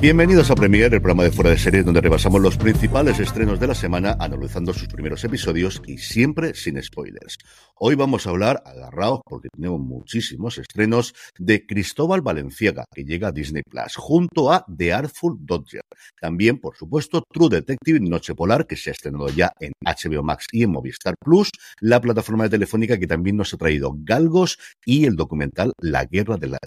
[0.00, 3.66] Bienvenidos a Premier, el programa de fuera de series donde repasamos los principales estrenos de
[3.66, 7.36] la semana, analizando sus primeros episodios y siempre sin spoilers.
[7.76, 13.32] Hoy vamos a hablar, agarrados porque tenemos muchísimos estrenos, de Cristóbal Valenciaga, que llega a
[13.32, 15.82] Disney Plus, junto a The Artful Dodger.
[16.20, 20.46] También, por supuesto, True Detective Noche Polar, que se ha estrenado ya en HBO Max
[20.52, 25.04] y en Movistar Plus, la plataforma de telefónica que también nos ha traído Galgos y
[25.04, 26.58] el documental La Guerra de la.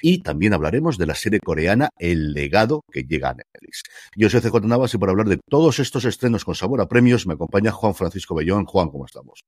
[0.00, 3.82] Y también hablaremos de la serie coreana El Legado que llega a Netflix.
[4.16, 7.26] Yo soy CJ Navas y por hablar de todos estos estrenos con sabor a premios
[7.26, 8.64] me acompaña Juan Francisco Bellón.
[8.64, 9.44] Juan, ¿cómo estamos?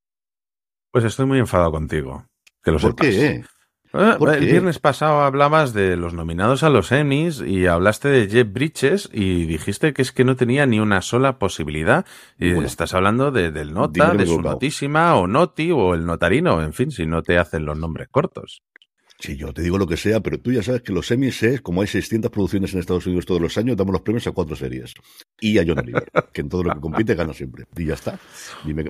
[0.90, 2.26] Pues estoy muy enfadado contigo.
[2.62, 3.06] Que lo ¿Por sepas.
[3.06, 3.44] qué?
[3.92, 4.46] Eh, ¿Por el qué?
[4.46, 9.46] viernes pasado hablabas de los nominados a los Emmys y hablaste de Jeff Bridges y
[9.46, 12.04] dijiste que es que no tenía ni una sola posibilidad.
[12.38, 14.54] Y estás hablando de, del Nota, de su equivocado.
[14.54, 18.62] Notísima o Noti o el Notarino, en fin, si no te hacen los nombres cortos.
[19.18, 21.60] Sí, yo te digo lo que sea, pero tú ya sabes que los Emmys es,
[21.62, 24.54] como hay 600 producciones en Estados Unidos todos los años, damos los premios a cuatro
[24.56, 24.92] series.
[25.40, 27.64] Y a John Oliver, que en todo lo que compite gana siempre.
[27.76, 28.18] Y ya está.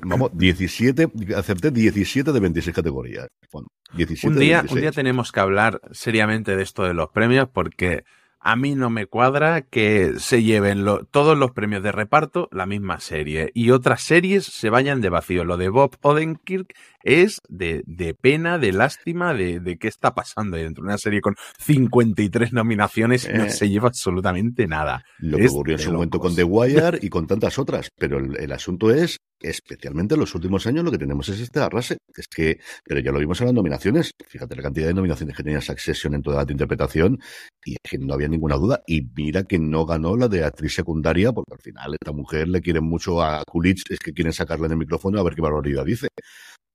[0.03, 3.28] Vamos, 17, acerté 17 de 26 categorías.
[3.53, 4.75] Bueno, 17 Un de día, 26.
[4.76, 8.03] un día tenemos que hablar seriamente de esto de los premios porque
[8.41, 12.65] a mí no me cuadra que se lleven lo- todos los premios de reparto la
[12.66, 15.44] misma serie y otras series se vayan de vacío.
[15.44, 16.72] Lo de Bob Odenkirk
[17.06, 20.98] es de, de pena, de lástima, de, de qué está pasando ahí dentro de una
[20.98, 23.50] serie con 53 nominaciones y no Eh.
[23.50, 25.04] se lleva absolutamente nada.
[25.18, 27.88] Lo que ocurrió en su momento con The Wire y con tantas otras.
[27.96, 31.60] Pero el, el asunto es, especialmente en los últimos años, lo que tenemos es este
[31.60, 31.98] arrase.
[32.14, 34.10] Es que, pero ya lo vimos en las nominaciones.
[34.26, 37.18] Fíjate la cantidad de nominaciones que tenía Succession en toda la interpretación
[37.64, 38.82] y es que no había ninguna duda.
[38.86, 42.60] Y mira que no ganó la de actriz secundaria, porque al final esta mujer le
[42.60, 45.84] quiere mucho a Coolidge, es que quieren sacarle en el micrófono a ver qué barbaridad
[45.84, 46.08] dice.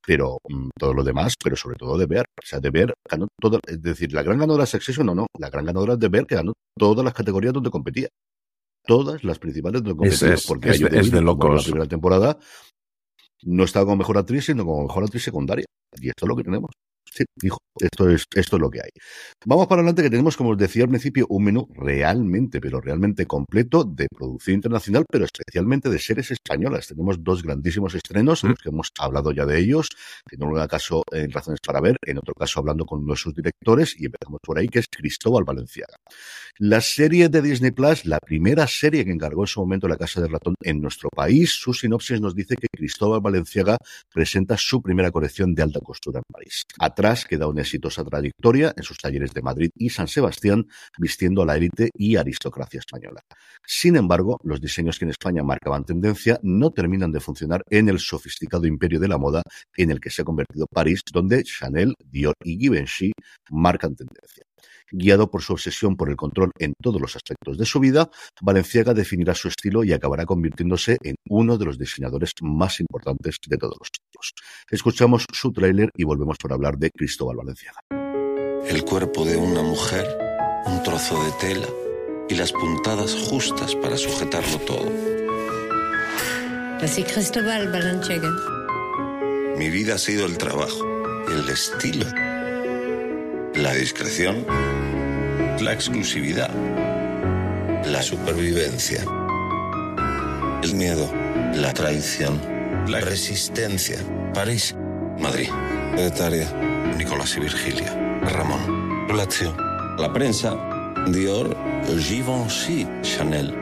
[0.06, 2.26] Pero mm, todo lo demás, pero sobre todo de ver.
[2.42, 3.60] O sea, de ver ganó todo.
[3.68, 5.28] Es decir, la gran ganadora de Succession no, no.
[5.38, 8.08] La gran ganadora es de ver que ganó todas las categorías donde competía.
[8.86, 10.34] Todas las principales donde Es- competía.
[10.36, 11.56] es- porque es es de locos.
[11.68, 12.38] La primera temporada
[13.44, 15.66] no estaba como mejor actriz, sino como mejor actriz secundaria.
[16.00, 16.72] Y esto es lo que tenemos.
[17.14, 18.90] Sí, hijo, esto es, esto es lo que hay.
[19.46, 23.26] Vamos para adelante que tenemos, como os decía al principio, un menú realmente, pero realmente
[23.26, 26.88] completo de producción internacional, pero especialmente de series españolas.
[26.88, 29.90] Tenemos dos grandísimos estrenos, en los que hemos hablado ya de ellos,
[30.32, 33.34] en un caso en Razones para Ver, en otro caso hablando con uno de sus
[33.34, 35.96] directores, y empezamos por ahí, que es Cristóbal Valenciaga.
[36.60, 40.22] La serie de Disney Plus, la primera serie que encargó en su momento la Casa
[40.22, 43.76] de Ratón en nuestro país, su sinopsis nos dice que Cristóbal Valenciaga
[44.14, 46.64] presenta su primera colección de alta costura en París.
[47.02, 50.68] Atrás queda una exitosa trayectoria en sus talleres de Madrid y San Sebastián,
[51.00, 53.22] vistiendo a la élite y aristocracia española.
[53.66, 57.98] Sin embargo, los diseños que en España marcaban tendencia no terminan de funcionar en el
[57.98, 59.42] sofisticado imperio de la moda
[59.76, 63.14] en el que se ha convertido París, donde Chanel, Dior y Givenchy
[63.50, 64.46] marcan tendencia.
[64.92, 68.10] Guiado por su obsesión por el control en todos los aspectos de su vida,
[68.42, 73.58] Valenciaga definirá su estilo y acabará convirtiéndose en uno de los diseñadores más importantes de
[73.58, 74.34] todos los tiempos.
[74.70, 77.80] Escuchamos su tráiler y volvemos para hablar de Cristóbal Valenciaga.
[78.68, 80.06] El cuerpo de una mujer,
[80.66, 81.68] un trozo de tela
[82.30, 84.92] y las puntadas justas para sujetarlo todo.
[86.82, 88.30] Así Cristóbal Balenciaga.
[89.58, 90.84] Mi vida ha sido el trabajo,
[91.28, 92.06] el estilo,
[93.56, 94.46] la discreción,
[95.60, 96.50] la exclusividad,
[97.86, 99.04] la supervivencia,
[100.64, 101.12] el miedo,
[101.56, 102.40] la traición,
[102.88, 103.98] la resistencia.
[104.34, 104.76] París
[105.20, 105.50] Madrid.
[105.92, 106.52] Secretaria.
[106.98, 107.94] Nicolás y Virgilia.
[108.24, 109.08] Ramón.
[109.16, 109.56] Lazio.
[109.98, 110.58] La prensa.
[111.10, 111.56] Dior.
[112.00, 112.88] Givenchy.
[113.02, 113.54] Chanel.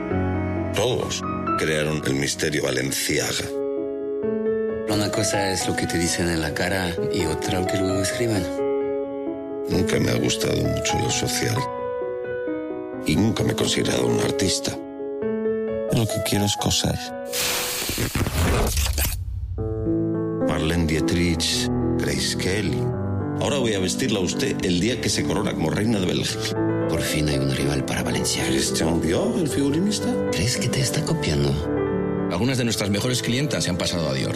[0.74, 1.22] Todos
[1.58, 3.44] crearon el misterio Valenciaga.
[4.88, 8.00] Una cosa es lo que te dicen en la cara y otra lo que luego
[8.00, 8.69] escriben.
[9.70, 11.56] Nunca me ha gustado mucho lo social.
[13.06, 14.76] Y nunca me he considerado un artista.
[15.92, 16.98] Lo que quiero es coser.
[20.48, 21.68] Marlene Dietrich,
[21.98, 22.82] Grace Kelly.
[23.40, 26.88] Ahora voy a vestirla a usted el día que se corona como reina de Bélgica.
[26.88, 28.44] Por fin hay un rival para Valencia.
[28.46, 30.12] Christian Dior, el figurinista.
[30.32, 31.50] ¿Crees que te está copiando?
[32.32, 34.34] Algunas de nuestras mejores clientas se han pasado a Dior.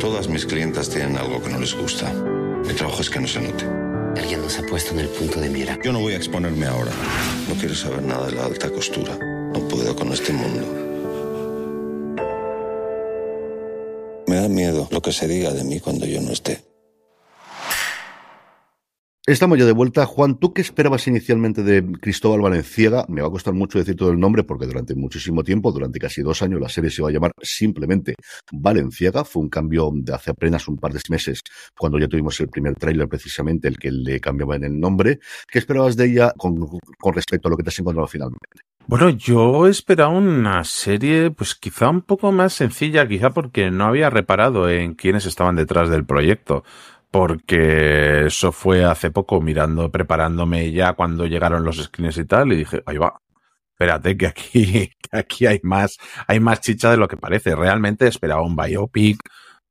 [0.00, 2.10] Todas mis clientas tienen algo que no les gusta.
[2.66, 3.83] Mi trabajo es que no se note.
[4.16, 5.78] Alguien nos ha puesto en el punto de mira.
[5.82, 6.92] Yo no voy a exponerme ahora.
[7.48, 9.16] No quiero saber nada de la alta costura.
[9.52, 10.84] No puedo con este mundo.
[14.26, 16.73] Me da miedo lo que se diga de mí cuando yo no esté.
[19.26, 20.04] Estamos ya de vuelta.
[20.04, 23.06] Juan, ¿tú qué esperabas inicialmente de Cristóbal Valenciaga?
[23.08, 26.20] Me va a costar mucho decir todo el nombre porque durante muchísimo tiempo, durante casi
[26.20, 28.16] dos años, la serie se iba a llamar simplemente
[28.52, 29.24] Valenciaga.
[29.24, 31.40] Fue un cambio de hace apenas un par de meses
[31.74, 35.20] cuando ya tuvimos el primer tráiler precisamente, el que le cambiaba en el nombre.
[35.50, 38.60] ¿Qué esperabas de ella con, con respecto a lo que te has encontrado finalmente?
[38.86, 44.10] Bueno, yo esperaba una serie, pues quizá un poco más sencilla, quizá porque no había
[44.10, 46.64] reparado en quiénes estaban detrás del proyecto
[47.14, 52.56] porque eso fue hace poco mirando, preparándome ya cuando llegaron los screens y tal, y
[52.56, 53.20] dije, ahí va,
[53.70, 55.96] espérate que aquí, que aquí hay más,
[56.26, 57.54] hay más chicha de lo que parece.
[57.54, 59.20] Realmente esperaba un biopic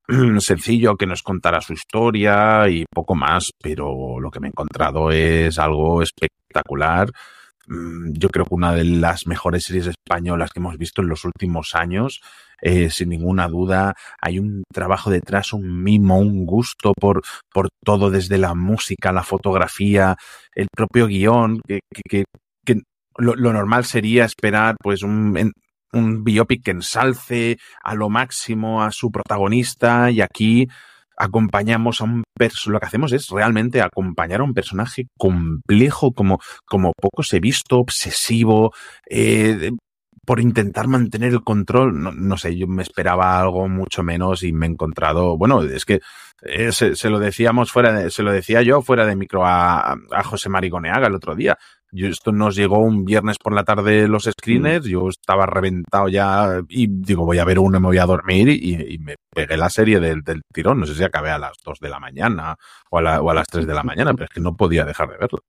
[0.40, 5.12] sencillo que nos contara su historia y poco más, pero lo que me he encontrado
[5.12, 7.10] es algo espectacular.
[7.68, 11.26] Mm, yo creo que una de las mejores series españolas que hemos visto en los
[11.26, 12.22] últimos años
[12.66, 13.94] eh, sin ninguna duda.
[14.22, 17.22] Hay un trabajo detrás, un mimo, un gusto por,
[17.54, 20.16] por todo, desde la música, la fotografía,
[20.56, 22.24] el propio guion, que, que,
[23.18, 25.52] lo, lo, normal sería esperar pues un,
[25.92, 30.68] un biopic que ensalce a lo máximo a su protagonista y aquí
[31.18, 32.24] acompañamos a un
[32.66, 37.80] lo que hacemos es realmente acompañar a un personaje complejo como, como poco se visto,
[37.80, 38.74] obsesivo,
[39.10, 39.72] eh,
[40.26, 42.02] por intentar mantener el control.
[42.02, 45.86] No, no, sé, yo me esperaba algo mucho menos y me he encontrado, bueno, es
[45.86, 46.02] que
[46.42, 49.94] eh, se, se, lo decíamos fuera de, se lo decía yo fuera de micro a,
[49.94, 51.58] a José Marigoneaga el otro día.
[51.92, 54.90] Yo, esto nos llegó un viernes por la tarde los screeners, mm.
[54.90, 58.50] yo estaba reventado ya y digo, voy a ver uno y me voy a dormir
[58.50, 60.80] y, y me pegué la serie del, del, tirón.
[60.80, 62.56] No sé si acabé a las dos de la mañana
[62.90, 64.86] o a, la, o a las tres de la mañana, pero es que no podía
[64.86, 65.40] dejar de verlo.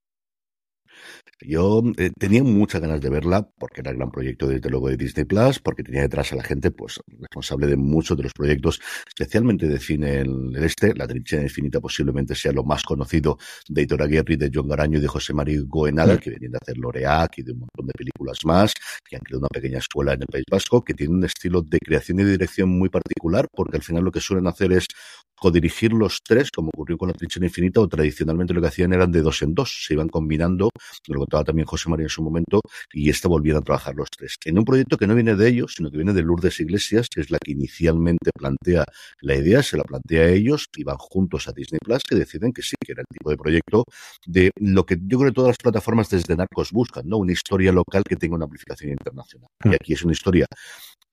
[1.41, 4.97] Yo eh, tenía muchas ganas de verla porque era el gran proyecto desde luego de
[4.97, 8.79] Disney Plus, porque tenía detrás a la gente pues responsable de muchos de los proyectos,
[9.07, 10.93] especialmente de cine en el este.
[10.95, 13.37] La Trinchera Infinita posiblemente sea lo más conocido
[13.67, 16.19] de Hitor Aguirre, de John Garaño y de José María Goenaga, mm.
[16.19, 18.73] que venían de hacer Loreac y de un montón de películas más,
[19.07, 21.79] que han creado una pequeña escuela en el País Vasco, que tiene un estilo de
[21.79, 24.87] creación y dirección muy particular, porque al final lo que suelen hacer es
[25.35, 29.11] codirigir los tres, como ocurrió con la Trinchera Infinita, o tradicionalmente lo que hacían eran
[29.11, 30.69] de dos en dos, se iban combinando,
[31.15, 32.61] lo contaba también José María en su momento,
[32.93, 34.35] y este volvieron a trabajar los tres.
[34.45, 37.21] En un proyecto que no viene de ellos, sino que viene de Lourdes Iglesias, que
[37.21, 38.85] es la que inicialmente plantea
[39.21, 42.53] la idea, se la plantea a ellos, y van juntos a Disney Plus, que deciden
[42.53, 43.85] que sí, que era el tipo de proyecto
[44.25, 47.17] de lo que yo creo que todas las plataformas desde Narcos buscan, ¿no?
[47.17, 49.47] Una historia local que tenga una amplificación internacional.
[49.63, 50.45] Y aquí es una historia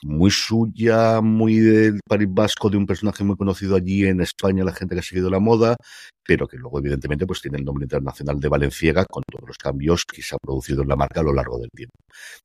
[0.03, 4.73] muy suya, muy del París Vasco, de un personaje muy conocido allí en España, la
[4.73, 5.77] gente que ha seguido la moda,
[6.25, 10.05] pero que luego, evidentemente, pues tiene el nombre internacional de Valenciaga, con todos los cambios
[10.05, 11.95] que se han producido en la marca a lo largo del tiempo.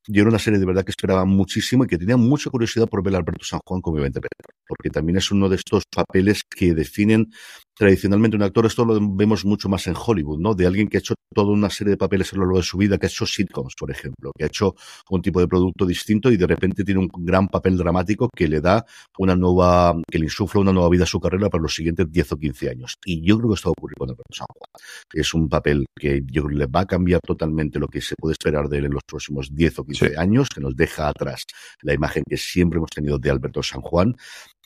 [0.07, 3.03] Yo era una serie de verdad que esperaba muchísimo y que tenía mucha curiosidad por
[3.03, 4.19] ver a Alberto San Juan como Ivente
[4.67, 7.31] porque también es uno de estos papeles que definen
[7.77, 10.55] tradicionalmente un actor, esto lo vemos mucho más en Hollywood, ¿no?
[10.55, 12.77] De alguien que ha hecho toda una serie de papeles a lo largo de su
[12.77, 14.75] vida, que ha hecho sitcoms, por ejemplo, que ha hecho
[15.09, 18.61] un tipo de producto distinto y de repente tiene un gran papel dramático que le
[18.61, 18.83] da
[19.19, 22.31] una nueva, que le insufla una nueva vida a su carrera para los siguientes 10
[22.31, 22.95] o 15 años.
[23.05, 24.69] Y yo creo que esto va a ocurrir con Alberto San Juan.
[25.13, 28.15] Es un papel que yo creo que le va a cambiar totalmente lo que se
[28.17, 30.15] puede esperar de él en los próximos 10 o 15 sí.
[30.17, 31.43] años, que nos deja atrás
[31.81, 34.15] la imagen que siempre hemos tenido de Alberto San Juan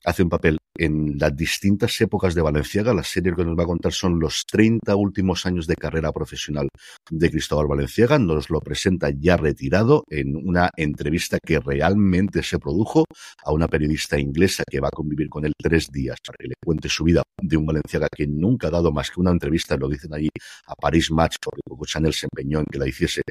[0.03, 2.93] hace un papel en las distintas épocas de Valenciaga.
[2.93, 6.69] La serie que nos va a contar son los 30 últimos años de carrera profesional
[7.09, 8.17] de Cristóbal Valenciaga.
[8.17, 13.05] Nos lo presenta ya retirado en una entrevista que realmente se produjo
[13.43, 16.55] a una periodista inglesa que va a convivir con él tres días para que le
[16.63, 19.89] cuente su vida de un Valenciaga que nunca ha dado más que una entrevista, lo
[19.89, 20.29] dicen allí,
[20.67, 23.21] a Paris Match, porque Coco Chanel se empeñó en que la hiciese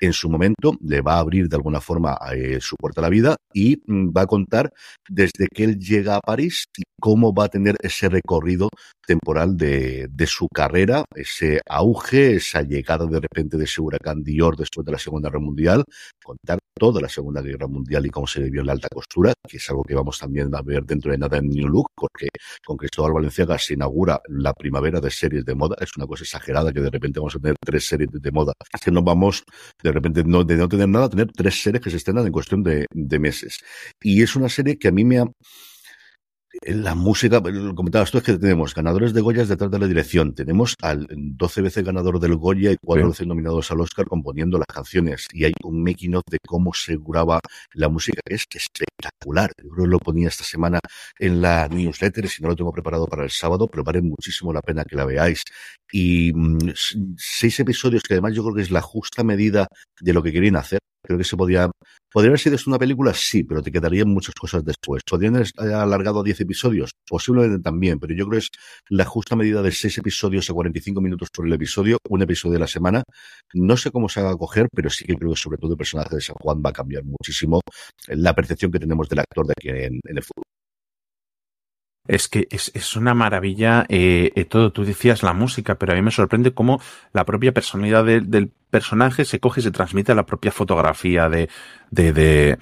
[0.00, 3.10] en su momento, le va a abrir de alguna forma eh, su puerta a la
[3.10, 4.72] vida y mm, va a contar
[5.08, 8.68] desde que él llega París y cómo va a tener ese recorrido
[9.06, 14.84] temporal de, su carrera, ese auge, esa llegada de repente de ese huracán Dior después
[14.84, 15.84] de la Segunda Guerra Mundial,
[16.22, 19.56] contar toda la Segunda Guerra Mundial y cómo se vivió en la alta costura, que
[19.56, 22.28] es algo que vamos también a ver dentro de nada en New Look, porque
[22.64, 25.76] con Cristóbal Valenciaga se inaugura la primavera de series de moda.
[25.80, 28.52] Es una cosa exagerada que de repente vamos a tener tres series de moda.
[28.82, 29.44] Que nos vamos
[29.82, 32.32] de repente no, de no tener nada a tener tres series que se estrenan en
[32.32, 33.58] cuestión de, de meses.
[34.00, 35.26] Y es una serie que a mí me ha
[36.62, 40.34] la música, lo comentabas tú, es que tenemos ganadores de Goya detrás de la dirección.
[40.34, 44.66] Tenemos al 12 veces ganador del Goya y cuatro veces nominados al Oscar componiendo las
[44.66, 45.26] canciones.
[45.32, 47.40] Y hay un making of de cómo se graba
[47.74, 49.52] la música que es espectacular.
[49.62, 50.80] Yo creo que lo ponía esta semana
[51.18, 54.62] en la newsletter, si no lo tengo preparado para el sábado, pero vale muchísimo la
[54.62, 55.44] pena que la veáis.
[55.92, 56.72] Y mmm,
[57.16, 59.66] seis episodios que además yo creo que es la justa medida
[60.00, 60.80] de lo que querían hacer.
[61.02, 61.70] Creo que se podía.
[62.12, 63.14] ¿Podría haber sido esto una película?
[63.14, 65.02] Sí, pero te quedarían muchas cosas después.
[65.08, 66.90] ¿Podrían haber alargado a 10 episodios?
[67.08, 68.50] Posiblemente también, pero yo creo que es
[68.88, 72.60] la justa medida de 6 episodios a 45 minutos por el episodio, un episodio de
[72.60, 73.02] la semana.
[73.54, 75.78] No sé cómo se va a coger, pero sí que creo que sobre todo el
[75.78, 77.60] personaje de San Juan va a cambiar muchísimo
[78.08, 80.49] la percepción que tenemos del actor de aquí en, en el fútbol.
[82.10, 84.72] Es que es, es una maravilla eh, eh, todo.
[84.72, 86.80] Tú decías la música, pero a mí me sorprende cómo
[87.12, 91.28] la propia personalidad de, del personaje se coge y se transmite a la propia fotografía
[91.28, 91.48] de,
[91.92, 92.58] de,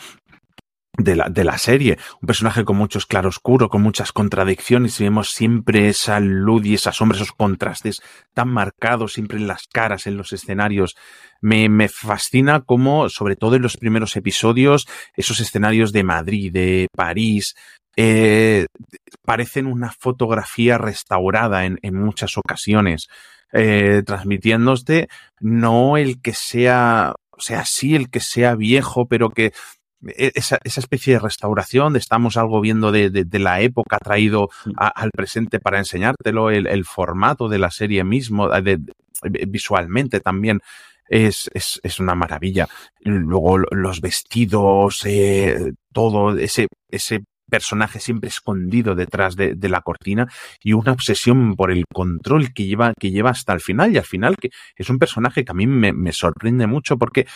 [0.99, 1.97] de, la, de la serie.
[2.21, 6.93] Un personaje con muchos claroscuros, con muchas contradicciones y vemos siempre esa luz y esa
[6.93, 8.03] sombra, esos contrastes
[8.35, 10.95] tan marcados siempre en las caras, en los escenarios.
[11.41, 16.89] Me, me fascina cómo, sobre todo en los primeros episodios, esos escenarios de Madrid, de
[16.95, 17.55] París,
[18.01, 18.67] eh,
[19.25, 23.09] parecen una fotografía restaurada en, en muchas ocasiones,
[23.53, 25.09] eh, transmitiéndote
[25.41, 29.53] no el que sea, o sea, sí el que sea viejo, pero que
[30.15, 34.49] esa, esa especie de restauración, de estamos algo viendo de, de, de la época traído
[34.77, 38.79] a, al presente para enseñártelo, el, el, formato de la serie mismo, de,
[39.49, 40.61] visualmente también.
[41.11, 42.69] Es, es, es, una maravilla.
[43.01, 50.29] Luego los vestidos, eh, todo ese, ese personaje siempre escondido detrás de, la cortina
[50.63, 53.93] y una obsesión por el control que lleva, que lleva hasta el final.
[53.93, 57.27] Y al final que es un personaje que a mí me, sorprende mucho porque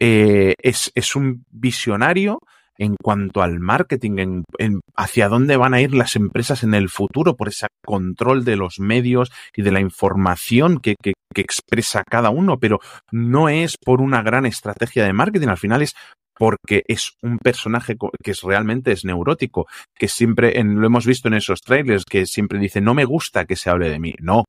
[0.00, 2.40] eh, es, es, un visionario
[2.78, 7.36] en cuanto al marketing, en, hacia dónde van a ir las empresas en el futuro
[7.36, 12.58] por ese control de los medios y de la información que, que expresa cada uno,
[12.58, 15.94] pero no es por una gran estrategia de marketing, al final es
[16.42, 21.34] porque es un personaje que es realmente es neurótico, que siempre lo hemos visto en
[21.34, 24.12] esos trailers, que siempre dice no me gusta que se hable de mí.
[24.18, 24.46] No,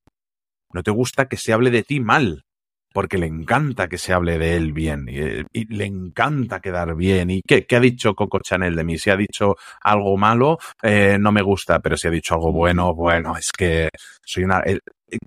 [0.73, 2.45] no te gusta que se hable de ti mal,
[2.91, 7.29] porque le encanta que se hable de él bien y, le encanta quedar bien.
[7.29, 8.97] ¿Y qué, qué, ha dicho Coco Chanel de mí?
[8.97, 12.95] Si ha dicho algo malo, eh, no me gusta, pero si ha dicho algo bueno,
[12.95, 13.89] bueno, es que
[14.25, 14.63] soy una...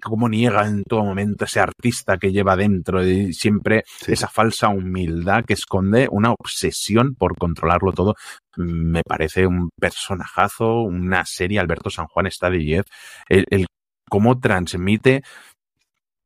[0.02, 4.12] cómo niega en todo momento ese artista que lleva dentro y siempre sí.
[4.12, 8.14] esa falsa humildad que esconde una obsesión por controlarlo todo.
[8.56, 12.84] Me parece un personajazo, una serie, Alberto San Juan está de 10,
[13.28, 13.66] el, el
[14.08, 15.22] cómo transmite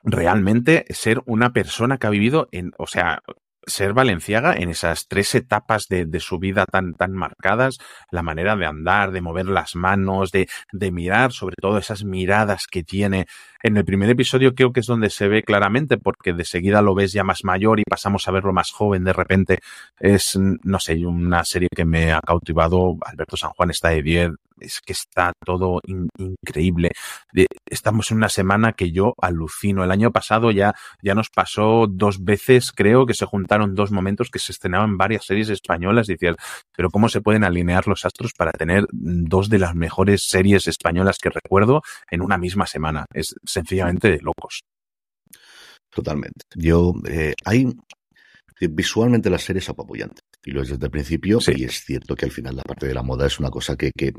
[0.03, 3.21] realmente ser una persona que ha vivido en, o sea,
[3.67, 7.79] ser Valenciaga en esas tres etapas de, de, su vida tan, tan marcadas,
[8.11, 12.67] la manera de andar, de mover las manos, de, de mirar, sobre todo esas miradas
[12.67, 13.27] que tiene.
[13.63, 16.95] En el primer episodio creo que es donde se ve claramente, porque de seguida lo
[16.95, 19.59] ves ya más mayor y pasamos a verlo más joven de repente.
[19.99, 22.97] Es, no sé, una serie que me ha cautivado.
[23.05, 26.91] Alberto San Juan está de 10, es que está todo in, increíble.
[27.67, 29.83] Estamos en una semana que yo alucino.
[29.83, 34.31] El año pasado ya, ya nos pasó dos veces, creo que se juntaron dos momentos
[34.31, 36.07] que se estrenaban varias series españolas.
[36.07, 36.37] Decías,
[36.75, 41.19] pero ¿cómo se pueden alinear los astros para tener dos de las mejores series españolas
[41.19, 43.07] que recuerdo en una misma semana?
[43.13, 44.61] Es sencillamente de locos.
[45.91, 46.45] Totalmente.
[46.55, 47.67] Yo, eh, hay,
[48.61, 51.53] visualmente la serie es apabullante y lo es desde el principio sí.
[51.57, 53.91] y es cierto que al final la parte de la moda es una cosa que,
[53.97, 54.13] que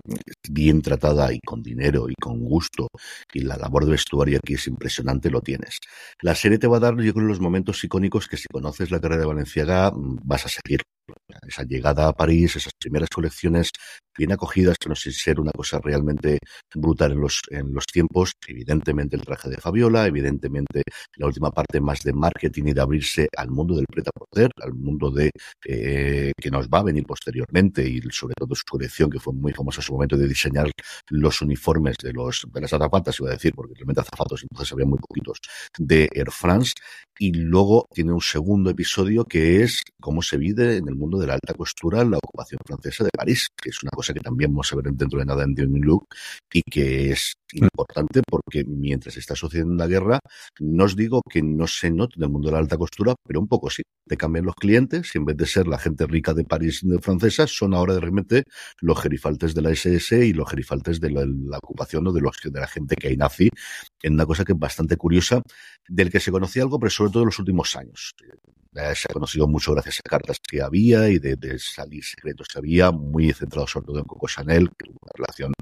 [0.50, 2.88] bien tratada y con dinero y con gusto
[3.34, 5.78] y la labor de vestuario aquí es impresionante, lo tienes.
[6.22, 9.00] La serie te va a dar yo creo los momentos icónicos que si conoces la
[9.00, 10.82] carrera de Valenciaga vas a seguir.
[11.48, 13.72] Esa llegada a París, esas primeras colecciones
[14.18, 16.38] bien acogidas, no sé si ser una cosa realmente
[16.76, 18.34] brutal en los, en los tiempos.
[18.48, 20.84] Evidentemente el traje de Fabiola, evidentemente
[21.16, 24.74] la última parte más de marketing y de abrirse al mundo del preta poder, al
[24.74, 25.32] mundo de
[25.66, 29.54] eh, que nos va a venir posteriormente y sobre todo su colección que fue muy
[29.54, 30.70] famosa en su momento de diseñar
[31.10, 34.86] los uniformes de los de las azafatas, iba a decir, porque realmente azafatos entonces había
[34.86, 35.40] muy poquitos
[35.78, 36.74] de Air France
[37.18, 41.28] y luego tiene un segundo episodio que es cómo se vive en el mundo de
[41.28, 44.72] la alta costura la ocupación francesa de París, que es una cosa que también vamos
[44.72, 46.08] a ver dentro de nada en The Look
[46.54, 50.20] y que es importante porque mientras está sucediendo la guerra,
[50.60, 53.40] no os digo que no se note en el mundo de la alta costura, pero
[53.40, 53.84] un poco sí.
[54.08, 57.00] Te cambian los clientes y en vez de ser la gente rica de París de
[57.00, 58.44] francesa, son ahora de repente
[58.80, 62.60] los gerifaltes de la SS y los gerifaltes de la, ocupación o de, los, de
[62.60, 63.50] la gente que hay nazi,
[64.02, 65.42] en una cosa que es bastante curiosa,
[65.88, 68.14] del que se conocía algo, pero sobre todo en los últimos años.
[68.74, 72.60] Eh, se ha conocido mucho gracias a cartas que había y de, salir secretos que
[72.60, 75.54] había, muy centrado sobre todo en Coco Chanel, que una relación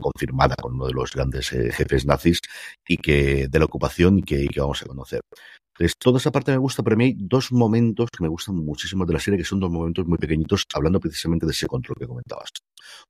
[0.00, 2.40] confirmada con uno de los grandes eh, jefes nazis
[2.86, 5.20] y que de la ocupación y que, que vamos a conocer.
[5.78, 8.56] Entonces, toda esa parte me gusta, pero a mí hay dos momentos que me gustan
[8.56, 11.96] muchísimo de la serie, que son dos momentos muy pequeñitos, hablando precisamente de ese control
[11.98, 12.48] que comentabas.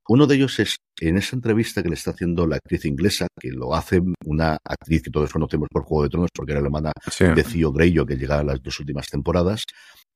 [0.08, 3.50] Uno de ellos es en esa entrevista que le está haciendo la actriz inglesa, que
[3.50, 6.92] lo hace una actriz que todos conocemos por Juego de Tronos, porque era la hermana
[7.18, 9.62] de Theo Greyo, que llega a las dos últimas temporadas.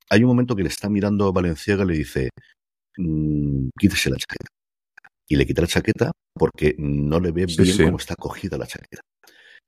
[0.08, 2.30] Hay un momento que le está mirando a Valenciaga y le dice,
[2.96, 4.48] mmm, quítese la chaqueta.
[5.28, 9.02] Y le quita la chaqueta porque no le ve bien cómo está cogida la chaqueta.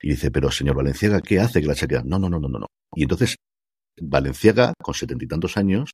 [0.01, 2.03] Y dice, pero señor Valenciaga, ¿qué hace que la chaqueta?
[2.05, 2.67] No, no, no, no, no.
[2.95, 3.37] Y entonces
[4.01, 5.91] Valenciaga, con setenta y tantos años,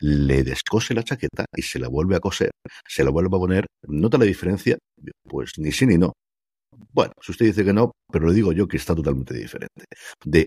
[0.00, 2.50] le descose la chaqueta y se la vuelve a coser,
[2.86, 3.66] se la vuelve a poner.
[3.86, 4.76] ¿Nota la diferencia?
[5.24, 6.12] Pues ni sí ni no.
[6.92, 9.84] Bueno, si usted dice que no, pero le digo yo que está totalmente diferente.
[10.24, 10.46] De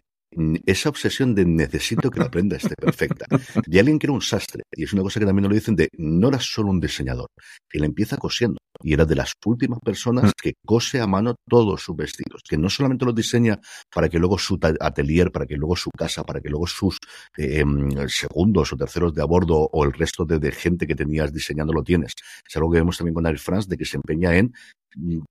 [0.66, 3.26] esa obsesión de necesito que la prenda esté perfecta,
[3.66, 5.90] de alguien que era un sastre, y es una cosa que también lo dicen de
[5.98, 7.28] no era solo un diseñador,
[7.72, 10.32] él empieza cosiendo, y era de las últimas personas mm.
[10.42, 13.60] que cose a mano todos sus vestidos, que no solamente los diseña
[13.94, 16.98] para que luego su atelier, para que luego su casa, para que luego sus
[17.38, 17.64] eh,
[18.08, 21.74] segundos o terceros de a bordo o el resto de, de, gente que tenías diseñando
[21.74, 22.14] lo tienes.
[22.48, 24.54] Es algo que vemos también con Air France, de que se empeña en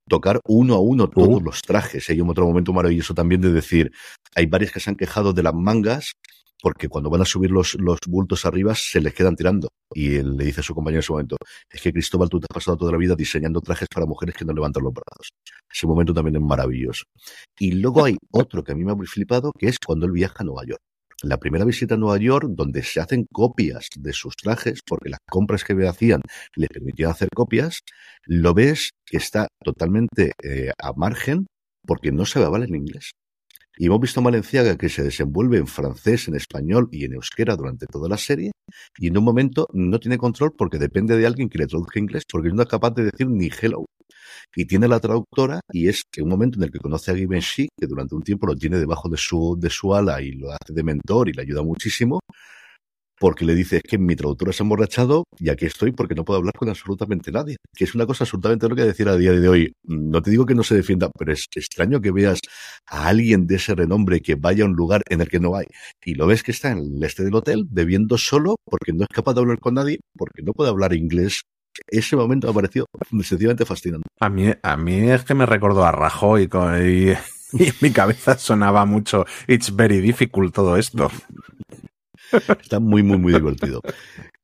[0.07, 2.09] tocar uno a uno todos los trajes.
[2.09, 3.91] Hay un otro momento maravilloso también de decir,
[4.35, 6.13] hay varias que se han quejado de las mangas
[6.61, 9.69] porque cuando van a subir los, los bultos arriba se les quedan tirando.
[9.93, 11.37] Y él le dice a su compañero en ese momento,
[11.69, 14.45] es que Cristóbal, tú te has pasado toda la vida diseñando trajes para mujeres que
[14.45, 15.29] no levantan los brazos.
[15.71, 17.05] Ese momento también es maravilloso.
[17.59, 20.35] Y luego hay otro que a mí me ha flipado, que es cuando él viaja
[20.39, 20.81] a Nueva York
[21.23, 25.19] la primera visita a Nueva York, donde se hacen copias de sus trajes, porque las
[25.29, 26.21] compras que hacían
[26.55, 27.81] le permitían hacer copias,
[28.25, 31.45] lo ves que está totalmente eh, a margen
[31.85, 33.11] porque no se hablar en inglés.
[33.77, 37.55] Y hemos visto a Valenciaga que se desenvuelve en francés, en español y en euskera
[37.55, 38.51] durante toda la serie,
[38.97, 42.23] y en un momento no tiene control porque depende de alguien que le traduzca inglés,
[42.29, 43.85] porque no es capaz de decir ni hello.
[44.55, 47.69] Y tiene la traductora y es que un momento en el que conoce a Givenchy,
[47.77, 50.73] que durante un tiempo lo tiene debajo de su, de su ala y lo hace
[50.73, 52.19] de mentor y le ayuda muchísimo,
[53.21, 56.25] porque le dice es que mi traductora se ha emborrachado y aquí estoy porque no
[56.25, 57.57] puedo hablar con absolutamente nadie.
[57.77, 59.73] Que es una cosa absolutamente lo que decir a día de hoy.
[59.83, 62.39] No te digo que no se defienda, pero es extraño que veas
[62.87, 65.67] a alguien de ese renombre que vaya a un lugar en el que no hay
[66.03, 69.09] y lo ves que está en el este del hotel bebiendo solo porque no es
[69.09, 71.43] capaz de hablar con nadie, porque no puede hablar inglés
[71.87, 74.07] ese momento me pareció sencillamente fascinante.
[74.19, 76.49] A mí, a mí es que me recordó a Rajoy
[76.83, 77.09] y,
[77.63, 81.11] en mi cabeza sonaba mucho It's very difficult todo esto.
[82.61, 83.81] Está muy, muy, muy divertido.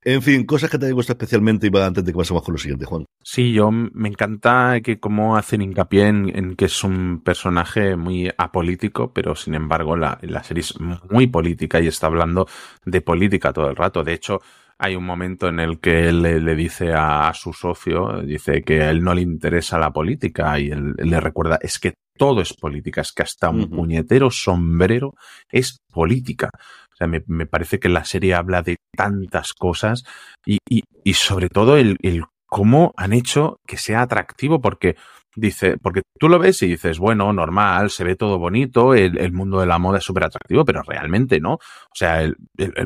[0.03, 2.85] En fin, cosas que te gusta especialmente y antes de que pasemos con lo siguiente,
[2.85, 3.05] Juan.
[3.21, 9.11] Sí, yo me encanta que como hacen hincapié en, que es un personaje muy apolítico,
[9.11, 12.47] pero sin embargo la, la serie es muy política y está hablando
[12.85, 14.03] de política todo el rato.
[14.03, 14.39] De hecho,
[14.79, 18.91] hay un momento en el que él le, dice a, su socio, dice que a
[18.91, 23.01] él no le interesa la política y él, le recuerda, es que todo es política,
[23.01, 25.13] es que hasta un puñetero sombrero
[25.49, 26.49] es política.
[26.97, 30.03] O sea, me, parece que la serie habla de tantas cosas
[30.45, 34.95] y, y, y sobre todo el, el cómo han hecho que sea atractivo, porque
[35.37, 39.59] dice, porque tú lo ves y dices, bueno, normal, se ve todo bonito, el, mundo
[39.59, 41.53] de la moda es súper atractivo, pero realmente no.
[41.53, 42.35] O sea, el,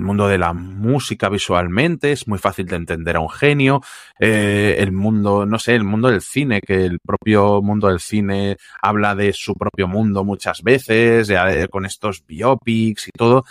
[0.02, 3.82] mundo de la música visualmente es muy fácil de entender a un genio,
[4.20, 8.58] eh, el mundo, no sé, el mundo del cine, que el propio mundo del cine
[8.82, 11.32] habla de su propio mundo muchas veces,
[11.70, 13.46] con estos biopics y todo.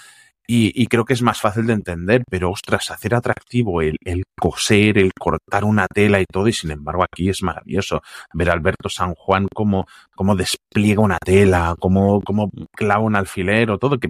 [0.52, 4.98] Y, creo que es más fácil de entender, pero ostras, hacer atractivo el, el, coser,
[4.98, 8.02] el cortar una tela y todo, y sin embargo aquí es maravilloso
[8.34, 9.86] ver a Alberto San Juan cómo,
[10.16, 14.08] cómo despliega una tela, cómo, cómo clava un alfiler o todo, que,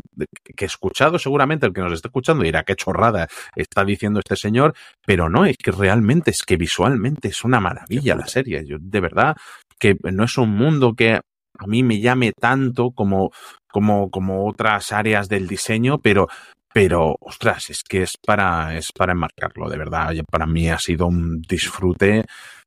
[0.57, 4.74] que escuchado seguramente el que nos está escuchando dirá qué chorrada está diciendo este señor,
[5.05, 8.64] pero no, es que realmente, es que visualmente es una maravilla la serie.
[8.66, 9.37] Yo de verdad
[9.79, 11.20] que no es un mundo que
[11.61, 13.31] a mí me llame tanto como,
[13.72, 16.28] como, como otras áreas del diseño, pero,
[16.72, 20.12] pero, ostras, es que es para, es para enmarcarlo, de verdad.
[20.30, 22.24] Para mí ha sido un disfrute.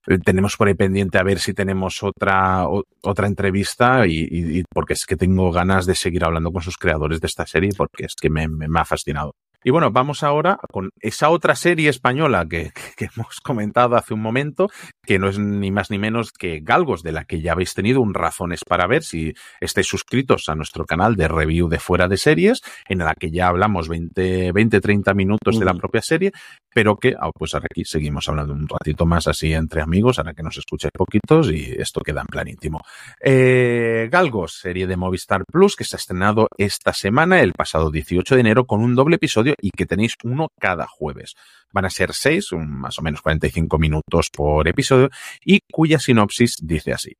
[0.07, 2.65] Eh, tenemos por ahí pendiente a ver si tenemos otra,
[3.01, 7.27] otra entrevista y, porque es que tengo ganas de seguir hablando con sus creadores de
[7.27, 9.33] esta serie porque es que me, me ha fascinado.
[9.63, 14.21] Y bueno, vamos ahora con esa otra serie española que, que, hemos comentado hace un
[14.21, 14.69] momento,
[15.05, 18.01] que no es ni más ni menos que Galgos, de la que ya habéis tenido
[18.01, 22.17] un razones para ver si estáis suscritos a nuestro canal de review de fuera de
[22.17, 26.31] series, en la que ya hablamos 20, 20 30 minutos de la propia serie,
[26.73, 30.33] pero que, ah, pues ahora aquí seguimos hablando un ratito más así entre amigos, ahora
[30.33, 32.81] que nos escucháis poquitos y esto queda en plan íntimo.
[33.21, 38.35] Eh, Galgos, serie de Movistar Plus que se ha estrenado esta semana, el pasado 18
[38.35, 41.35] de enero, con un doble episodio y que tenéis uno cada jueves.
[41.71, 45.09] Van a ser seis, más o menos 45 minutos por episodio,
[45.43, 47.13] y cuya sinopsis dice así.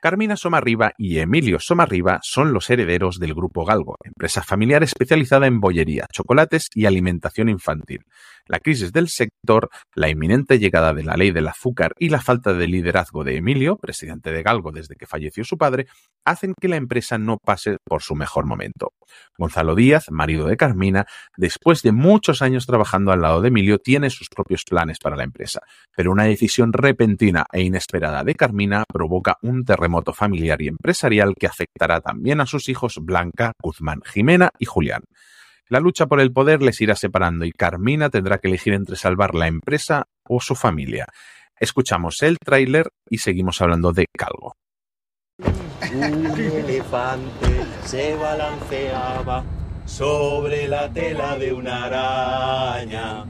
[0.00, 5.58] Carmina Somarriba y Emilio Somarriba son los herederos del Grupo Galgo, empresa familiar especializada en
[5.58, 8.04] bollería, chocolates y alimentación infantil.
[8.48, 12.54] La crisis del sector, la inminente llegada de la ley del azúcar y la falta
[12.54, 15.86] de liderazgo de Emilio, presidente de Galgo desde que falleció su padre,
[16.24, 18.92] hacen que la empresa no pase por su mejor momento.
[19.36, 21.06] Gonzalo Díaz, marido de Carmina,
[21.36, 25.24] después de muchos años trabajando al lado de Emilio, tiene sus propios planes para la
[25.24, 25.60] empresa,
[25.94, 31.46] pero una decisión repentina e inesperada de Carmina provoca un terremoto familiar y empresarial que
[31.46, 35.02] afectará también a sus hijos Blanca, Guzmán, Jimena y Julián.
[35.70, 39.34] La lucha por el poder les irá separando y Carmina tendrá que elegir entre salvar
[39.34, 41.06] la empresa o su familia.
[41.60, 44.54] Escuchamos el tráiler y seguimos hablando de Calgo.
[45.92, 49.44] Un elefante se balanceaba
[49.84, 53.24] sobre la tela de una araña.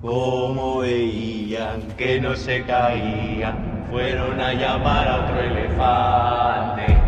[0.00, 6.98] Como veían que no se caían, fueron a llamar a otro elefante.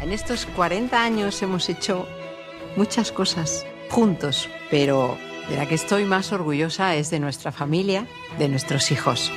[0.00, 2.06] En estos 40 años hemos hecho
[2.76, 5.16] muchas cosas juntos, pero
[5.48, 8.06] de la que estoy más orgullosa es de nuestra familia,
[8.38, 9.32] de nuestros hijos.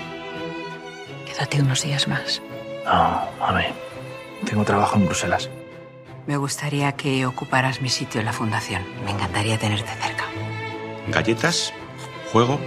[1.25, 2.41] Quédate unos días más.
[2.85, 3.65] No, mami.
[4.45, 5.49] Tengo trabajo en Bruselas.
[6.25, 8.83] Me gustaría que ocuparas mi sitio en la fundación.
[9.05, 10.25] Me encantaría tenerte cerca.
[11.07, 11.73] Galletas,
[12.31, 12.59] juego,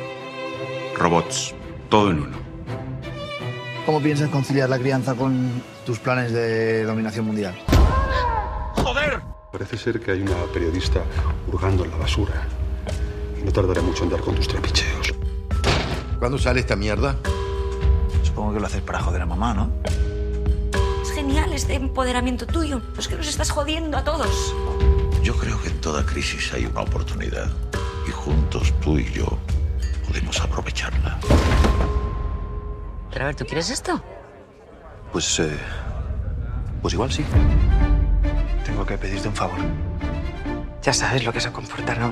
[0.96, 1.54] robots,
[1.88, 2.36] todo en uno.
[3.86, 7.54] ¿Cómo piensas conciliar la crianza con tus planes de dominación mundial?
[8.76, 9.31] ¡Joder!
[9.52, 11.02] Parece ser que hay una periodista
[11.46, 12.48] hurgando en la basura.
[13.38, 15.12] Y no tardará mucho en dar con tus trapicheos.
[16.18, 17.16] ¿Cuándo sale esta mierda?
[18.22, 19.70] Supongo que lo haces para joder a mamá, ¿no?
[21.02, 22.80] Es genial este empoderamiento tuyo.
[22.98, 24.54] Es que nos estás jodiendo a todos.
[25.22, 27.50] Yo creo que en toda crisis hay una oportunidad.
[28.08, 29.26] Y juntos, tú y yo,
[30.08, 31.20] podemos aprovecharla.
[33.12, 34.02] Pero a ver, ¿tú quieres esto?
[35.12, 35.58] Pues, eh,
[36.80, 37.22] pues igual sí.
[38.72, 39.58] Tengo que pedirte un favor.
[40.80, 42.10] Ya sabes lo que se comporta, ¿no?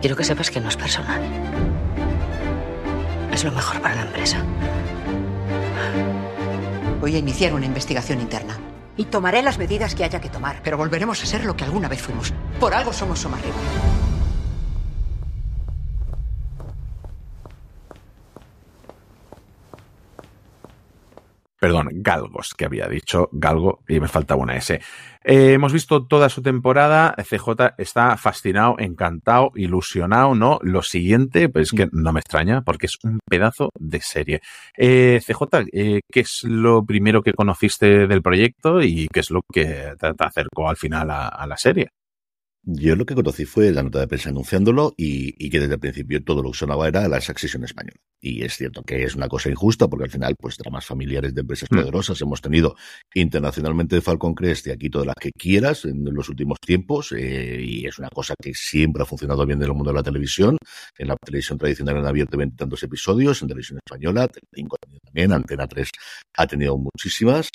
[0.00, 1.22] Quiero que sepas que no es personal.
[3.32, 4.44] Es lo mejor para la empresa.
[7.00, 8.58] Voy a iniciar una investigación interna.
[8.96, 10.60] Y tomaré las medidas que haya que tomar.
[10.64, 12.34] Pero volveremos a ser lo que alguna vez fuimos.
[12.58, 13.54] Por algo somos Somarriba.
[21.60, 24.80] Perdón, Galgos, que había dicho Galgo y me faltaba una S.
[25.22, 30.58] Eh, hemos visto toda su temporada, CJ está fascinado, encantado, ilusionado, ¿no?
[30.62, 34.40] Lo siguiente, pues es que no me extraña porque es un pedazo de serie.
[34.76, 39.42] Eh, CJ, eh, ¿qué es lo primero que conociste del proyecto y qué es lo
[39.52, 41.90] que te, acercó al final a la serie?
[42.62, 46.22] Yo lo que conocí fue la nota de prensa anunciándolo y, que desde el principio
[46.22, 47.96] todo lo que sonaba era la succession española.
[48.20, 51.40] Y es cierto que es una cosa injusta porque al final, pues dramas familiares de
[51.40, 51.76] empresas mm.
[51.76, 52.76] poderosas hemos tenido
[53.14, 57.62] internacionalmente de Falcon Crest y aquí todas las que quieras en los últimos tiempos eh,
[57.62, 60.58] y es una cosa que siempre ha funcionado bien en el mundo de la televisión.
[60.98, 64.28] En la televisión tradicional han abierto tantos episodios, en televisión española,
[65.06, 65.88] también, Antena 3
[66.36, 67.50] ha tenido muchísimas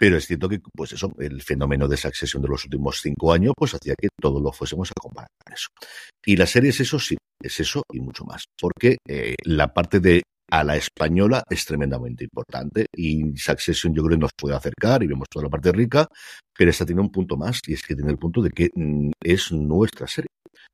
[0.00, 3.52] pero es cierto que, pues eso, el fenómeno de Succession de los últimos cinco años,
[3.54, 5.68] pues hacía que todo lo fuésemos a comparar eso.
[6.24, 8.44] Y la serie es eso, sí, es eso y mucho más.
[8.58, 14.16] Porque eh, la parte de a la española es tremendamente importante y Succession yo creo
[14.16, 16.08] que nos puede acercar y vemos toda la parte rica,
[16.56, 19.10] pero esta tiene un punto más y es que tiene el punto de que mm,
[19.22, 20.28] es nuestra serie.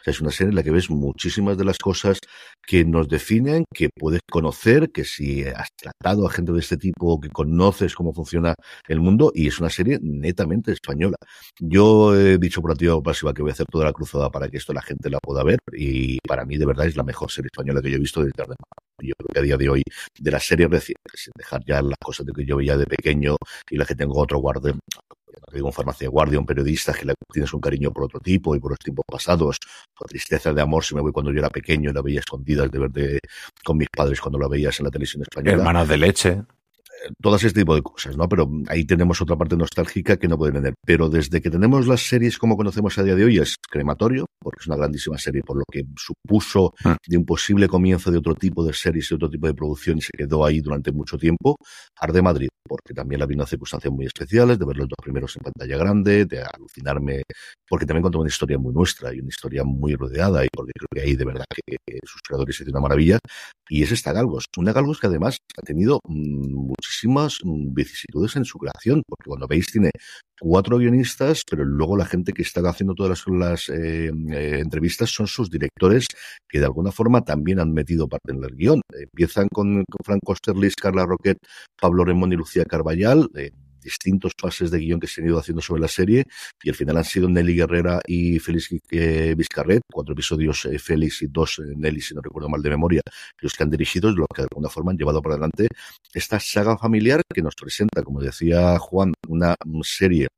[0.04, 2.18] Es una serie en la que ves muchísimas de las cosas
[2.64, 7.20] que nos definen, que puedes conocer, que si has tratado a gente de este tipo,
[7.20, 8.54] que conoces cómo funciona
[8.86, 11.16] el mundo, y es una serie netamente española.
[11.58, 14.48] Yo he dicho por activa o pasiva que voy a hacer toda la cruzada para
[14.48, 17.30] que esto la gente la pueda ver, y para mí de verdad es la mejor
[17.30, 18.56] serie española que yo he visto desde Ardema.
[19.02, 19.82] Yo creo que a día de hoy,
[20.18, 23.36] de las series recientes, sin dejar ya las cosas de que yo veía de pequeño
[23.68, 24.72] y las que tengo otro guarde,
[25.52, 28.60] digo en farmacia guardia, un periodista que le tienes un cariño por otro tipo y
[28.60, 29.58] por los tiempos pasados,
[29.98, 32.70] o tristeza de amor si me voy cuando yo era pequeño y la veía escondidas
[32.70, 33.20] de ver
[33.64, 35.58] con mis padres cuando la veías en la televisión española.
[35.58, 36.42] Hermanas de leche
[37.20, 38.28] todas ese tipo de cosas, ¿no?
[38.28, 40.74] Pero ahí tenemos otra parte nostálgica que no pueden tener.
[40.84, 44.60] Pero desde que tenemos las series como conocemos a día de hoy es Crematorio, porque
[44.60, 46.96] es una grandísima serie, por lo que supuso ah.
[47.06, 50.00] de un posible comienzo de otro tipo de series y otro tipo de producción y
[50.00, 51.56] se quedó ahí durante mucho tiempo.
[51.98, 55.36] Arde Madrid, porque también la vi en circunstancias muy especiales, de ver los dos primeros
[55.36, 57.22] en pantalla grande, de alucinarme,
[57.68, 60.88] porque también contó una historia muy nuestra y una historia muy rodeada y porque creo
[60.92, 63.18] que ahí de verdad que, sus creadores hicieron una maravilla.
[63.68, 68.44] Y es esta Galgos, una Galgos que además ha tenido mm, muchísimas mm, vicisitudes en
[68.44, 69.90] su creación, porque cuando veis tiene
[70.40, 75.26] cuatro guionistas, pero luego la gente que está haciendo todas las, eh, eh, entrevistas son
[75.26, 76.06] sus directores
[76.48, 78.80] que de alguna forma también han metido parte en el guion.
[78.92, 81.38] Empiezan con, Franco Sterlis, Carla Roquet,
[81.80, 83.28] Pablo Remón y Lucía Carballal.
[83.36, 83.50] Eh,
[83.86, 86.24] distintos fases de guion que se han ido haciendo sobre la serie
[86.62, 88.70] y al final han sido Nelly Guerrera y Félix
[89.36, 93.00] Vizcarret, cuatro episodios Félix y dos Nelly, si no recuerdo mal de memoria,
[93.40, 95.68] los que han dirigido, los que de alguna forma han llevado por adelante
[96.12, 100.28] esta saga familiar que nos presenta, como decía Juan, una serie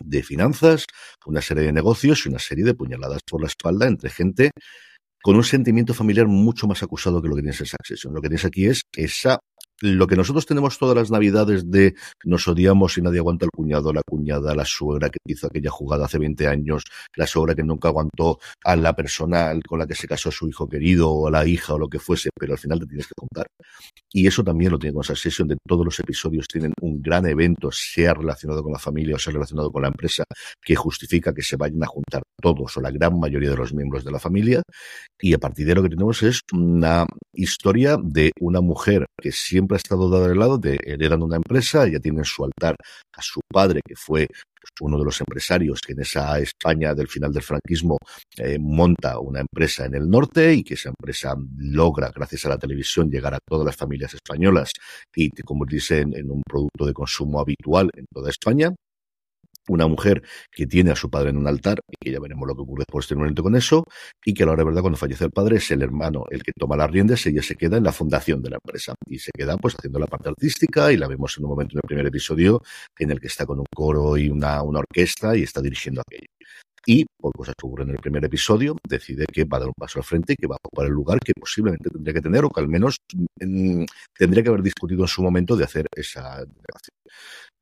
[0.00, 0.86] de finanzas,
[1.26, 4.50] una serie de negocios y una serie de puñaladas por la espalda entre gente
[5.22, 8.12] con un sentimiento familiar mucho más acusado que lo que tienes en Succession.
[8.12, 9.38] Lo que tienes aquí es esa
[9.82, 13.92] lo que nosotros tenemos todas las navidades de nos odiamos y nadie aguanta el cuñado,
[13.92, 16.84] la cuñada, la suegra que hizo aquella jugada hace 20 años,
[17.16, 20.68] la suegra que nunca aguantó a la persona con la que se casó su hijo
[20.68, 23.14] querido o a la hija o lo que fuese, pero al final te tienes que
[23.16, 23.46] contar.
[24.12, 27.26] Y eso también lo tiene con esa sesión de todos los episodios tienen un gran
[27.26, 30.24] evento, sea relacionado con la familia o sea relacionado con la empresa,
[30.62, 34.04] que justifica que se vayan a juntar todos o la gran mayoría de los miembros
[34.04, 34.62] de la familia.
[35.20, 39.71] Y a partir de lo que tenemos es una historia de una mujer que siempre
[39.74, 40.78] ha estado dado al lado de
[41.20, 42.76] una empresa, ella tiene en su altar
[43.14, 47.08] a su padre, que fue pues, uno de los empresarios que en esa España del
[47.08, 47.98] final del franquismo
[48.36, 52.58] eh, monta una empresa en el norte y que esa empresa logra, gracias a la
[52.58, 54.72] televisión, llegar a todas las familias españolas
[55.14, 58.72] y convertirse en un producto de consumo habitual en toda España
[59.68, 62.54] una mujer que tiene a su padre en un altar, y que ya veremos lo
[62.54, 63.84] que ocurre posteriormente con eso,
[64.24, 66.42] y que a la hora de verdad, cuando fallece el padre, es el hermano el
[66.42, 69.30] que toma las riendas, ella se queda en la fundación de la empresa, y se
[69.36, 72.06] queda pues haciendo la parte artística, y la vemos en un momento en el primer
[72.06, 72.62] episodio,
[72.98, 76.28] en el que está con un coro y una, una orquesta, y está dirigiendo aquello.
[76.84, 79.74] Y, por cosas que ocurren en el primer episodio, decide que va a dar un
[79.78, 82.44] paso al frente y que va a ocupar el lugar que posiblemente tendría que tener,
[82.44, 82.96] o que al menos
[83.40, 83.84] mm,
[84.18, 86.96] tendría que haber discutido en su momento de hacer esa delegación.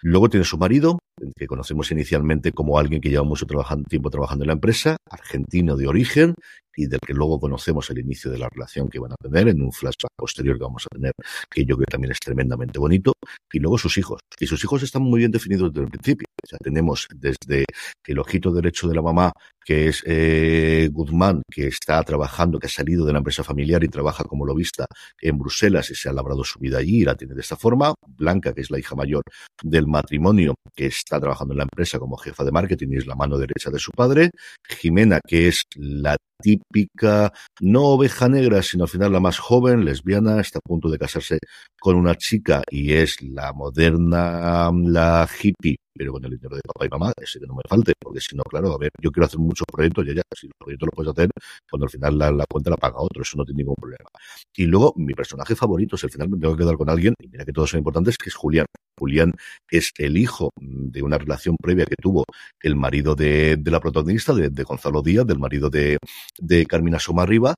[0.03, 0.99] Luego tiene su marido,
[1.37, 3.47] que conocemos inicialmente como alguien que lleva mucho
[3.89, 6.35] tiempo trabajando en la empresa, argentino de origen,
[6.75, 9.61] y del que luego conocemos el inicio de la relación que van a tener en
[9.61, 11.13] un flashback posterior que vamos a tener,
[11.51, 13.13] que yo creo también es tremendamente bonito,
[13.53, 14.21] y luego sus hijos.
[14.39, 16.27] Y sus hijos están muy bien definidos desde el principio.
[16.43, 17.67] O sea, tenemos desde
[18.07, 19.33] el ojito derecho de la mamá,
[19.71, 23.89] que es eh, Guzmán, que está trabajando, que ha salido de la empresa familiar y
[23.89, 24.85] trabaja como lobista
[25.21, 27.95] en Bruselas y se ha labrado su vida allí y la tiene de esta forma.
[28.05, 29.23] Blanca, que es la hija mayor
[29.63, 33.15] del matrimonio, que está trabajando en la empresa como jefa de marketing y es la
[33.15, 34.31] mano derecha de su padre.
[34.69, 40.41] Jimena, que es la típica, no oveja negra, sino al final la más joven, lesbiana,
[40.41, 41.39] está a punto de casarse
[41.79, 46.87] con una chica y es la moderna, la hippie pero con el dinero de papá
[46.87, 49.27] y mamá, ese que no me falte, porque si no, claro, a ver, yo quiero
[49.27, 51.29] hacer muchos proyectos y ya, si los proyectos los puedes hacer,
[51.71, 54.09] cuando al final la, cuenta la paga otro, eso no tiene ningún problema.
[54.57, 57.29] Y luego, mi personaje favorito, si al final me tengo que quedar con alguien, y
[57.29, 58.65] mira que todos son importantes, que es Julián.
[58.99, 59.35] Julián
[59.71, 62.25] es el hijo de una relación previa que tuvo
[62.63, 65.99] el marido de, la protagonista, de, Gonzalo Díaz, del marido de,
[66.39, 67.55] de Carmina Somarriba,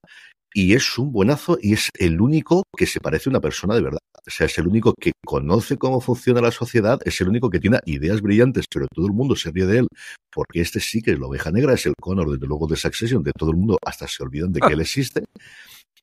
[0.54, 3.82] y es un buenazo y es el único que se parece a una persona de
[3.82, 3.98] verdad.
[4.26, 7.58] O sea, es el único que conoce cómo funciona la sociedad, es el único que
[7.58, 9.88] tiene ideas brillantes, pero todo el mundo se ríe de él,
[10.32, 13.22] porque este sí que es la oveja negra, es el Connor, desde luego, de Succession,
[13.22, 15.24] de todo el mundo, hasta se olvidan de que él existe.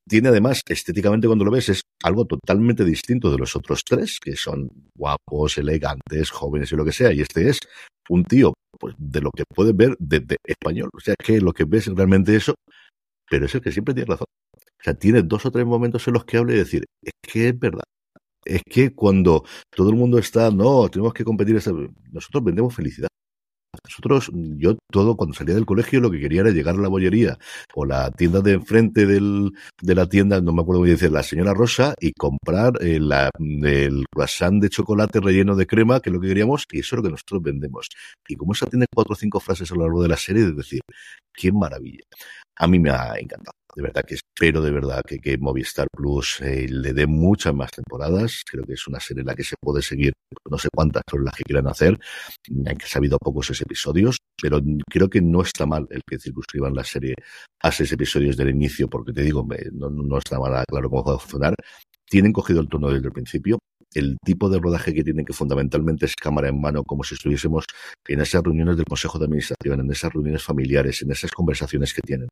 [0.07, 4.35] Tiene además, estéticamente cuando lo ves, es algo totalmente distinto de los otros tres, que
[4.35, 7.59] son guapos, elegantes, jóvenes y lo que sea, y este es
[8.09, 10.89] un tío, pues, de lo que puedes ver desde español.
[10.93, 12.55] O sea, que lo que ves es realmente eso,
[13.29, 14.27] pero es el que siempre tiene razón.
[14.79, 17.49] O sea, tiene dos o tres momentos en los que habla y decir, es que
[17.49, 17.83] es verdad.
[18.45, 21.55] Es que cuando todo el mundo está, no, tenemos que competir,
[22.11, 23.09] nosotros vendemos felicidad.
[23.87, 27.37] Nosotros, yo todo, cuando salía del colegio, lo que quería era llegar a la bollería
[27.75, 31.53] o la tienda de enfrente del, de la tienda, no me acuerdo bien, la señora
[31.53, 36.19] Rosa, y comprar eh, la, el croissant de chocolate relleno de crema, que es lo
[36.19, 37.89] que queríamos, y eso es lo que nosotros vendemos.
[38.27, 40.53] Y como esa tiene cuatro o cinco frases a lo largo de la serie, de
[40.53, 40.81] decir,
[41.33, 42.03] qué maravilla.
[42.59, 43.53] A mí me ha encantado.
[43.75, 47.71] De verdad que espero de verdad que, que Movistar Plus eh, le dé muchas más
[47.71, 48.43] temporadas.
[48.49, 50.11] Creo que es una serie en la que se puede seguir,
[50.49, 51.97] no sé cuántas son las que quieran hacer.
[52.65, 57.15] Han sabido pocos episodios, pero creo que no está mal el que circunscriban la serie
[57.61, 61.15] a seis episodios del inicio, porque te digo, no, no está nada claro cómo va
[61.15, 61.55] a funcionar.
[62.09, 63.59] Tienen cogido el tono desde el principio,
[63.93, 67.65] el tipo de rodaje que tienen, que fundamentalmente es cámara en mano, como si estuviésemos
[68.07, 72.01] en esas reuniones del Consejo de Administración, en esas reuniones familiares, en esas conversaciones que
[72.01, 72.27] tienen.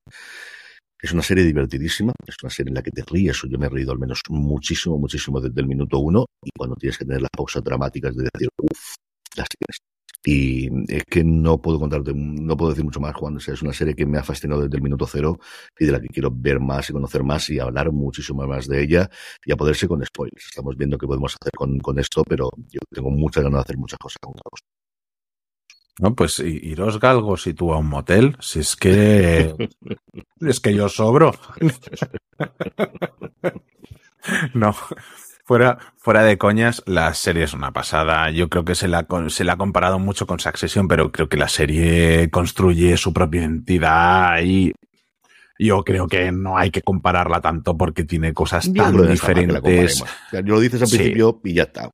[1.00, 3.68] Es una serie divertidísima, es una serie en la que te ríes, o yo me
[3.68, 7.22] he reído al menos muchísimo, muchísimo desde el minuto uno, y cuando tienes que tener
[7.22, 8.96] las pausas dramáticas de decir, uff,
[9.36, 9.97] las tienes.
[10.24, 13.38] Y es que no puedo contarte, no puedo decir mucho más, Juan.
[13.38, 15.40] es una serie que me ha fascinado desde el minuto cero
[15.80, 18.84] y de la que quiero ver más y conocer más y hablar muchísimo más de
[18.84, 19.10] ella
[19.46, 20.48] y a poderse con spoilers.
[20.48, 23.78] Estamos viendo qué podemos hacer con, con esto, pero yo tengo muchas ganas de hacer
[23.78, 24.34] muchas cosas con
[26.00, 29.56] no, pues iros galgos y tú a un motel, si es que
[30.42, 31.32] es que yo sobro.
[34.54, 34.76] no,
[35.48, 38.30] fuera, fuera de coñas, la serie es una pasada.
[38.32, 41.38] Yo creo que se la, se la ha comparado mucho con Succession, pero creo que
[41.38, 44.74] la serie construye su propia identidad y
[45.58, 50.04] yo creo que no hay que compararla tanto porque tiene cosas tan diferentes.
[50.32, 51.90] lo dices al principio y ya está.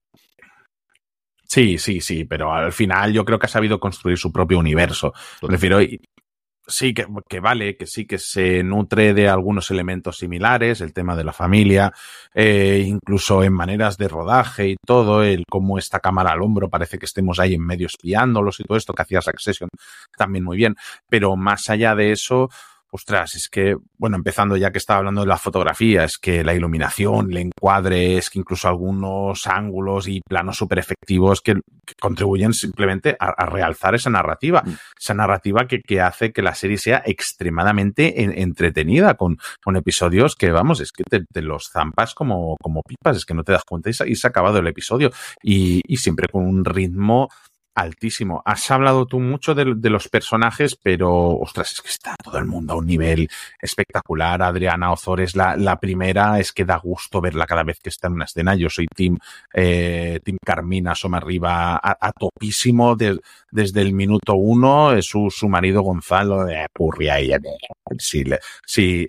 [1.48, 5.14] Sí, sí, sí, pero al final yo creo que ha sabido construir su propio universo.
[5.40, 5.78] Prefiero,
[6.68, 11.16] sí, que, que, vale, que sí que se nutre de algunos elementos similares, el tema
[11.16, 11.94] de la familia,
[12.34, 16.98] eh, incluso en maneras de rodaje y todo, el cómo esta cámara al hombro parece
[16.98, 19.70] que estemos ahí en medio espiándolos y todo esto que hacía Succession
[20.18, 20.76] también muy bien.
[21.10, 22.50] Pero más allá de eso,
[22.94, 26.54] ostras, es que, bueno, empezando ya que estaba hablando de la fotografía, es que la
[26.54, 31.56] iluminación, el encuadre, es que incluso algunos ángulos y planos súper efectivos que,
[32.00, 34.74] contribuyen simplemente a, realzar esa narrativa, mm.
[34.98, 40.52] esa narrativa que, que, hace que la serie sea extremadamente entretenida con, con episodios que,
[40.52, 43.90] vamos, es que te, los zampas como, como pipas, es que no te das cuenta
[43.90, 47.28] y se, y se ha acabado el episodio y, y siempre con un ritmo
[47.76, 48.42] altísimo.
[48.46, 52.74] Has hablado tú mucho de, los personajes, pero ostras, es que está todo el mundo
[52.74, 53.30] a un nivel
[53.62, 54.42] espectacular.
[54.42, 58.14] Adriana Ozores, la, la primera, es que da gusto verla cada vez que está en
[58.14, 58.56] una escena.
[58.56, 59.18] Yo soy Team,
[59.54, 65.02] eh, Carmina Soma Arriba a, topísimo desde el minuto uno.
[65.02, 67.32] Su, su marido Gonzalo de Purria y
[67.98, 68.24] sí,
[68.66, 69.08] sí,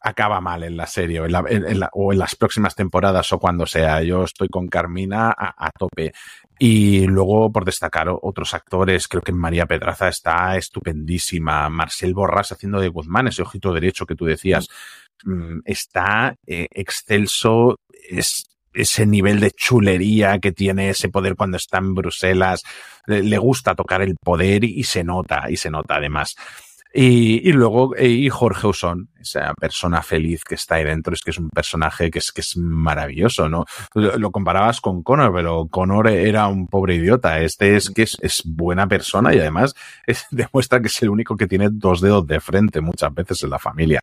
[0.00, 4.02] acaba mal en la serie o en, las próximas temporadas o cuando sea.
[4.02, 6.12] Yo estoy con Carmina a, tope.
[6.62, 11.70] Y luego, por destacar otros actores, creo que María Pedraza está estupendísima.
[11.70, 14.68] Marcel Borras haciendo de Guzmán, ese ojito derecho que tú decías,
[15.24, 17.78] mm, está eh, excelso.
[18.10, 18.44] Es,
[18.74, 22.62] ese nivel de chulería que tiene ese poder cuando está en Bruselas.
[23.06, 26.36] Le, gusta tocar el poder y se nota, y se nota además.
[26.92, 31.20] Y, y luego, eh, y Jorge Usón, esa persona feliz que está ahí dentro, es
[31.20, 33.64] que es un personaje que es, que es maravilloso, ¿no?
[33.94, 37.40] Lo, comparabas con Connor, pero Connor era un pobre idiota.
[37.40, 39.74] Este es que es, buena persona y además
[40.06, 43.50] es, demuestra que es el único que tiene dos dedos de frente muchas veces en
[43.50, 44.00] la familia.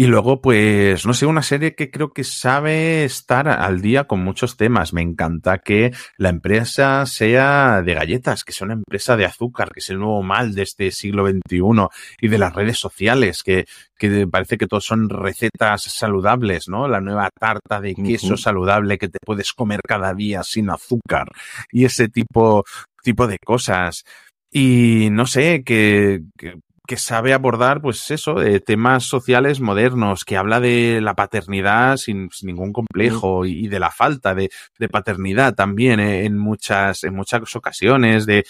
[0.00, 4.22] Y luego, pues, no sé, una serie que creo que sabe estar al día con
[4.22, 4.92] muchos temas.
[4.92, 9.80] Me encanta que la empresa sea de galletas, que sea una empresa de azúcar, que
[9.80, 11.88] es el nuevo mal de este siglo XXI
[12.20, 13.66] y de las redes sociales, que,
[13.98, 16.86] que parece que todos son recetas saludables, ¿no?
[16.86, 21.26] La nueva tarta de queso saludable que te puedes comer cada día sin azúcar
[21.72, 22.62] y ese tipo,
[23.02, 24.04] tipo de cosas.
[24.48, 26.54] Y no sé, que, que
[26.88, 32.30] que sabe abordar, pues eso, eh, temas sociales modernos, que habla de la paternidad sin,
[32.42, 37.54] ningún complejo y, de la falta de, de paternidad también eh, en muchas, en muchas
[37.54, 38.46] ocasiones, de,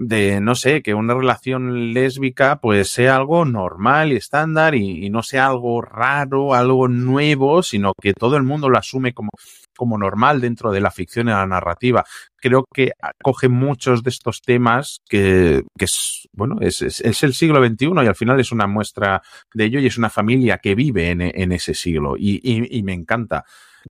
[0.00, 5.22] de, no sé, que una relación lésbica pues sea algo normal y estándar y, no
[5.22, 9.28] sea algo raro, algo nuevo, sino que todo el mundo lo asume como,
[9.76, 12.02] como normal dentro de la ficción y la narrativa.
[12.36, 17.62] Creo que coge muchos de estos temas que, que es, bueno, es, es, el siglo
[17.62, 19.20] XXI y al final es una muestra
[19.52, 22.94] de ello y es una familia que vive en, en ese siglo y, y me
[22.94, 23.44] encanta.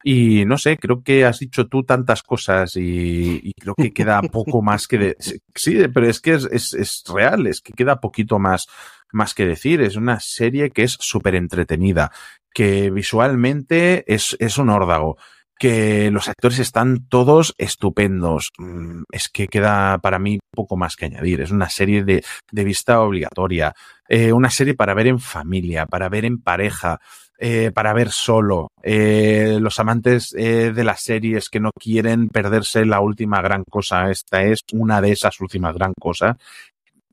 [0.05, 4.23] Y no sé, creo que has dicho tú tantas cosas y, y creo que queda
[4.23, 5.17] poco más que de...
[5.55, 8.67] Sí, pero es que es, es, es real, es que queda poquito más
[9.13, 9.81] más que decir.
[9.81, 12.13] Es una serie que es súper entretenida,
[12.53, 15.17] que visualmente es, es un órdago,
[15.59, 18.51] que los actores están todos estupendos.
[18.59, 21.41] Mm, Es que queda para mí poco más que añadir.
[21.43, 23.75] Es una serie de, de vista obligatoria,
[24.09, 27.01] eh, una serie para ver en familia, para ver en pareja,
[27.43, 28.69] eh, para ver solo.
[28.83, 34.11] Eh, los amantes eh, de las series que no quieren perderse la última gran cosa.
[34.11, 36.37] Esta es una de esas últimas gran cosas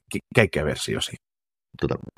[0.09, 1.15] que, que hay que ver sí o sí.
[1.77, 2.11] Totalmente.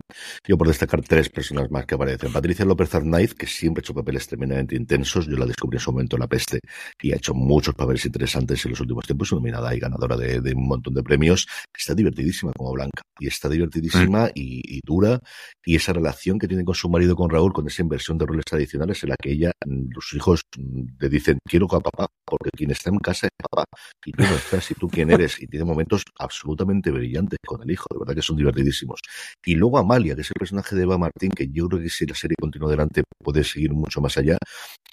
[0.48, 2.32] Yo por destacar tres personas más que aparecen.
[2.32, 5.28] Patricia López Arnaiz, que siempre ha hecho papeles tremendamente intensos.
[5.28, 6.60] Yo la descubrí en su momento en La Peste
[7.02, 9.32] y ha hecho muchos papeles interesantes en los últimos tiempos.
[9.32, 11.48] Nominada y ganadora de, de un montón de premios.
[11.78, 13.02] Está divertidísima como Blanca.
[13.20, 14.32] Y está divertidísima Mm.
[14.36, 15.20] y, y dura.
[15.66, 18.46] Y esa relación que tiene con su marido, con Raúl, con esa inversión de roles
[18.46, 22.50] tradicionales en la que ella, mm, los hijos mm, le dicen, quiero a papá, porque
[22.56, 23.66] quien está en casa es papá.
[24.06, 25.42] Y tú no estás, y tú quién eres.
[25.42, 27.86] Y tiene momentos absolutamente brillantes con el hijo.
[27.92, 29.00] De verdad que son divertidísimos.
[29.46, 32.06] Y luego Amalia, que es el personaje de Eva Martín, que yo creo que si
[32.06, 34.38] la serie continúa adelante puede seguir mucho más allá,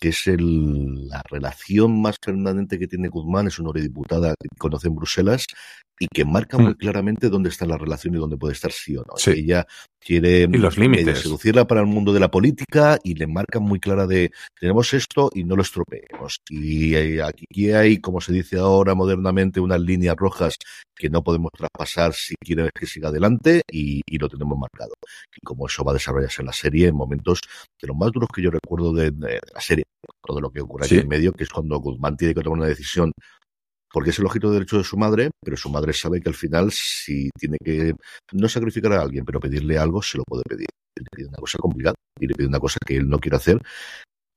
[0.01, 4.89] que es el, la relación más permanente que tiene Guzmán, es una eurodiputada que conoce
[4.89, 5.47] en Bruselas
[5.99, 6.77] y que marca muy Mm.
[6.77, 9.17] claramente dónde está la relación y dónde puede estar sí o no.
[9.17, 9.31] Sí.
[9.31, 9.67] Ella
[9.99, 11.21] quiere Y los límites.
[11.21, 14.31] seducirla para el mundo de la política y le marca muy clara de
[14.61, 16.39] tenemos esto y no lo estropeemos.
[16.51, 20.57] Y eh, aquí hay, como se dice ahora modernamente, unas líneas rojas
[20.95, 24.93] que no podemos traspasar si quieres que siga adelante y, y lo tenemos marcado.
[25.35, 27.41] Y como eso va a desarrollarse en la serie en momentos
[27.81, 29.85] de los más duros que yo recuerdo de, de la serie,
[30.25, 31.01] todo lo que ocurre aquí Sí.
[31.01, 33.13] en medio, que es cuando Guzmán tiene que tomar una decisión
[33.97, 36.71] porque es el ojito derecho de su madre, pero su madre sabe que al final
[36.71, 37.95] si tiene que
[38.33, 40.67] no sacrificar a alguien, pero pedirle algo, se lo puede pedir.
[40.95, 43.59] Le pide una cosa complicada y le pide una cosa que él no quiere hacer.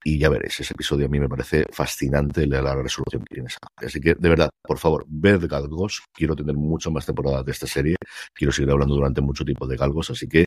[0.02, 3.60] Y ya veréis, ese episodio a mí me parece fascinante la, resolución que tiene esa.
[3.76, 6.04] Así que, de verdad, por favor, ved Galgos.
[6.14, 7.98] Quiero tener muchas más temporadas de esta serie.
[8.34, 10.10] Quiero seguir hablando durante mucho tiempo de Galgos.
[10.12, 10.46] Así que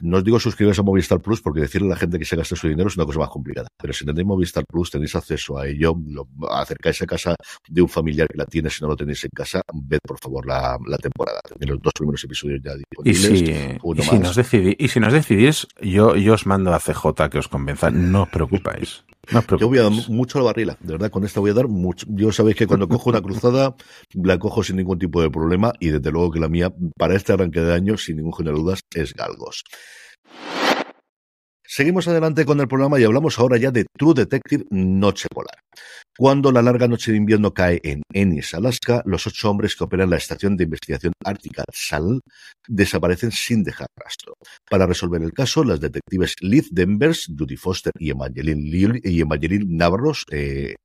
[0.00, 2.56] no os digo suscribiros a Movistar Plus porque decirle a la gente que se gaste
[2.56, 3.68] su dinero es una cosa más complicada.
[3.80, 7.34] Pero si tenéis Movistar Plus, tenéis acceso a ello, lo, acercáis a casa
[7.68, 10.46] de un familiar que la tiene, si no lo tenéis en casa, ved por favor
[10.46, 11.40] la, la temporada.
[11.48, 12.72] Tenéis los dos primeros episodios ya
[13.04, 13.38] Y disponibles.
[13.38, 14.20] si, uno y si más.
[14.20, 17.90] nos decidís, y si nos decidís, yo, yo os mando a CJ que os convenza.
[17.90, 19.04] No os preocupéis.
[19.30, 21.54] No Yo voy a dar mucho a la barrila, de verdad, con esta voy a
[21.54, 22.06] dar mucho.
[22.10, 23.76] Yo sabéis que cuando cojo una cruzada,
[24.14, 27.32] la cojo sin ningún tipo de problema y desde luego que la mía, para este
[27.32, 29.64] arranque de año, sin ningún género de dudas, es Galgos.
[31.68, 35.58] Seguimos adelante con el programa y hablamos ahora ya de True Detective Noche Polar.
[36.18, 40.08] Cuando la larga noche de invierno cae en Ennis, Alaska, los ocho hombres que operan
[40.08, 42.20] la estación de investigación ártica SAL
[42.66, 44.34] desaparecen sin dejar rastro.
[44.70, 50.76] Para resolver el caso, las detectives Liz Denvers, Judy Foster y Evangeline, Navarros, eh,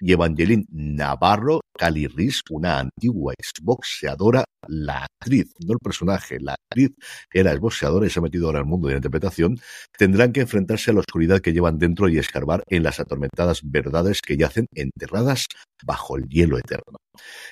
[0.00, 6.90] y Evangeline Navarro, Cali Riz, una antigua exboxeadora, la actriz, no el personaje, la actriz
[7.32, 9.58] era exboxeadora y se ha metido ahora al mundo de la interpretación,
[9.96, 14.20] tendrán que enfrentarse a la oscuridad que llevan dentro y escarbar en las atormentadas verdades
[14.22, 15.46] que yacen enterradas
[15.84, 16.98] bajo el hielo eterno.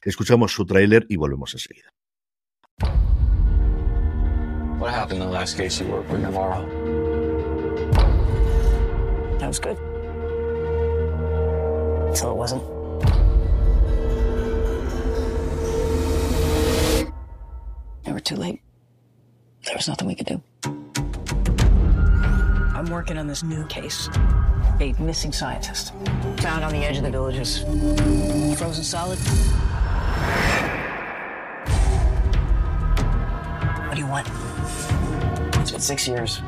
[0.02, 1.90] Escuchamos su tráiler y volvemos enseguida.
[4.78, 6.64] What happened in the last case you worked with Navarro?
[9.40, 9.87] That was good.
[12.18, 12.62] Until it wasn't.
[18.02, 18.60] They were too late.
[19.64, 20.42] There was nothing we could do.
[22.74, 24.08] I'm working on this new case.
[24.80, 25.92] A missing scientist.
[26.38, 27.58] Found on the edge of the villages.
[28.58, 29.20] Frozen solid.
[33.86, 34.26] What do you want?
[35.60, 36.38] It's been six years.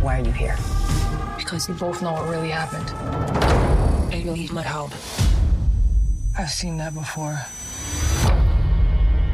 [0.00, 0.56] Why are you here?
[1.36, 3.57] Because we both know what really happened.
[4.18, 4.90] And you need my help.
[6.36, 7.38] I've seen that before.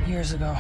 [0.06, 0.54] Years ago.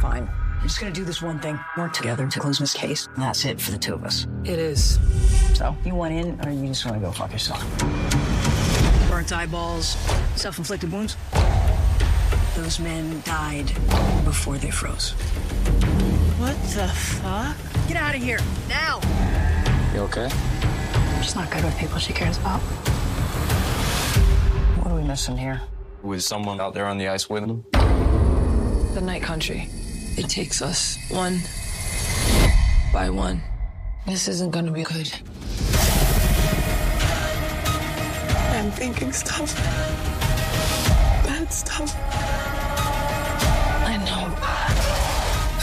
[0.00, 0.28] Fine.
[0.28, 1.58] I'm just gonna do this one thing.
[1.76, 3.08] Work together to close this case.
[3.14, 4.28] And that's it for the two of us.
[4.44, 5.00] It is.
[5.54, 7.60] So, you want in, or you just wanna go fuck yourself?
[9.10, 9.96] Burnt eyeballs,
[10.36, 11.16] self inflicted wounds.
[12.54, 13.66] Those men died
[14.24, 15.14] before they froze.
[16.38, 17.56] What the fuck?
[17.88, 18.38] Get out of here,
[18.68, 19.00] now!
[19.92, 20.30] You okay?
[21.26, 22.60] She's not good with people she cares about.
[24.78, 25.60] What are we missing here?
[26.04, 27.64] With someone out there on the ice with him?
[28.94, 29.68] The night country.
[30.16, 31.40] It takes us one
[32.92, 33.42] by one.
[34.06, 35.12] This isn't gonna be good.
[38.54, 39.52] I'm thinking stuff.
[41.26, 41.92] Bad stuff.
[43.84, 44.32] I know.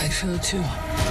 [0.03, 1.02] I feel it too.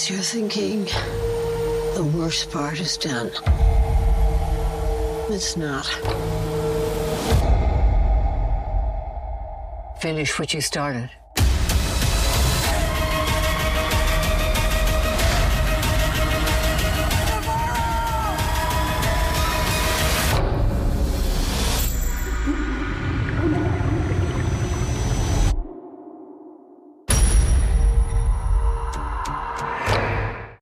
[0.00, 0.84] Guess you're thinking
[1.94, 3.30] the worst part is done.
[5.28, 5.84] It's not.
[10.00, 11.10] Finish what you started.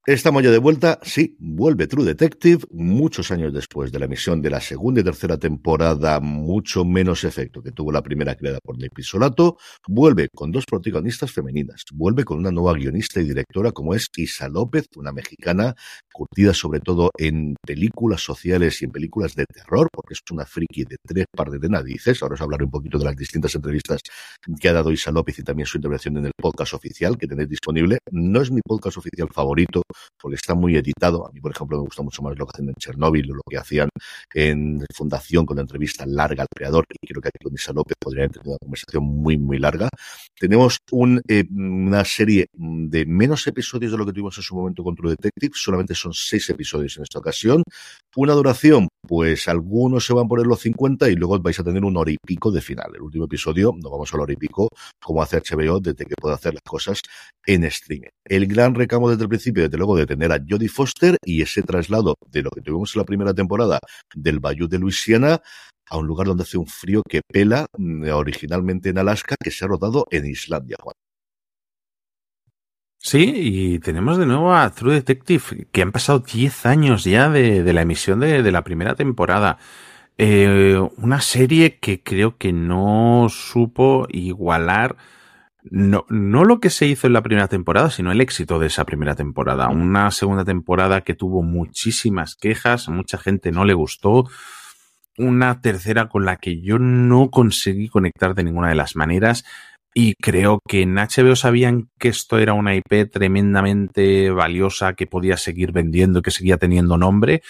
[0.08, 4.48] Estamos ya de vuelta, sí, vuelve True Detective, muchos años después de la emisión de
[4.48, 8.94] la segunda y tercera temporada, mucho menos efecto que tuvo la primera creada por Nick
[8.94, 14.08] Pisolato, vuelve con dos protagonistas femeninas, vuelve con una nueva guionista y directora como es
[14.16, 15.74] Isa López, una mexicana
[16.18, 20.84] curtida sobre todo en películas sociales y en películas de terror, porque es una friki
[20.84, 24.00] de tres partes de narices, ahora os hablaré un poquito de las distintas entrevistas
[24.60, 27.48] que ha dado Isa López y también su intervención en el podcast oficial que tenéis
[27.48, 29.82] disponible, no es mi podcast oficial favorito,
[30.20, 31.26] porque está muy editado.
[31.26, 33.42] A mí, por ejemplo, me gusta mucho más lo que hacen en Chernóbil o lo
[33.48, 33.88] que hacían
[34.34, 36.84] en Fundación con la entrevista larga al creador.
[37.00, 39.88] Y creo que aquí con Isa López podría tener una conversación muy, muy larga.
[40.38, 40.78] Tenemos
[41.28, 45.10] eh, una serie de menos episodios de lo que tuvimos en su momento con True
[45.10, 45.52] Detective.
[45.54, 47.62] Solamente son seis episodios en esta ocasión.
[48.16, 51.96] Una duración, pues algunos se van por los 50 y luego vais a tener un
[51.96, 52.90] hora y pico de final.
[52.94, 54.68] El último episodio, nos vamos a la hora y pico,
[55.02, 57.02] como hace HBO desde que puede hacer las cosas
[57.46, 58.08] en streaming.
[58.24, 61.62] El gran recamo desde el principio, desde luego, de tener a Jodie Foster y ese
[61.62, 63.78] traslado de lo que tuvimos en la primera temporada
[64.14, 65.40] del Bayou de Luisiana
[65.90, 69.64] a un lugar donde hace un frío que pela mm, originalmente en Alaska, que se
[69.64, 70.94] ha rodado en Islandia, Juan.
[72.98, 77.72] Sí, y tenemos de nuevo a True Detective, que han pasado 10 años ya de,
[77.72, 79.58] la emisión de, de, la primera temporada.
[80.18, 84.96] Eh, una serie que creo que no supo igualar
[85.70, 88.84] no, no lo que se hizo en la primera temporada, sino el éxito de esa
[88.84, 89.68] primera temporada.
[89.68, 94.28] Una segunda temporada que tuvo muchísimas quejas, a mucha gente no le gustó.
[95.16, 99.44] Una tercera con la que yo no conseguí conectar de ninguna de las maneras.
[99.94, 105.36] Y creo que en HBO sabían que esto era una IP tremendamente valiosa, que podía
[105.36, 107.42] seguir vendiendo, que seguía teniendo nombre,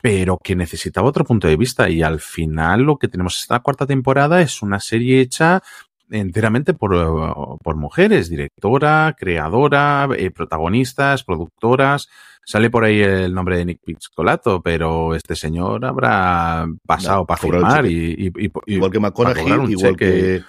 [0.00, 1.88] pero que necesitaba otro punto de vista.
[1.88, 5.62] Y al final lo que tenemos esta cuarta temporada es una serie hecha
[6.10, 12.08] enteramente por, por mujeres, directora, creadora, eh, protagonistas, productoras.
[12.44, 17.40] Sale por ahí el nombre de Nick Pizzolato, pero este señor habrá pasado No, para
[17.40, 20.42] firmar y, y- y- Igual que McConaughey, igual cheque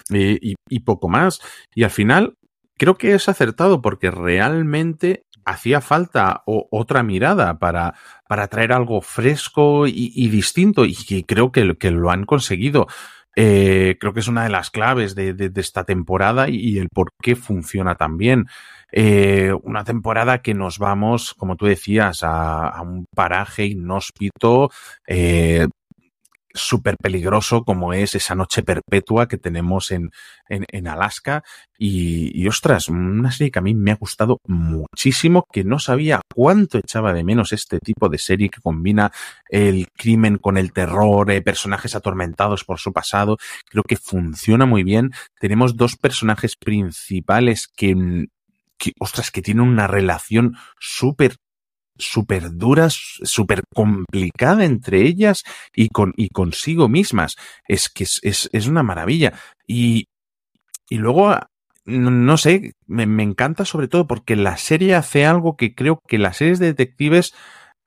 [0.70, 1.40] y, poco más.
[1.74, 2.36] Y al final,
[2.78, 7.96] creo que es acertado porque realmente hacía falta o- otra mirada para,
[8.28, 12.86] para traer algo fresco y, y distinto y que creo que, que lo han conseguido.
[13.40, 16.90] Eh, creo que es una de las claves de, de- de esta temporada y, el
[16.90, 18.48] por qué funciona tan bien.
[18.92, 24.72] Eh, una temporada que nos vamos, como tú decías, a, a un paraje inhóspito,
[25.06, 25.68] eh,
[26.54, 30.12] súper peligroso como es esa noche perpetua que tenemos en,
[30.50, 31.44] en, en Alaska.
[31.78, 36.22] Y, y, ostras, una serie que a mí me ha gustado muchísimo, que no sabía
[36.34, 39.12] cuánto echaba de menos este tipo de serie que combina
[39.50, 43.38] el crimen con el terror, eh, personajes atormentados por su pasado.
[43.70, 45.12] Creo que funciona muy bien.
[45.40, 48.28] Tenemos dos personajes principales que,
[48.78, 51.38] que ostras, que tienen una relación súper
[52.00, 55.44] súper duras, súper complicada entre ellas
[55.76, 57.36] y, con, y consigo mismas.
[57.68, 59.34] Es que es, es, es una maravilla.
[59.68, 60.08] Y,
[60.90, 61.36] y luego,
[61.86, 66.18] no, sé, me, me, encanta sobre todo porque la serie hace algo que creo que
[66.18, 67.34] las series de detectives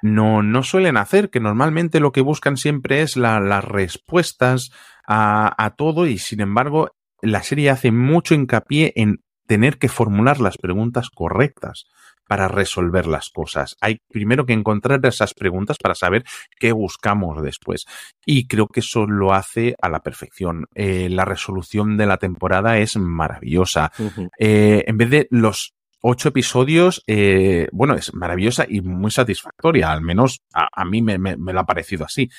[0.03, 4.71] no, no suelen hacer, que normalmente lo que buscan siempre es la, las respuestas
[5.07, 6.91] a, a todo y sin embargo
[7.23, 11.87] la serie hace mucho hincapié en tener que formular las preguntas correctas
[12.31, 13.77] para resolver las cosas.
[13.81, 16.23] Hay primero que encontrar esas preguntas para saber
[16.61, 17.87] qué buscamos después.
[18.25, 20.67] Y creo que eso lo hace a la perfección.
[20.77, 23.91] Eh, la resolución de la temporada es maravillosa.
[23.99, 24.29] Uh -huh.
[24.39, 25.73] eh, en vez de los
[26.03, 31.19] ocho episodios, eh, bueno, es maravillosa y muy satisfactoria, al menos a, a mí me,
[31.19, 32.31] me, me, lo ha parecido así.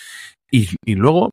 [0.49, 1.31] Y, y luego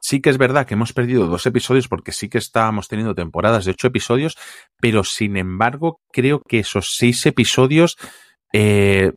[0.00, 3.64] sí que es verdad que hemos perdido dos episodios porque sí que estábamos teniendo temporadas
[3.64, 4.36] de ocho episodios,
[4.80, 7.96] pero sin embargo creo que esos seis episodios
[8.52, 9.12] eh,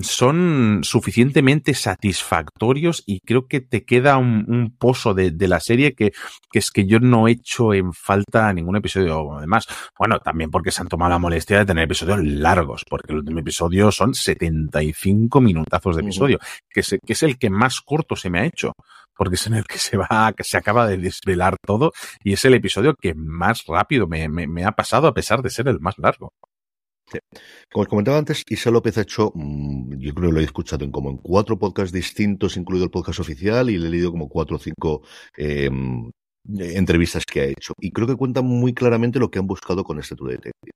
[0.00, 5.94] son suficientemente satisfactorios y creo que te queda un, un pozo de, de, la serie
[5.94, 6.12] que,
[6.50, 9.36] que, es que yo no he hecho en falta ningún episodio.
[9.36, 9.66] Además,
[9.98, 13.40] bueno, también porque se han tomado la molestia de tener episodios largos, porque el último
[13.40, 16.60] episodio son 75 minutazos de episodio, uh -huh.
[16.70, 18.72] que, que es el que más corto se me ha hecho
[19.18, 21.92] porque es en el que se va, que se acaba de desvelar todo
[22.22, 25.68] y es el episodio que más rápido me, me, ha pasado a pesar de ser
[25.68, 26.32] el más largo.
[27.72, 30.84] Como os comentaba antes, Isa López ha hecho, mmm, yo creo que lo he escuchado
[30.84, 34.28] en como en cuatro podcasts distintos, incluido el podcast oficial, y le he leído como
[34.28, 35.02] cuatro o cinco
[35.36, 35.70] eh,
[36.46, 37.74] entrevistas que ha hecho.
[37.80, 40.72] Y creo que cuenta muy claramente lo que han buscado con este True Detective.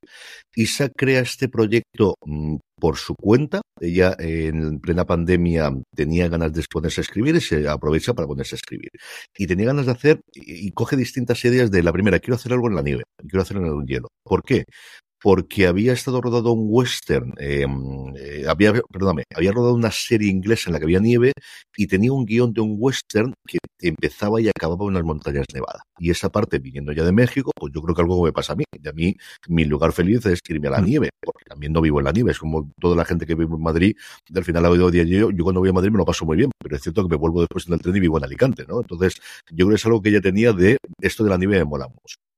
[0.54, 3.62] Isa crea este proyecto mm, por su cuenta.
[3.80, 8.54] Ella en plena pandemia tenía ganas de ponerse a escribir y se aprovecha para ponerse
[8.54, 8.90] a escribir.
[9.36, 12.68] Y tenía ganas de hacer y coge distintas ideas de la primera, quiero hacer algo
[12.68, 14.08] en la nieve, quiero hacer algo en el hielo.
[14.24, 14.64] ¿Por qué?
[15.22, 17.64] Porque había estado rodado un western, eh,
[18.16, 21.32] eh, había, perdóname, había rodado una serie inglesa en la que había nieve
[21.76, 25.84] y tenía un guion de un western que empezaba y acababa en las montañas Nevada.
[25.98, 28.56] Y esa parte, viniendo ya de México, pues yo creo que algo me pasa a
[28.56, 28.64] mí.
[28.72, 29.16] Y a mí,
[29.48, 32.32] mi lugar feliz es irme a la nieve, porque también no vivo en la nieve.
[32.32, 33.96] Es como toda la gente que vive en Madrid,
[34.34, 36.36] al final ha oído día yo, yo cuando voy a Madrid me lo paso muy
[36.36, 38.64] bien, pero es cierto que me vuelvo después en el tren y vivo en Alicante,
[38.66, 38.80] ¿no?
[38.80, 39.14] Entonces,
[39.50, 41.86] yo creo que es algo que ella tenía de esto de la nieve me mola
[41.86, 42.31] mucho.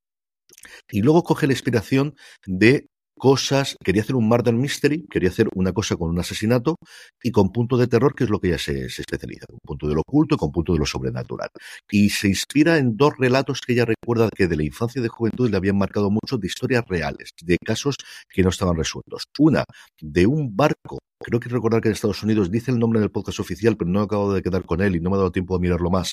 [0.91, 2.15] Y luego coge la inspiración
[2.47, 2.87] de
[3.17, 6.77] cosas, quería hacer un murder mystery, quería hacer una cosa con un asesinato
[7.23, 9.95] y con punto de terror, que es lo que ella se, especializa, un punto de
[9.95, 11.49] lo oculto y con punto de lo sobrenatural.
[11.91, 15.09] Y se inspira en dos relatos que ella recuerda que de la infancia y de
[15.09, 17.97] juventud le habían marcado mucho de historias reales, de casos
[18.29, 19.25] que no estaban resueltos.
[19.39, 19.65] Una,
[20.01, 23.41] de un barco creo que recordar que en Estados Unidos dice el nombre del podcast
[23.41, 25.62] oficial, pero no acabo de quedar con él y no me ha dado tiempo de
[25.62, 26.12] mirarlo más,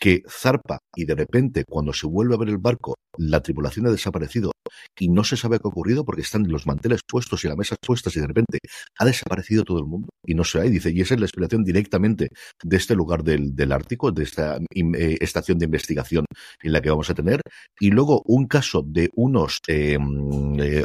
[0.00, 3.90] que zarpa y de repente cuando se vuelve a ver el barco la tripulación ha
[3.90, 4.50] desaparecido
[4.98, 7.78] y no se sabe qué ha ocurrido porque están los manteles puestos y las mesas
[7.84, 8.58] puestas y de repente
[8.98, 11.64] ha desaparecido todo el mundo y no se hay, dice, y esa es la inspiración
[11.64, 12.28] directamente
[12.62, 16.24] de este lugar del, del Ártico, de esta eh, estación de investigación
[16.62, 17.40] en la que vamos a tener.
[17.78, 19.98] Y luego un caso de unos eh,
[20.58, 20.84] eh,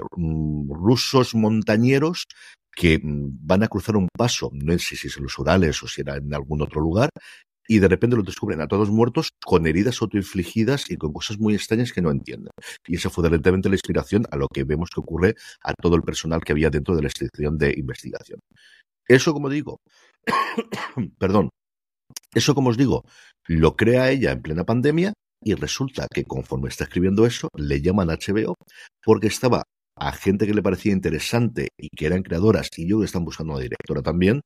[0.67, 2.25] rusos montañeros
[2.75, 6.01] que van a cruzar un paso, no sé si es en los Urales o si
[6.01, 7.09] era en algún otro lugar,
[7.67, 11.55] y de repente los descubren a todos muertos con heridas autoinfligidas y con cosas muy
[11.55, 12.51] extrañas que no entienden.
[12.87, 16.03] Y esa fue directamente la inspiración a lo que vemos que ocurre a todo el
[16.03, 18.39] personal que había dentro de la estación de investigación.
[19.07, 19.79] Eso, como digo,
[21.19, 21.49] perdón,
[22.33, 23.03] eso, como os digo,
[23.47, 25.13] lo crea ella en plena pandemia
[25.43, 28.55] y resulta que conforme está escribiendo eso, le llaman HBO
[29.03, 29.63] porque estaba
[29.97, 33.53] a gente que le parecía interesante y que eran creadoras y yo que están buscando
[33.53, 34.41] una directora también,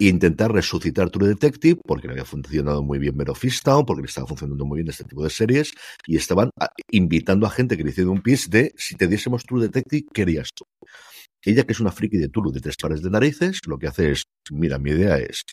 [0.00, 4.08] e intentar resucitar True Detective porque no había funcionado muy bien Mero Fistown, porque le
[4.08, 5.72] estaba funcionando muy bien este tipo de series
[6.06, 9.44] y estaban a, invitando a gente que le hiciera un pitch de si te diésemos
[9.44, 10.64] True Detective, ¿qué harías tú?
[11.42, 14.10] Ella, que es una friki de Tulu de tres pares de narices, lo que hace
[14.10, 15.44] es, mira, mi idea es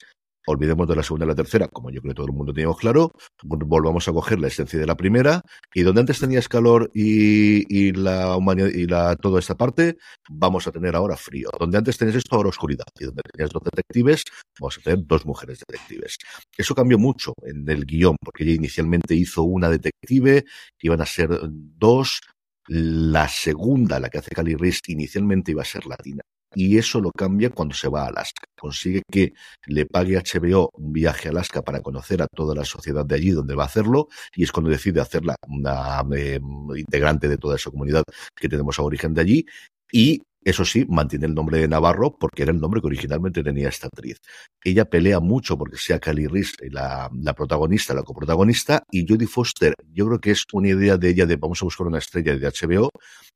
[0.47, 2.77] olvidemos de la segunda y la tercera, como yo creo que todo el mundo teníamos
[2.77, 3.11] claro,
[3.43, 5.41] volvamos a coger la esencia de la primera,
[5.73, 9.97] y donde antes tenías calor y, la humanidad y la, toda esta parte,
[10.29, 11.49] vamos a tener ahora frío.
[11.59, 12.85] Donde antes tenías esto, ahora oscuridad.
[12.99, 14.23] Y donde tenías dos detectives,
[14.59, 16.17] vamos a tener dos mujeres detectives.
[16.57, 20.45] Eso cambió mucho en el guion, porque ella inicialmente hizo una detective,
[20.81, 22.21] iban a ser dos,
[22.67, 26.21] la segunda, la que hace Cali Reese, inicialmente iba a ser latina
[26.55, 28.45] y eso lo cambia cuando se va a Alaska.
[28.57, 29.33] Consigue que
[29.67, 33.31] le pague HBO un viaje a Alaska para conocer a toda la sociedad de allí
[33.31, 36.39] donde va a hacerlo y es cuando decide hacerla una eh,
[36.75, 38.03] integrante de toda esa comunidad
[38.35, 39.45] que tenemos a origen de allí
[39.91, 43.67] y eso sí, mantiene el nombre de Navarro porque era el nombre que originalmente tenía
[43.67, 44.21] esta actriz.
[44.63, 49.73] Ella pelea mucho porque sea Kelly Reese la, la protagonista, la coprotagonista, y Judy Foster,
[49.91, 52.47] yo creo que es una idea de ella de vamos a buscar una estrella de
[52.47, 52.91] HBO,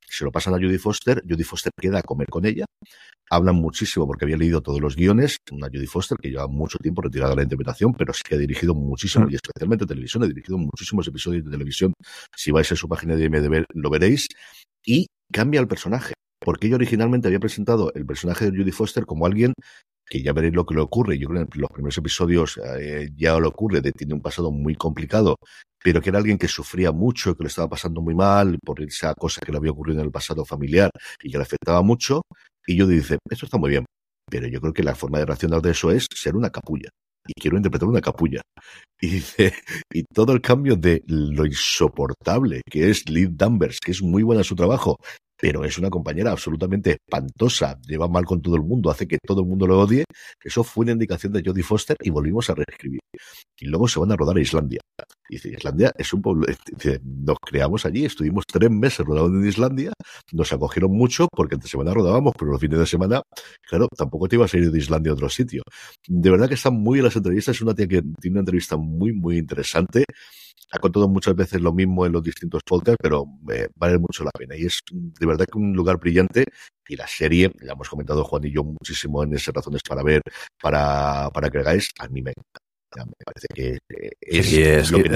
[0.09, 2.65] se lo pasan a Judy Foster, Judy Foster queda a comer con ella,
[3.29, 7.01] hablan muchísimo porque había leído todos los guiones, una Judy Foster que lleva mucho tiempo
[7.01, 10.57] retirada de la interpretación, pero sí que ha dirigido muchísimo, y especialmente televisión, ha dirigido
[10.57, 11.93] muchísimos episodios de televisión,
[12.35, 14.27] si vais a su página de IMDb lo veréis,
[14.85, 19.25] y cambia el personaje porque ella originalmente había presentado el personaje de Judy Foster como
[19.25, 19.53] alguien
[20.09, 21.17] que ya veréis lo que le ocurre.
[21.17, 24.51] Yo creo que en los primeros episodios eh, ya le ocurre, de, tiene un pasado
[24.51, 25.35] muy complicado,
[25.83, 29.13] pero que era alguien que sufría mucho, que le estaba pasando muy mal por esa
[29.13, 30.89] cosa que le había ocurrido en el pasado familiar
[31.21, 32.23] y que le afectaba mucho.
[32.65, 33.85] Y Judy dice, esto está muy bien,
[34.29, 36.89] pero yo creo que la forma de reaccionar de eso es ser una capulla.
[37.27, 38.41] Y quiero interpretar una capulla.
[38.99, 39.53] Y dice,
[39.93, 44.41] y todo el cambio de lo insoportable que es Liv Danvers, que es muy buena
[44.41, 44.97] en su trabajo,
[45.39, 49.41] pero es una compañera absolutamente espantosa, lleva mal con todo el mundo, hace que todo
[49.41, 50.03] el mundo lo odie.
[50.43, 52.99] Eso fue una indicación de Jodie Foster y volvimos a reescribir.
[53.57, 54.81] Y luego se van a rodar a Islandia.
[55.29, 56.45] Y dice, Islandia es un pueblo,
[56.77, 59.93] dice, nos creamos allí, estuvimos tres meses rodando en Islandia,
[60.33, 63.21] nos acogieron mucho porque entre semana rodábamos, pero los fines de semana,
[63.67, 65.63] claro, tampoco te ibas a ir de Islandia a otro sitio.
[66.05, 68.75] De verdad que están muy en las entrevistas, es una tía que tiene una entrevista
[68.75, 70.03] muy, muy interesante
[70.71, 74.31] ha contado muchas veces lo mismo en los distintos podcasts, pero eh, vale mucho la
[74.31, 74.55] pena.
[74.55, 76.45] Y es de verdad que un lugar brillante.
[76.87, 80.21] Y la serie, ya hemos comentado Juan y yo muchísimo en esas razones para ver,
[80.61, 82.68] para, para que hagáis, a mí me encanta.
[82.95, 83.77] Me parece que
[84.19, 85.09] es, sí, es lo que.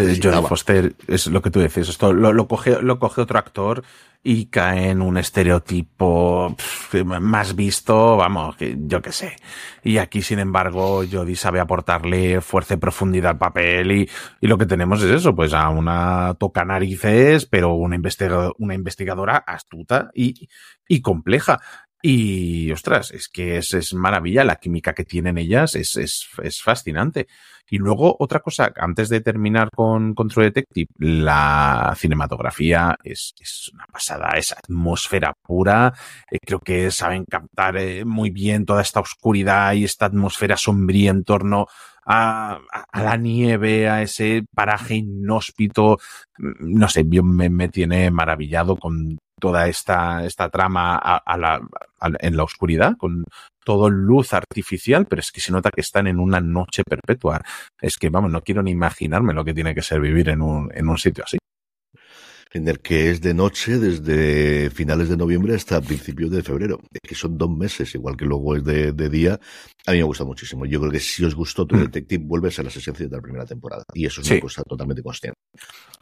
[0.47, 1.89] Foster es lo que tú dices.
[1.89, 3.83] Esto lo, lo coge, lo coge otro actor
[4.25, 6.55] y cae en un estereotipo
[7.03, 9.35] más visto, vamos, que yo qué sé.
[9.83, 14.09] Y aquí, sin embargo, Jodie sabe aportarle fuerza y profundidad al papel y,
[14.39, 18.75] y lo que tenemos es eso, pues a una toca narices, pero una, investiga- una
[18.75, 20.47] investigadora astuta y,
[20.87, 21.59] y compleja.
[22.05, 26.61] Y, ostras, es que es, es maravilla la química que tienen ellas, es, es, es
[26.61, 27.27] fascinante.
[27.69, 33.33] Y luego, otra cosa, antes de terminar con, con True Detective, la cinematografía es,
[33.73, 35.93] una pasada, es atmósfera pura.
[36.29, 41.11] Eh, creo que saben captar eh, muy bien toda esta oscuridad y esta atmósfera sombría
[41.11, 41.67] en torno
[42.05, 42.59] a,
[42.91, 45.97] a- la nieve, a ese paraje inhóspito.
[46.37, 51.55] Mm, No sé, me, me tiene maravillado con toda esta, esta trama a, a la,
[51.99, 53.25] a- en la oscuridad, con
[53.65, 57.41] todo luz artificial, pero es que se nota que están en una noche perpetua.
[57.81, 60.71] Es que, vamos, no quiero ni imaginarme lo que tiene que ser vivir en un,
[60.73, 61.37] en un sitio así.
[62.53, 67.15] En el que es de noche desde finales de noviembre hasta principios de febrero, que
[67.15, 69.39] son dos meses, igual que luego es de, de día.
[69.85, 70.65] A mí me gusta muchísimo.
[70.65, 71.85] Yo creo que si os gustó True Mm.
[71.85, 73.83] Detective, vuelves a las esencias de la primera temporada.
[73.93, 74.33] Y eso es Sí.
[74.35, 75.37] una cosa totalmente consciente.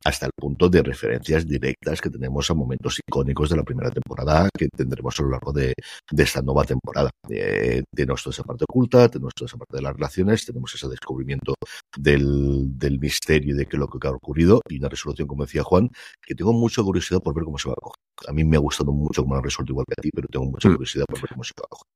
[0.04, 4.50] Hasta el punto de referencias directas que tenemos a momentos icónicos de la primera temporada
[4.58, 5.74] que tendremos a lo largo de,
[6.12, 7.10] de esta nueva temporada.
[7.30, 10.88] Eh, tenemos toda esa parte oculta, tenemos toda esa parte de las relaciones, tenemos ese
[10.90, 11.54] descubrimiento
[11.98, 15.46] del, del misterio y de qué es lo que ha ocurrido y una resolución, como
[15.46, 15.90] decía Juan,
[16.26, 18.00] que tengo mucha curiosidad por ver cómo se va a coger.
[18.28, 20.28] A mí me ha gustado mucho cómo lo han resuelto igual que a ti, pero
[20.28, 20.74] tengo mucha Mm.
[20.74, 21.88] curiosidad por ver cómo se va a coger.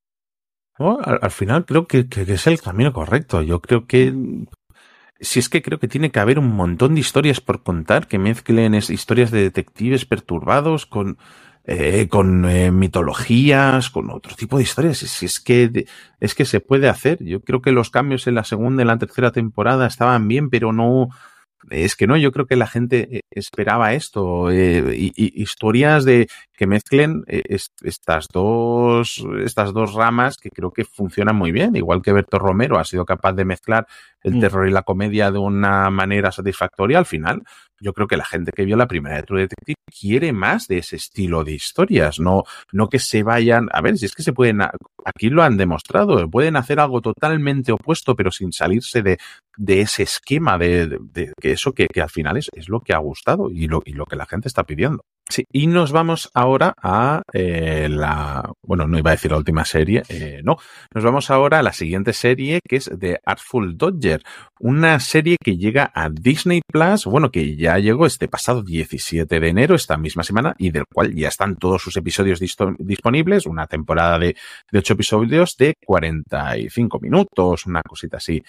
[1.13, 3.41] Al, al final creo que, que- que es el camino correcto.
[3.41, 4.13] Yo creo que
[5.19, 8.19] si es que creo que tiene que haber un montón de historias por contar que
[8.19, 11.17] mezclen es- historias de detectives perturbados con
[11.67, 14.99] eh, con eh, mitologías, con otro tipo de historias.
[14.99, 15.87] Si es que
[16.19, 17.23] es que se puede hacer.
[17.23, 20.73] Yo creo que los cambios en la segunda y la tercera temporada estaban bien, pero
[20.73, 21.09] no
[21.69, 22.17] es que no.
[22.17, 24.51] Yo creo que la gente eh, esperaba esto.
[24.51, 26.27] eh, y, y historias de
[26.57, 31.75] que mezclen eh, es- estas dos estas dos ramas que creo que funcionan muy bien.
[31.75, 33.87] Igual que Berto Romero ha sido capaz de mezclar
[34.23, 34.39] el Mm.
[34.39, 37.43] terror y la comedia de una manera satisfactoria al final.
[37.79, 40.77] Yo creo que la gente que vio la primera de True Detective quiere más de
[40.79, 44.31] ese estilo de historias, no, no que se vayan, a ver, si es que se
[44.33, 49.17] pueden, aquí lo han demostrado, pueden hacer algo totalmente opuesto, pero sin salirse de,
[49.57, 52.79] de ese esquema, de, de- de que eso que, que al final es, es lo
[52.79, 55.03] que ha gustado y lo, y lo que la gente está pidiendo.
[55.27, 59.65] Sí, y nos vamos ahora a eh, la, bueno, no iba a decir la última
[59.65, 60.57] serie, eh, no,
[60.93, 64.21] nos vamos ahora a la siguiente serie que es The Artful Dodger,
[64.59, 69.47] una serie que llega a Disney Plus, bueno, que ya llegó este pasado 17 de
[69.47, 72.39] enero, esta misma semana, y del cual ya están todos sus episodios
[72.77, 74.35] disponibles, una temporada de,
[74.71, 78.43] de 8 episodios de 45 minutos, una cosita así,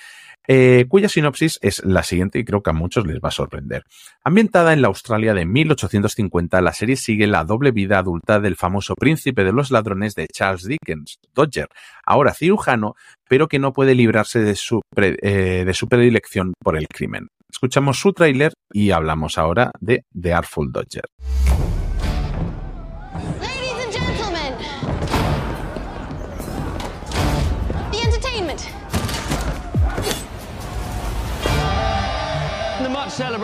[0.49, 3.85] eh, cuya sinopsis es la siguiente y creo que a muchos les va a sorprender.
[4.25, 8.95] Ambientada en la Australia de 1850, la serie sigue la doble vida adulta del famoso
[8.95, 11.69] príncipe de los ladrones de Charles Dickens, Dodger,
[12.05, 12.95] ahora cirujano,
[13.29, 17.29] pero que no puede librarse de su, eh, de su predilección por el crimen.
[17.51, 21.05] Escuchamos su tráiler y hablamos ahora de The Artful Dodger.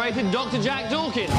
[0.02, 0.60] Celebrated Dr.
[0.60, 1.30] Jack Dawkins.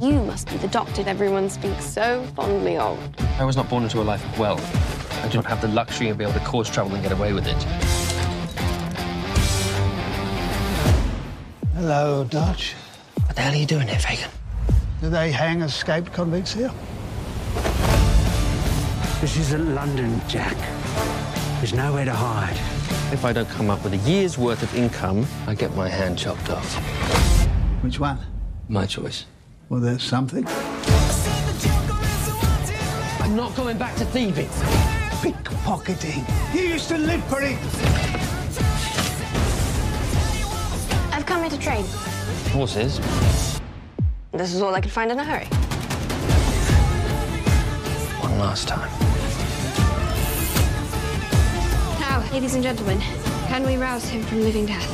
[0.00, 2.96] You must be the doctor that everyone speaks so fondly of.
[3.40, 5.24] I was not born into a life of wealth.
[5.24, 7.32] I do not have the luxury of being able to cause trouble and get away
[7.32, 7.60] with it.
[11.74, 12.74] Hello, Dutch.
[13.26, 14.30] What the hell are you doing here, Fagan?
[15.00, 16.72] Do they hang escaped convicts here?
[19.20, 20.56] This isn't London, Jack.
[21.58, 22.77] There's nowhere to hide.
[23.12, 26.18] If I don't come up with a year's worth of income, I get my hand
[26.18, 26.74] chopped off.
[27.82, 28.18] Which one?
[28.68, 29.24] My choice.
[29.68, 30.44] Well, there's something.
[33.20, 34.48] I'm not going back to thieving.
[35.22, 36.24] Pickpocketing.
[36.54, 37.58] You used to live for it.
[41.12, 41.84] I've come here to trade.
[42.52, 43.00] Horses?
[44.32, 45.46] This is all I could find in a hurry.
[48.22, 49.07] One last time.
[52.32, 53.00] Ladies and gentlemen,
[53.48, 54.86] can we rouse him from living death?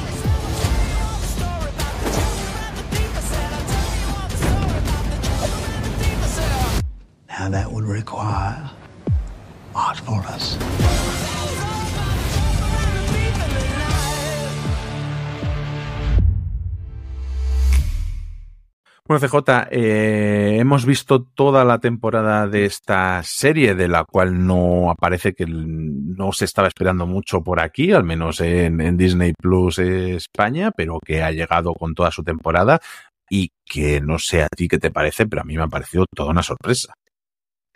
[7.28, 8.70] Now, that would require
[9.74, 11.13] artfulness.
[19.06, 24.90] Bueno, CJ, eh, hemos visto toda la temporada de esta serie, de la cual no
[24.90, 29.78] aparece que no se estaba esperando mucho por aquí, al menos en, en Disney Plus
[29.78, 32.80] España, pero que ha llegado con toda su temporada
[33.28, 36.06] y que no sé a ti qué te parece, pero a mí me ha parecido
[36.14, 36.94] toda una sorpresa.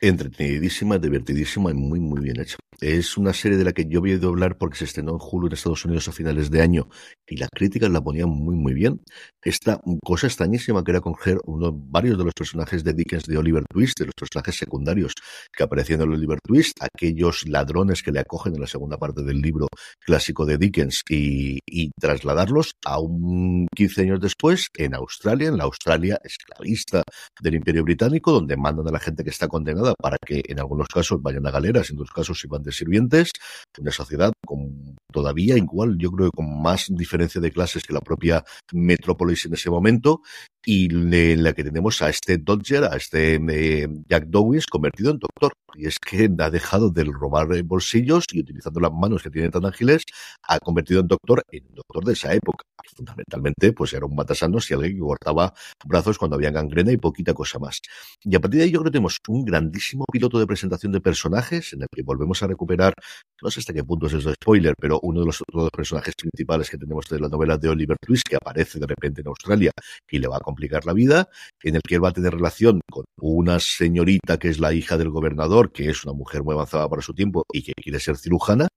[0.01, 2.57] Entretenidísima, divertidísima y muy, muy bien hecha.
[2.81, 5.49] Es una serie de la que yo había oído hablar porque se estrenó en Hulu
[5.49, 6.89] en Estados Unidos a finales de año
[7.27, 9.01] y las críticas la ponían muy, muy bien.
[9.43, 11.01] Esta cosa extrañísima que era
[11.47, 15.15] uno, varios de los personajes de Dickens de Oliver Twist, de los personajes secundarios
[15.53, 19.41] que aparecían en Oliver Twist, aquellos ladrones que le acogen en la segunda parte del
[19.41, 19.67] libro
[20.07, 25.65] clásico de Dickens y, y trasladarlos a un 15 años después en Australia, en la
[25.65, 27.03] Australia esclavista
[27.41, 30.89] del Imperio Británico, donde mandan a la gente que está condenada para que en algunos
[30.89, 33.33] casos vayan a galeras, en otros casos iban de sirvientes,
[33.79, 38.01] una sociedad con todavía igual, yo creo que con más diferencia de clases que la
[38.01, 40.23] propia metrópolis en ese momento,
[40.65, 45.19] y en la que tenemos a este Dodger, a este eh, Jack Dowis convertido en
[45.19, 45.53] doctor.
[45.75, 49.67] Y es que ha dejado de robar bolsillos y utilizando las manos que tiene tan
[49.67, 50.03] ágiles,
[50.43, 52.65] ha convertido en doctor en doctor de esa época.
[52.97, 55.53] Fundamentalmente, pues era un matasanos y alguien que cortaba
[55.85, 57.81] brazos cuando había gangrena y poquita cosa más.
[58.23, 61.01] Y a partir de ahí yo creo que tenemos un grandísimo piloto de presentación de
[61.01, 62.95] personajes en el que volvemos a recuperar,
[63.43, 66.71] no sé hasta qué punto es eso spoiler, pero uno de los, otros personajes principales
[66.71, 69.71] que tenemos de la novela de Oliver Twist, que aparece de repente en Australia
[70.11, 71.29] y le va a complicar la vida,
[71.63, 74.97] en el que él va a tener relación con una señorita que es la hija
[74.97, 78.17] del gobernador, que es una mujer muy avanzada para su tiempo y que quiere ser
[78.17, 78.69] cirujana,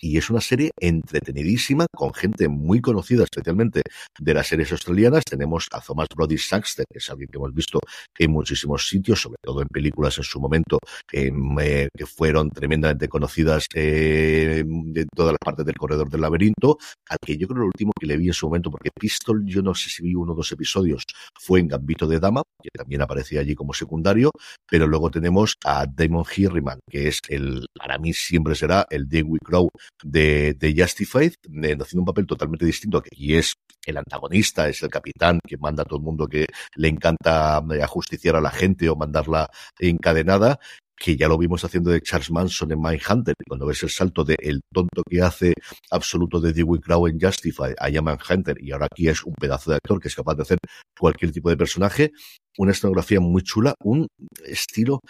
[0.00, 3.82] y es una serie entretenidísima con gente muy conocida, especialmente
[4.18, 5.24] de las series australianas.
[5.24, 7.80] Tenemos a Thomas Brody Saxton, que es alguien que hemos visto
[8.18, 10.78] en muchísimos sitios, sobre todo en películas en su momento,
[11.12, 16.78] eh, que fueron tremendamente conocidas eh, de todas las partes del corredor del laberinto,
[17.08, 19.62] al que yo creo lo último que le vi en su momento, porque Pistol, yo
[19.62, 21.04] no sé si vi uno o dos episodios,
[21.38, 24.30] fue en Gambito de Dama, que también aparecía allí como secundario,
[24.68, 29.38] pero luego tenemos a Damon Hirriman, que es el, para mí siempre será el Dewey
[29.44, 29.68] Crow
[30.02, 34.90] de, de Justified, haciendo un papel totalmente distinto, que y es el antagonista, es el
[34.90, 38.88] capitán que manda a todo el mundo que le encanta eh, ajusticiar a la gente
[38.88, 40.58] o mandarla encadenada,
[40.98, 44.36] que ya lo vimos haciendo de Charles Manson en Mindhunter, cuando ves el salto de
[44.40, 45.52] el tonto que hace
[45.90, 49.76] absoluto de Dewey Crow en Justify a Mindhunter, y ahora aquí es un pedazo de
[49.76, 50.58] actor que es capaz de hacer
[50.98, 52.12] cualquier tipo de personaje,
[52.58, 54.06] una escenografía muy chula, un
[54.44, 55.00] estilo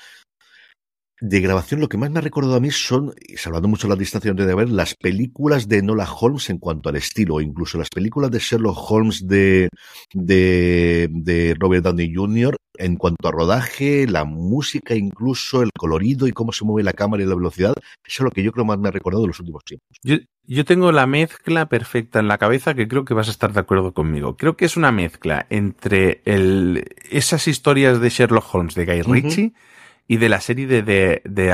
[1.21, 3.97] de grabación, lo que más me ha recordado a mí son, y salvando mucho la
[3.97, 8.31] distancia de ver, las películas de Nola Holmes en cuanto al estilo, incluso las películas
[8.31, 9.69] de Sherlock Holmes de,
[10.13, 12.57] de, de Robert Downey Jr.
[12.77, 17.23] en cuanto a rodaje, la música, incluso el colorido y cómo se mueve la cámara
[17.23, 17.75] y la velocidad.
[18.07, 19.89] Eso es lo que yo creo más me ha recordado de los últimos tiempos.
[20.03, 23.55] Yo, yo tengo la mezcla perfecta en la cabeza que creo que vas a estar
[23.55, 24.37] de acuerdo conmigo.
[24.37, 29.45] Creo que es una mezcla entre el, esas historias de Sherlock Holmes de Guy Ritchie
[29.47, 29.76] uh -huh
[30.09, 31.53] y de la serie de, de, de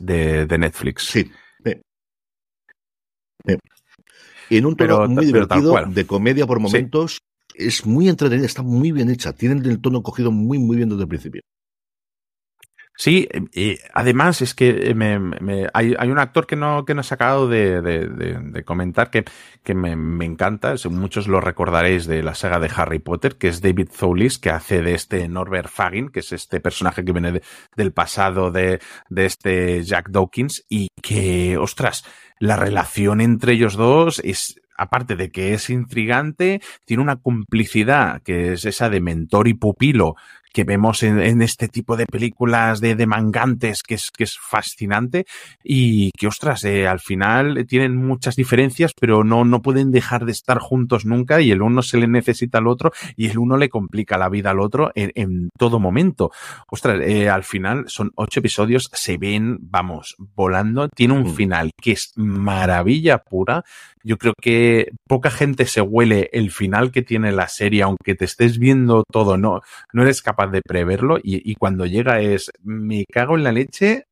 [0.00, 1.06] de, de, Netflix.
[1.06, 1.30] Sí.
[1.64, 1.80] Eh.
[3.46, 3.58] Eh.
[4.50, 7.20] En un tono pero, muy divertido, de comedia por momentos,
[7.54, 7.66] sí.
[7.66, 11.02] es muy entretenida, está muy bien hecha, tienen el tono cogido muy, muy bien desde
[11.02, 11.42] el principio.
[13.00, 17.10] Sí, y además es que me, me, hay, hay, un actor que no, que nos
[17.10, 19.24] ha acabado de, de, de, de comentar que,
[19.62, 23.62] que me, me, encanta, muchos lo recordaréis de la saga de Harry Potter, que es
[23.62, 27.40] David Thewlis, que hace de este Norbert Fagin, que es este personaje que viene
[27.74, 32.04] del pasado de, de este Jack Dawkins, y que, ostras,
[32.38, 38.54] la relación entre ellos dos es aparte de que es intrigante, tiene una complicidad que
[38.54, 40.16] es esa de mentor y pupilo
[40.52, 44.38] que vemos en, en este tipo de películas de, de, mangantes que es, que es
[44.38, 45.26] fascinante
[45.62, 50.32] y que, ostras, eh, al final tienen muchas diferencias, pero no, no pueden dejar de
[50.32, 53.68] estar juntos nunca y el uno se le necesita al otro y el uno le
[53.68, 56.30] complica la vida al otro en, en todo momento.
[56.68, 61.92] Ostras, eh, al final son ocho episodios, se ven, vamos, volando, tiene un final que
[61.92, 63.64] es maravilla pura.
[64.02, 68.24] Yo creo que poca gente se huele el final que tiene la serie, aunque te
[68.24, 69.60] estés viendo todo, no,
[69.92, 74.04] no eres capaz de preverlo y, cuando llega es me cago en la leche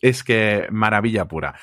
[0.00, 1.54] es que maravilla pura.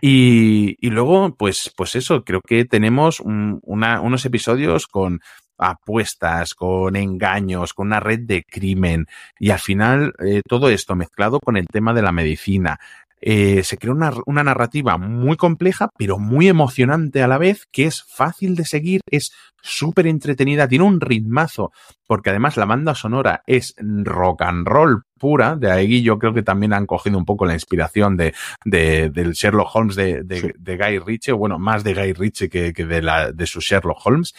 [0.00, 5.20] Y, y luego pues pues eso creo que tenemos unos episodios con
[5.58, 9.06] apuestas, con engaños, con una red de crimen
[9.38, 12.78] y al final eh, todo esto mezclado con el tema de la medicina,
[13.26, 17.86] eh, se crea una, una, narrativa muy compleja, pero muy emocionante a la vez, que
[17.86, 21.72] es fácil de seguir, es súper entretenida, tiene un ritmazo,
[22.06, 26.42] porque además la banda sonora es rock and roll pura, de ahí yo creo que
[26.42, 28.34] también han cogido un poco la inspiración de,
[28.66, 30.50] de del Sherlock Holmes de, de, sí.
[30.58, 33.60] de, Guy Ritchie, o bueno, más de Guy Ritchie que, que de, la, de su
[33.60, 34.34] Sherlock Holmes,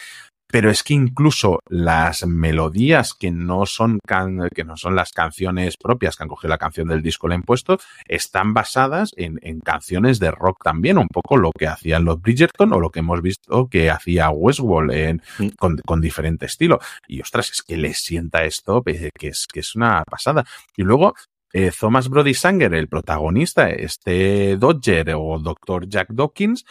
[0.48, 5.76] pero es que incluso las melodías que no son can- que no son las canciones
[5.76, 9.60] propias que han cogido la canción del disco la han puesto están basadas en, en
[9.60, 13.22] canciones de rock también un poco lo que hacían los Bridgerton o lo que hemos
[13.22, 15.22] visto que hacía Westworld en-
[15.58, 16.78] con, con diferente estilo
[17.08, 20.44] y ostras es que le sienta esto eh, que es que es una pasada
[20.76, 21.14] y luego
[21.52, 25.88] eh, Thomas Brody Sanger el protagonista este Dodger o Dr.
[25.88, 26.64] Jack Dawkins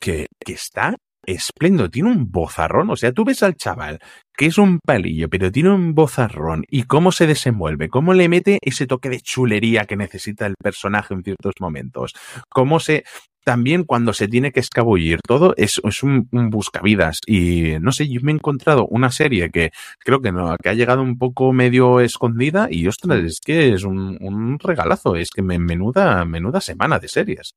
[0.00, 0.96] que, que está
[1.26, 3.98] espléndido, tiene un bozarrón, o sea, tú ves al chaval
[4.36, 8.58] que es un palillo, pero tiene un bozarrón y cómo se desenvuelve, cómo le mete
[8.62, 12.14] ese toque de chulería que necesita el personaje en ciertos momentos,
[12.48, 13.04] cómo se...
[13.44, 18.30] También cuando se tiene que escabullir todo es, un buscavidas y no sé, yo me
[18.30, 22.68] he encontrado una serie que creo que no, que ha llegado un poco medio escondida
[22.70, 27.08] y ostras, es que es un, un regalazo, es que me, menuda, menuda semana de
[27.08, 27.54] series.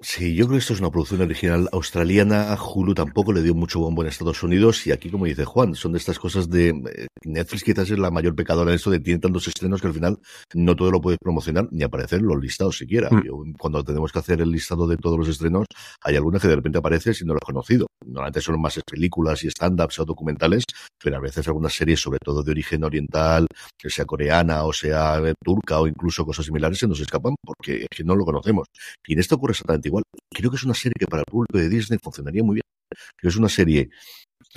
[0.00, 2.52] Sí, yo creo que esto es una producción original australiana.
[2.52, 4.84] A Hulu tampoco le dio mucho bombo en Estados Unidos.
[4.88, 8.10] Y aquí, como dice Juan, son de estas cosas de eh, Netflix, quizás es la
[8.10, 10.18] mayor pecadora en esto de tiene tantos estrenos que al final
[10.52, 13.08] no todo lo puedes promocionar ni aparecer en los listados siquiera.
[13.08, 13.24] Mm.
[13.24, 15.66] Yo, cuando tenemos que hacer el listado de todos los estrenos,
[16.02, 17.86] hay algunas que de repente aparecen si no lo has conocido.
[18.04, 20.64] Normalmente son más películas y stand-ups o documentales,
[21.00, 23.46] pero a veces algunas series, sobre todo de origen oriental,
[23.78, 27.86] que sea coreana o sea eh, turca o incluso cosas similares, se nos escapan porque
[28.04, 28.66] no lo conocemos.
[29.06, 30.04] Y en esto ocurre exactamente igual.
[30.32, 32.64] Creo que es una serie que para el público de Disney funcionaría muy bien.
[32.90, 33.90] Creo que es una serie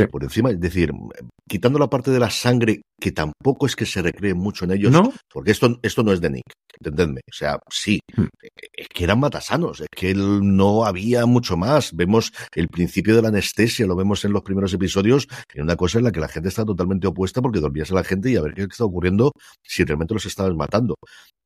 [0.05, 0.91] por encima, es decir,
[1.49, 4.91] quitando la parte de la sangre, que tampoco es que se recree mucho en ellos,
[4.91, 5.11] ¿No?
[5.31, 7.21] porque esto, esto no es de Nick, entendedme.
[7.27, 7.99] O sea, sí,
[8.73, 11.95] es que eran matasanos, es que él no había mucho más.
[11.95, 15.97] Vemos el principio de la anestesia, lo vemos en los primeros episodios, en una cosa
[15.97, 18.41] en la que la gente está totalmente opuesta porque dormías a la gente y a
[18.41, 19.31] ver qué está ocurriendo
[19.63, 20.95] si realmente los estabas matando.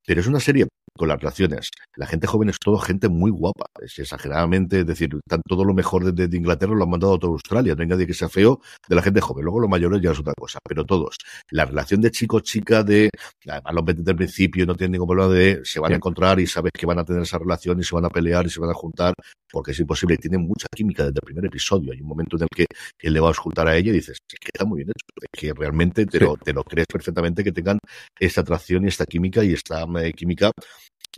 [0.05, 0.67] Pero es una serie
[0.97, 1.69] con las relaciones.
[1.95, 3.65] La gente joven es todo gente muy guapa.
[3.81, 7.19] Es exageradamente, es decir, tan, todo lo mejor de, de Inglaterra lo han mandado a
[7.19, 7.75] toda Australia.
[7.75, 9.43] No hay nadie que sea feo de la gente joven.
[9.43, 10.59] Luego los mayores ya es otra cosa.
[10.67, 11.17] Pero todos.
[11.49, 13.09] La relación de chico-chica de,
[13.47, 16.47] además los desde el principio, no tienen ningún problema de se van a encontrar y
[16.47, 18.69] sabes que van a tener esa relación y se van a pelear y se van
[18.69, 19.13] a juntar
[19.51, 20.17] porque es imposible.
[20.17, 21.91] Tienen mucha química desde el primer episodio.
[21.91, 22.65] Hay un momento en el que
[22.99, 25.05] él le va a escultar a ella y dices, es que está muy bien hecho.
[25.21, 27.79] Es que realmente te, lo, te lo crees perfectamente que tengan
[28.19, 30.51] esta atracción y esta química y esta eh, química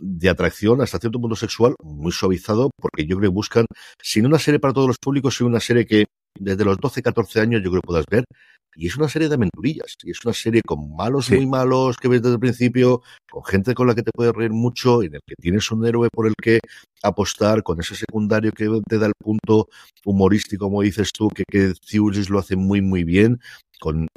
[0.00, 3.66] de atracción hasta cierto punto sexual muy suavizado porque yo creo que buscan
[4.02, 6.06] sin una serie para todos los públicos sino una serie que
[6.38, 8.24] desde los 12 14 años yo creo que puedas ver
[8.76, 11.36] y es una serie de aventurillas y es una serie con malos Sí.
[11.36, 14.50] muy malos que ves desde el principio con gente con la que te puedes reír
[14.50, 16.58] mucho en el que tienes un héroe por el que
[17.02, 19.68] apostar con ese secundario que te da el punto
[20.04, 21.72] humorístico como dices tú que que
[22.28, 23.40] lo hace muy muy bien
[23.78, 24.08] con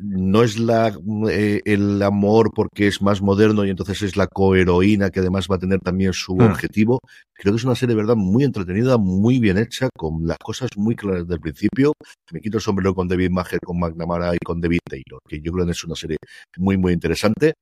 [0.00, 0.96] no es la,
[1.30, 5.56] eh, el amor porque es más moderno y entonces es la coheroína que además va
[5.56, 6.42] a tener también su Hmm.
[6.50, 7.00] objetivo.
[7.34, 10.70] Creo que es una serie de verdad muy entretenida, muy bien hecha, con las cosas
[10.76, 11.92] muy claras del principio.
[12.32, 15.52] Me quito el sombrero con David Maher, con McNamara y con David Taylor, que yo
[15.52, 16.16] creo que es una serie
[16.56, 17.54] muy, muy interesante.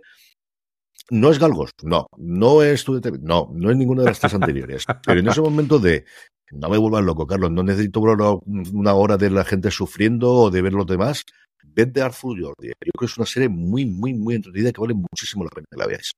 [1.10, 4.84] No es Galgos, no, no es tu no, no es ninguna de las tres anteriores.
[5.06, 6.04] Pero en ese momento de
[6.52, 10.62] no me vuelvas loco, Carlos, no necesito una hora de la gente sufriendo o de
[10.62, 11.24] ver los demás.
[11.64, 12.68] Ved de Arthur Jordi.
[12.68, 15.66] Yo creo que es una serie muy, muy, muy entretenida que vale muchísimo la pena
[15.70, 16.10] que la veáis.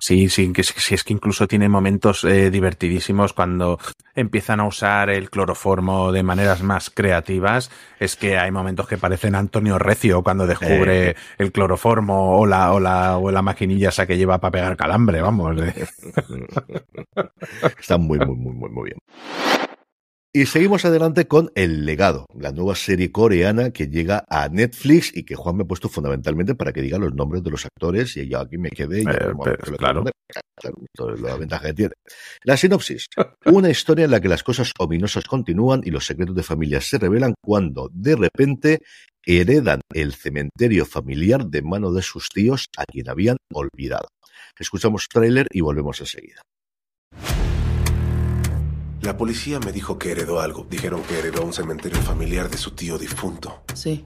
[0.00, 3.80] Sí, sí, que, sí, es que incluso tiene momentos eh, divertidísimos cuando
[4.14, 7.72] empiezan a usar el cloroformo de maneras más creativas.
[7.98, 11.16] Es que hay momentos que parecen Antonio Recio cuando descubre Eh.
[11.38, 15.20] el cloroformo o la, o la, o la maquinilla esa que lleva para pegar calambre,
[15.20, 15.56] vamos.
[17.80, 18.98] Está muy, muy, muy, muy, muy bien.
[20.30, 25.24] Y seguimos adelante con El Legado, la nueva serie coreana que llega a Netflix y
[25.24, 28.28] que Juan me ha puesto fundamentalmente para que diga los nombres de los actores y
[28.28, 29.00] yo aquí me quedé.
[29.00, 30.04] y ya, Eh, pero, que claro.
[30.04, 31.92] es la ventaja que tiene.
[32.44, 33.06] La sinopsis.
[33.46, 36.98] Una historia en la que las cosas ominosas continúan y los secretos de familia se
[36.98, 38.80] revelan cuando, de repente,
[39.24, 44.08] heredan el cementerio familiar de mano de sus tíos a quien habían olvidado.
[44.58, 46.42] Escuchamos tráiler y volvemos enseguida.
[49.02, 50.66] La policía me dijo que heredó algo.
[50.68, 53.62] Dijeron que heredó un cementerio familiar de su tío difunto.
[53.74, 54.04] Sí.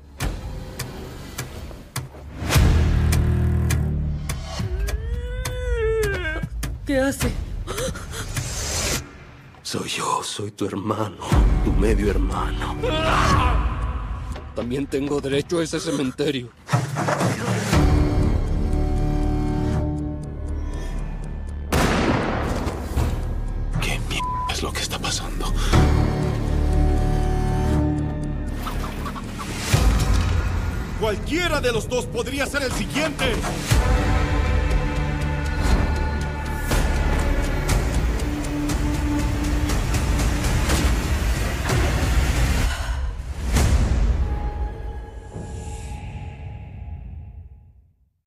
[6.87, 7.31] ¿Qué hace?
[9.63, 11.17] Soy yo, soy tu hermano,
[11.65, 12.77] tu medio hermano.
[14.55, 16.51] También tengo derecho a ese cementerio.
[31.03, 33.25] Cualquiera de los dos podría ser el siguiente.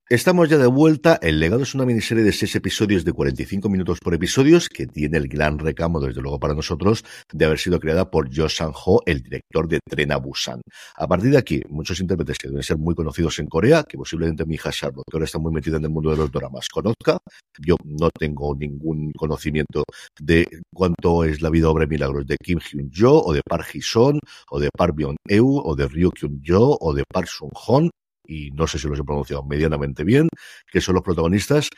[0.07, 1.17] Estamos ya de vuelta.
[1.19, 5.17] El legado es una miniserie de seis episodios de 45 minutos por episodios que tiene
[5.17, 7.03] el gran recamo, desde luego para nosotros,
[7.33, 10.61] de haber sido creada por Jo Sang-ho, el director de Tren a Busan.
[10.95, 14.45] A partir de aquí, muchos intérpretes que deben ser muy conocidos en Corea, que posiblemente
[14.45, 17.17] mi hija Charlotte, que ahora está muy metida en el mundo de los dramas, conozca.
[17.57, 19.85] Yo no tengo ningún conocimiento
[20.19, 24.19] de cuánto es la vida obra y milagros de Kim Hyun-jo, o de Park Ji-son,
[24.51, 27.89] o de Park Byung-eun, o de Ryu Kyun-jo, o de Park Sung-hon
[28.27, 30.27] y no sé si los he pronunciado medianamente bien,
[30.71, 31.69] que son los protagonistas,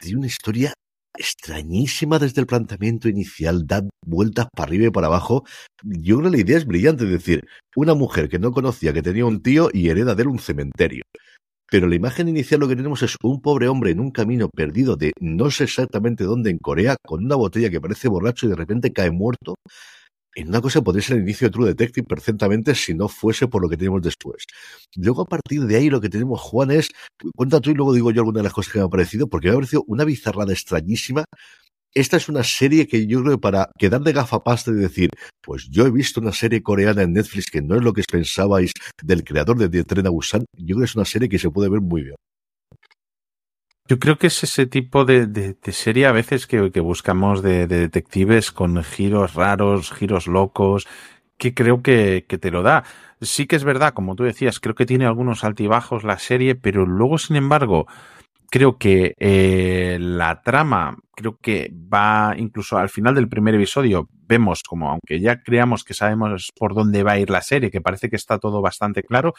[0.00, 0.72] tiene una historia
[1.18, 5.44] extrañísima desde el planteamiento inicial, da vueltas para arriba y para abajo.
[5.82, 7.40] Yo creo que la idea es brillante, es decir,
[7.74, 11.04] una mujer que no conocía que tenía un tío y hereda de él un cementerio.
[11.68, 14.96] Pero la imagen inicial lo que tenemos es un pobre hombre en un camino perdido
[14.96, 18.56] de no sé exactamente dónde en Corea, con una botella que parece borracho y de
[18.56, 19.56] repente cae muerto
[20.36, 23.62] en una cosa podría ser el inicio de True Detective perfectamente si no fuese por
[23.62, 24.44] lo que tenemos después.
[24.94, 26.90] Luego, a partir de ahí, lo que tenemos, Juan, es,
[27.34, 29.48] cuenta tú y luego digo yo alguna de las cosas que me ha parecido, porque
[29.48, 31.24] me ha parecido una bizarrada extrañísima.
[31.94, 35.08] Esta es una serie que yo creo que para quedar de gafapasta y decir,
[35.42, 38.72] pues yo he visto una serie coreana en Netflix que no es lo que pensabais
[39.02, 41.70] del creador de, de Tren Busan, yo creo que es una serie que se puede
[41.70, 42.16] ver muy bien.
[43.88, 47.42] Yo creo que es ese tipo de, de, de serie a veces que, que buscamos
[47.42, 50.88] de, de, detectives con giros raros, giros locos,
[51.38, 52.84] que creo que, que, te lo da.
[53.20, 56.84] Sí que es verdad, como tú decías, creo que tiene algunos altibajos la serie, pero
[56.84, 57.86] luego, sin embargo,
[58.50, 64.62] creo que eh, la trama, creo que va incluso al final del primer episodio, vemos
[64.62, 68.10] como, aunque ya creamos que sabemos por dónde va a ir la serie, que parece
[68.10, 69.34] que está todo bastante claro,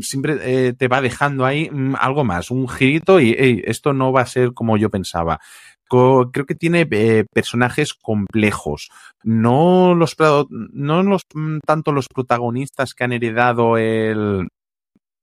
[0.00, 4.22] siempre eh, te va dejando ahí mm, algo más, un girito y esto no va
[4.22, 5.40] a ser como yo pensaba.
[5.88, 8.90] Creo que tiene eh, personajes complejos.
[9.22, 10.16] No los,
[10.48, 14.48] no los, mm, tanto los protagonistas que han heredado el,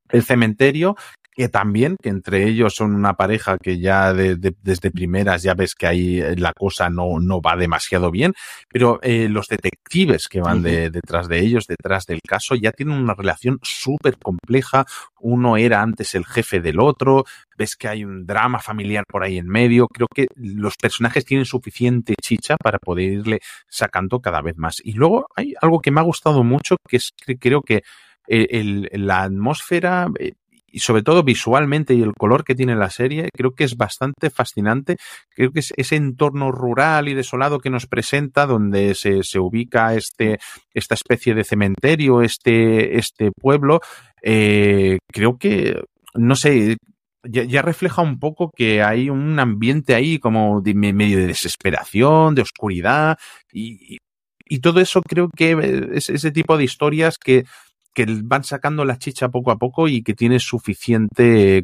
[0.10, 0.96] el cementerio,
[1.36, 5.54] que también, que entre ellos son una pareja que ya de, de, desde primeras ya
[5.54, 8.34] ves que ahí la cosa no, no va demasiado bien,
[8.70, 12.98] pero eh, los detectives que van de, detrás de ellos, detrás del caso, ya tienen
[12.98, 14.86] una relación súper compleja.
[15.20, 17.26] Uno era antes el jefe del otro,
[17.58, 19.88] ves que hay un drama familiar por ahí en medio.
[19.88, 24.78] Creo que los personajes tienen suficiente chicha para poder irle sacando cada vez más.
[24.84, 27.84] Y luego hay algo que me ha gustado mucho, que es que creo que
[28.28, 30.34] el, el, la atmósfera eh,
[30.74, 34.32] y sobre todo visualmente y el color que tiene la serie, creo que es bastante
[34.32, 34.98] fascinante.
[35.30, 39.94] Creo que es ese entorno rural y desolado que nos presenta, donde se, se ubica
[39.94, 40.40] este,
[40.74, 43.82] esta especie de cementerio, este, este pueblo,
[44.24, 45.80] eh, creo que,
[46.16, 46.78] no sé,
[47.24, 52.42] ya, refleja un poco que hay un ambiente ahí como de medio de desesperación, de
[52.42, 53.18] oscuridad
[53.52, 53.98] y,
[54.46, 57.46] y todo eso creo que es ese tipo de historias que
[57.94, 61.64] que van sacando la chicha poco a poco y que tiene suficiente,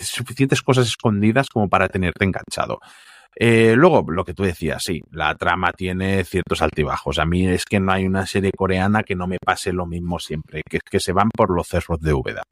[0.00, 2.78] suficientes cosas escondidas como para tenerte enganchado.
[3.38, 7.18] Eh, luego, lo que tú decías, sí, la trama tiene ciertos altibajos.
[7.18, 10.18] A mí es que no hay una serie coreana que no me pase lo mismo
[10.18, 12.42] siempre, que es que se van por los cerros de Úbeda.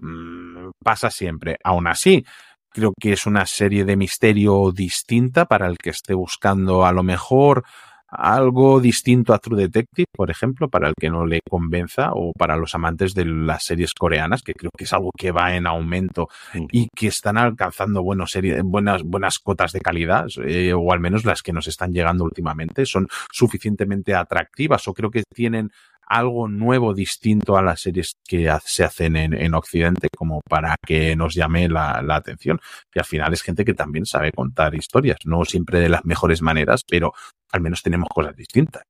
[0.00, 1.58] Mm, pasa siempre.
[1.64, 2.24] Aún así,
[2.68, 7.02] creo que es una serie de misterio distinta para el que esté buscando a lo
[7.02, 7.64] mejor
[8.12, 12.56] algo distinto a True Detective, por ejemplo, para el que no le convenza o para
[12.56, 16.28] los amantes de las series coreanas, que creo que es algo que va en aumento
[16.70, 21.24] y que están alcanzando buenos series, buenas, buenas cotas de calidad, eh, o al menos
[21.24, 25.70] las que nos están llegando últimamente, son suficientemente atractivas o creo que tienen
[26.06, 31.16] algo nuevo, distinto a las series que se hacen en, en Occidente, como para que
[31.16, 32.60] nos llame la, la, atención.
[32.94, 36.42] Y al final es gente que también sabe contar historias, no siempre de las mejores
[36.42, 37.12] maneras, pero
[37.50, 38.82] al menos tenemos cosas distintas.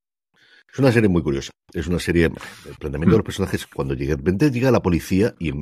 [0.72, 1.50] Es una serie muy curiosa.
[1.72, 5.34] Es una serie, el planteamiento de los personajes, cuando llega, de repente llega la policía
[5.38, 5.52] y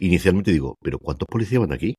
[0.00, 1.94] inicialmente digo, ¿pero cuántos policías van aquí?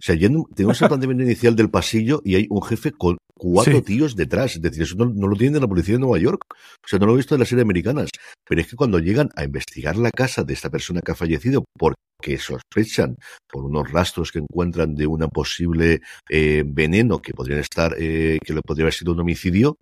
[0.00, 3.76] O sea, yendo, tenemos el planteamiento inicial del pasillo y hay un jefe con cuatro
[3.76, 3.82] sí.
[3.82, 4.56] tíos detrás.
[4.56, 6.42] Es decir, eso no, no, lo tienen de la policía de Nueva York.
[6.50, 8.08] O sea, no lo he visto de las series americanas.
[8.48, 11.64] Pero es que cuando llegan a investigar la casa de esta persona que ha fallecido
[11.78, 17.94] porque sospechan por unos rastros que encuentran de una posible eh, veneno que podrían estar,
[17.98, 19.76] eh, que le podría haber sido un homicidio,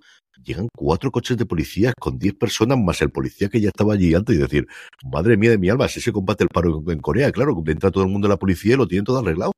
[0.45, 4.14] llegan cuatro coches de policía con diez personas más el policía que ya estaba allí
[4.14, 4.66] antes y decir,
[5.05, 7.91] madre mía de mi alma, si se combate el paro en, en Corea, claro, entra
[7.91, 9.53] todo el mundo de la policía y lo tienen todo arreglado.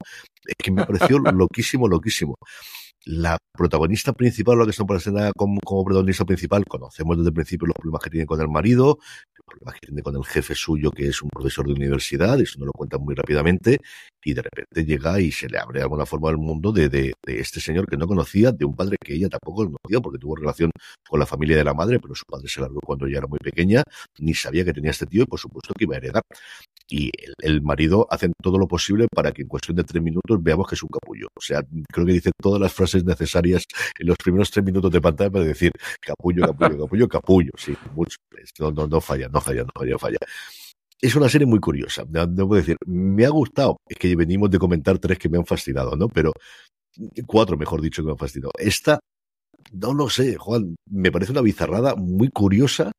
[0.46, 2.36] Es que me pareció loquísimo, loquísimo.
[3.06, 7.66] La protagonista principal, lo que están presentando como, como protagonista principal, conocemos desde el principio
[7.66, 8.98] los problemas que tiene con el marido,
[9.50, 12.66] problemas que tiene con el jefe suyo, que es un profesor de universidad, eso no
[12.66, 13.78] lo cuentan muy rápidamente,
[14.24, 17.14] y de repente llega y se le abre de alguna forma el mundo de, de,
[17.26, 20.36] de, este señor que no conocía, de un padre que ella tampoco conocía, porque tuvo
[20.36, 20.70] relación
[21.08, 23.38] con la familia de la madre, pero su padre se largó cuando ella era muy
[23.38, 23.82] pequeña,
[24.18, 26.22] ni sabía que tenía este tío y por supuesto que iba a heredar.
[26.90, 30.42] Y el, el, marido hacen todo lo posible para que en cuestión de tres minutos
[30.42, 31.28] veamos que es un capullo.
[31.36, 31.62] O sea,
[31.92, 33.64] creo que dice todas las frases necesarias
[33.98, 37.50] en los primeros tres minutos de pantalla para decir capullo, capullo, capullo, capullo.
[37.56, 38.16] Sí, mucho.
[38.58, 40.18] No, no, no falla, no falla, no falla, falla.
[41.00, 42.76] Es una serie muy curiosa, debo decir.
[42.86, 46.08] Me ha gustado, es que venimos de comentar tres que me han fascinado, ¿no?
[46.08, 46.32] Pero
[47.26, 48.52] cuatro, mejor dicho, que me han fascinado.
[48.58, 48.98] Esta,
[49.72, 52.92] no lo sé, Juan, me parece una bizarrada muy curiosa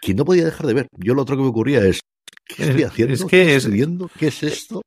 [0.00, 0.86] que no podía dejar de ver.
[0.96, 2.00] Yo lo otro que me ocurría es,
[2.56, 3.14] ¿qué estoy haciendo?
[3.14, 3.68] Es que ¿Qué es?
[4.18, 4.82] ¿Qué es esto?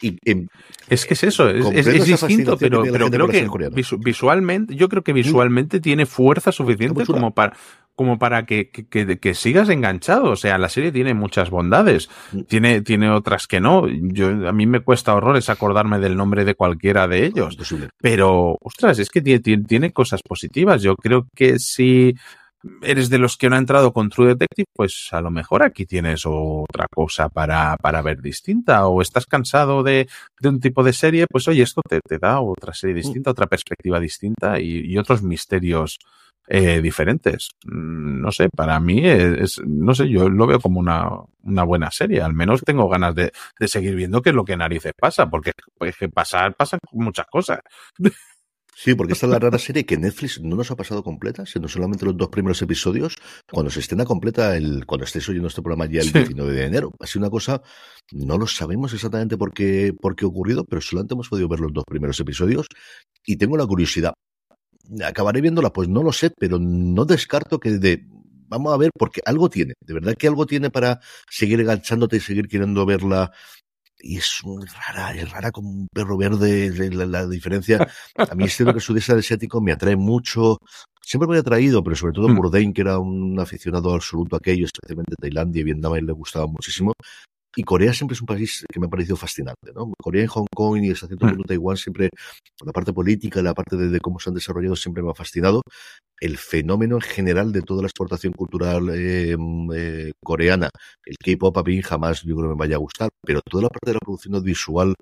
[0.00, 0.46] Y, em,
[0.88, 4.76] es que es eso, es, es, es distinto, pero, que pero creo que visu, visualmente,
[4.76, 5.82] yo creo que visualmente mm.
[5.82, 7.56] tiene fuerza suficiente como para
[7.98, 10.30] como para que, que, que, sigas enganchado.
[10.30, 12.08] O sea, la serie tiene muchas bondades.
[12.46, 13.88] Tiene, tiene otras que no.
[13.88, 17.58] Yo, a mí me cuesta horrores acordarme del nombre de cualquiera de ellos.
[18.00, 20.80] Pero, ostras, es que tiene, tiene cosas positivas.
[20.80, 22.14] Yo creo que si
[22.82, 25.86] eres de los que no ha entrado con True Detective, pues a lo mejor aquí
[25.86, 28.86] tienes otra cosa para, para ver distinta.
[28.86, 30.08] O estás cansado de,
[30.40, 33.46] de un tipo de serie, pues oye, esto te, te da otra serie distinta, otra
[33.46, 35.98] perspectiva distinta y, y otros misterios
[36.48, 37.50] eh, diferentes.
[37.66, 41.10] No sé, para mí es, no sé, yo lo veo como una,
[41.42, 42.22] una buena serie.
[42.22, 45.52] Al menos tengo ganas de, de seguir viendo qué es lo que narices pasa, porque
[45.76, 47.60] pues, que pasar, pasan muchas cosas.
[48.80, 51.66] Sí, porque esta es la rara serie que Netflix no nos ha pasado completa, sino
[51.66, 53.16] solamente los dos primeros episodios.
[53.50, 56.12] Cuando se estrena completa, el, cuando estés oyendo este programa ya el sí.
[56.12, 56.92] 19 de enero.
[57.00, 57.60] Ha sido una cosa,
[58.12, 61.58] no lo sabemos exactamente por qué, por qué ha ocurrido, pero solamente hemos podido ver
[61.58, 62.68] los dos primeros episodios.
[63.26, 64.12] Y tengo la curiosidad.
[65.04, 65.72] ¿Acabaré viéndola?
[65.72, 68.06] Pues no lo sé, pero no descarto que de,
[68.46, 72.20] vamos a ver, porque algo tiene, de verdad que algo tiene para seguir enganchándote y
[72.20, 73.32] seguir queriendo verla.
[74.00, 77.88] Y es muy rara, es rara como un perro verde, la, la diferencia.
[78.16, 80.58] A mí este lo que sudeste asiático me atrae mucho.
[81.02, 84.66] Siempre me ha atraído, pero sobre todo Bourdain, que era un aficionado absoluto a aquello,
[84.66, 86.92] especialmente Tailandia y Vietnam, a él le gustaba muchísimo.
[87.58, 89.92] Y Corea siempre es un país que me ha parecido fascinante, ¿no?
[90.00, 92.08] Corea y Hong Kong y hasta cierto punto Taiwán siempre,
[92.64, 95.62] la parte política, la parte de, de, cómo se han desarrollado siempre me ha fascinado.
[96.20, 99.36] El fenómeno en general de toda la exportación cultural eh,
[99.74, 100.70] eh, coreana,
[101.04, 103.70] el K-pop a mí jamás yo creo que me vaya a gustar, pero toda la
[103.70, 104.94] parte de la producción visual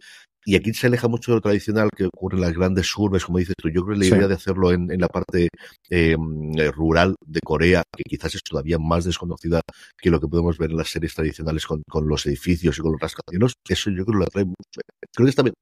[0.48, 3.39] y aquí se aleja mucho de lo tradicional que ocurre en las grandes urbes, como
[3.39, 3.68] dices tú.
[3.68, 4.28] Yo creo que la idea sí.
[4.28, 5.48] de hacerlo en, en la parte
[5.90, 6.16] eh,
[6.73, 9.60] rural de Corea, que quizás es todavía más desconocida
[9.98, 12.93] que lo que podemos ver en las series tradicionales con, con los edificios y con
[12.93, 14.81] los rascacielos, eso yo creo que lo atrae mucho.
[15.12, 15.55] Creo que está bien.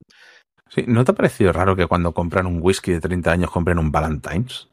[0.69, 3.79] Sí, ¿No te ha parecido raro que cuando compran un whisky de 30 años compren
[3.79, 4.69] un Valentine's?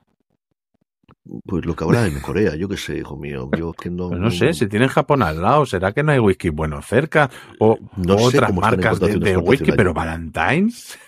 [1.45, 3.49] Pues lo que habrá en Corea, yo qué sé, hijo mío.
[3.57, 6.19] Yo que no, pues no sé, si tienen Japón al lado, ¿será que no hay
[6.19, 7.31] whisky bueno cerca?
[7.61, 10.99] O no otras marcas de, de whisky, pero Valentine's.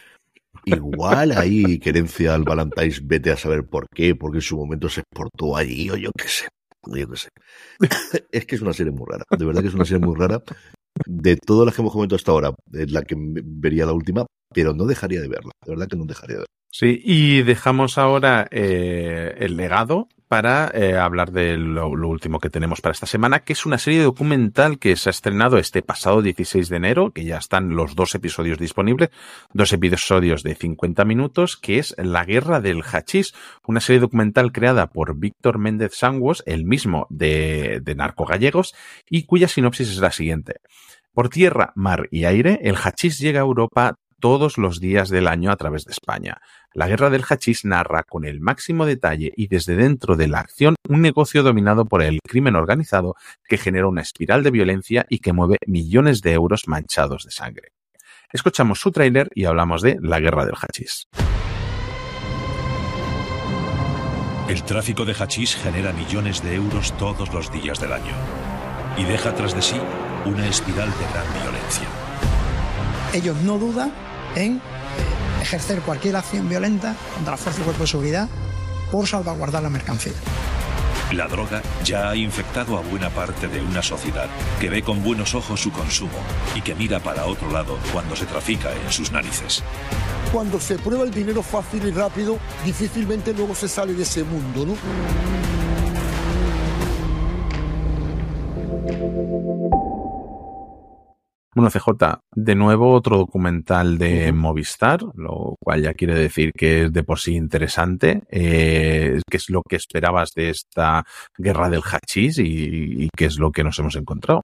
[0.64, 5.00] Igual hay querencia al Valentine's, vete a saber por qué, porque en su momento se
[5.00, 6.48] exportó allí, o yo qué sé,
[6.86, 7.28] yo qué sé.
[8.30, 10.42] es que es una serie muy rara, de verdad que es una serie muy rara.
[11.06, 14.24] De todas las que hemos comentado hasta ahora, es la que vería la última,
[14.54, 16.53] pero no dejaría de verla, de verdad que no dejaría de verla.
[16.76, 22.80] Sí, y dejamos ahora eh, el legado para eh, hablar de lo, último que tenemos
[22.80, 26.68] para esta semana, que es una serie documental que se ha estrenado este pasado 16
[26.68, 29.10] de enero, que ya están los dos episodios disponibles,
[29.52, 33.34] dos episodios de 50 minutos, que es La Guerra del Hachís,
[33.64, 38.74] una serie documental creada por Víctor Méndez Sanguos, el mismo de, de Narco Gallegos,
[39.08, 40.56] y cuya sinopsis es la siguiente.
[41.12, 43.94] Por tierra, mar y aire, el hachís llega a Europa
[44.24, 46.40] todos los días del año a través de España.
[46.72, 50.76] La guerra del hachís narra con el máximo detalle y desde dentro de la acción
[50.88, 55.34] un negocio dominado por el crimen organizado que genera una espiral de violencia y que
[55.34, 57.72] mueve millones de euros manchados de sangre.
[58.32, 61.06] Escuchamos su tráiler y hablamos de la guerra del hachís.
[64.48, 68.14] El tráfico de hachís genera millones de euros todos los días del año
[68.96, 69.76] y deja tras de sí
[70.24, 71.86] una espiral de gran violencia.
[73.12, 73.92] Ellos no dudan
[74.34, 74.60] en
[75.40, 78.28] ejercer cualquier acción violenta contra la fuerza y cuerpo de seguridad
[78.90, 80.12] por salvaguardar la mercancía.
[81.12, 84.26] La droga ya ha infectado a buena parte de una sociedad
[84.60, 86.18] que ve con buenos ojos su consumo
[86.54, 89.62] y que mira para otro lado cuando se trafica en sus narices.
[90.32, 94.66] Cuando se prueba el dinero fácil y rápido, difícilmente luego se sale de ese mundo,
[94.66, 94.74] ¿no?
[101.54, 104.36] Bueno, CJ, de nuevo otro documental de uh -huh.
[104.36, 108.22] Movistar, lo cual ya quiere decir que es de por sí interesante.
[108.28, 111.04] Eh, ¿Qué es lo que esperabas de esta
[111.38, 114.42] guerra del hachís y, y qué es lo que nos hemos encontrado?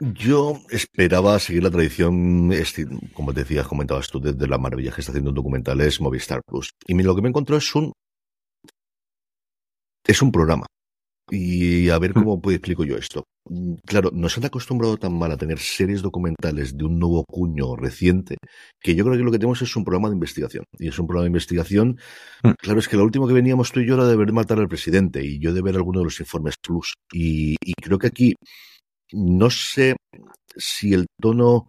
[0.00, 2.52] Yo esperaba seguir la tradición,
[3.14, 6.70] como te decías, comentabas tú, de, de la maravilla que está haciendo documentales Movistar Plus.
[6.86, 7.92] Y lo que me encontró es un.
[10.06, 10.66] Es un programa.
[11.30, 13.24] Y a ver cómo pues, explico yo esto.
[13.48, 17.76] Mm, claro, nos han acostumbrado tan mal a tener series documentales de un nuevo cuño
[17.76, 18.36] reciente
[18.80, 20.64] que yo creo que lo que tenemos es un programa de investigación.
[20.78, 21.98] Y es un programa de investigación.
[22.42, 22.50] Mm.
[22.58, 24.68] Claro, es que lo último que veníamos tú y yo era de ver matar al
[24.68, 26.94] presidente y yo de ver alguno de los informes plus.
[27.12, 28.34] Y, y creo que aquí
[29.12, 29.96] no sé
[30.56, 31.68] si el tono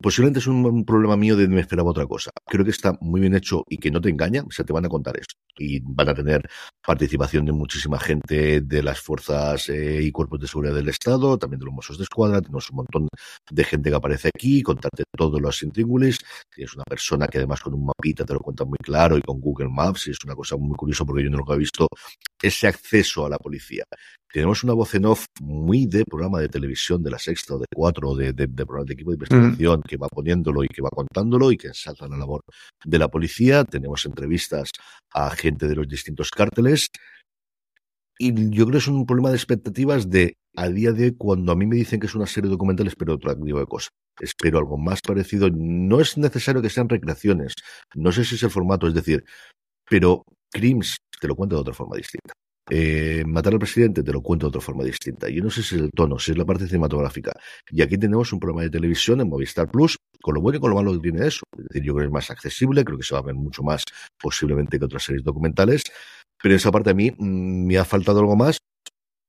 [0.00, 2.30] posiblemente es un, problema mío de me esperaba otra cosa.
[2.46, 4.84] Creo que está muy bien hecho y que no te engaña, o sea, te van
[4.84, 5.34] a contar esto.
[5.58, 6.48] Y van a tener
[6.84, 11.60] participación de muchísima gente de las fuerzas eh, y cuerpos de seguridad del Estado, también
[11.60, 13.08] de los Mossos de Escuadra, tenemos un montón
[13.50, 16.18] de gente que aparece aquí, contarte todos los intríngulis.
[16.54, 19.40] Tienes una persona que además con un mapita te lo cuenta muy claro y con
[19.40, 21.86] Google Maps, y es una cosa muy curiosa porque yo nunca he visto
[22.40, 23.84] ese acceso a la policía.
[24.32, 27.66] Tenemos una voz en off muy de programa de televisión de la sexta o de
[27.74, 30.90] cuatro, de, de, de programa de equipo de investigación, que va poniéndolo y que va
[30.90, 32.42] contándolo y que ensalza la labor
[32.84, 33.64] de la policía.
[33.64, 34.70] Tenemos entrevistas
[35.12, 36.88] a gente de los distintos cárteles.
[38.18, 41.52] Y yo creo que es un problema de expectativas de a día de hoy, cuando
[41.52, 43.88] a mí me dicen que es una serie documental, espero otro tipo de cosa.
[44.20, 45.48] Espero algo más parecido.
[45.50, 47.54] No es necesario que sean recreaciones.
[47.94, 49.24] No sé si es el formato, es decir,
[49.88, 52.34] pero Crims te lo cuento de otra forma distinta.
[52.68, 55.28] Eh, matar al presidente te lo cuento de otra forma distinta.
[55.28, 57.32] Yo no sé si es el tono, si es la parte cinematográfica.
[57.70, 60.70] Y aquí tenemos un programa de televisión en Movistar Plus, con lo bueno y con
[60.70, 61.42] lo malo que tiene eso.
[61.56, 63.62] Es decir, yo creo que es más accesible, creo que se va a ver mucho
[63.62, 63.84] más
[64.20, 65.82] posiblemente que otras series documentales.
[66.42, 68.58] Pero esa parte a mí mm, me ha faltado algo más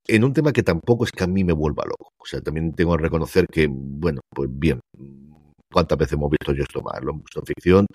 [0.08, 2.12] en un tema que tampoco es que a mí me vuelva loco.
[2.18, 4.80] O sea, también tengo que reconocer que, bueno, pues bien,
[5.72, 7.02] ¿cuántas veces hemos visto yo esto más?
[7.02, 7.86] Lo hemos visto en ficción,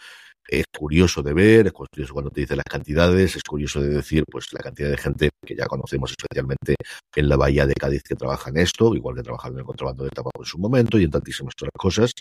[0.48, 4.24] es curioso de ver, es curioso cuando te dice las cantidades, es curioso de decir
[4.30, 6.76] pues la cantidad de gente que ya conocemos especialmente
[7.14, 10.04] en la bahía de Cádiz que trabaja en esto, igual que trabajaron en el contrabando
[10.04, 12.12] de tabaco en su momento y en tantísimas otras cosas.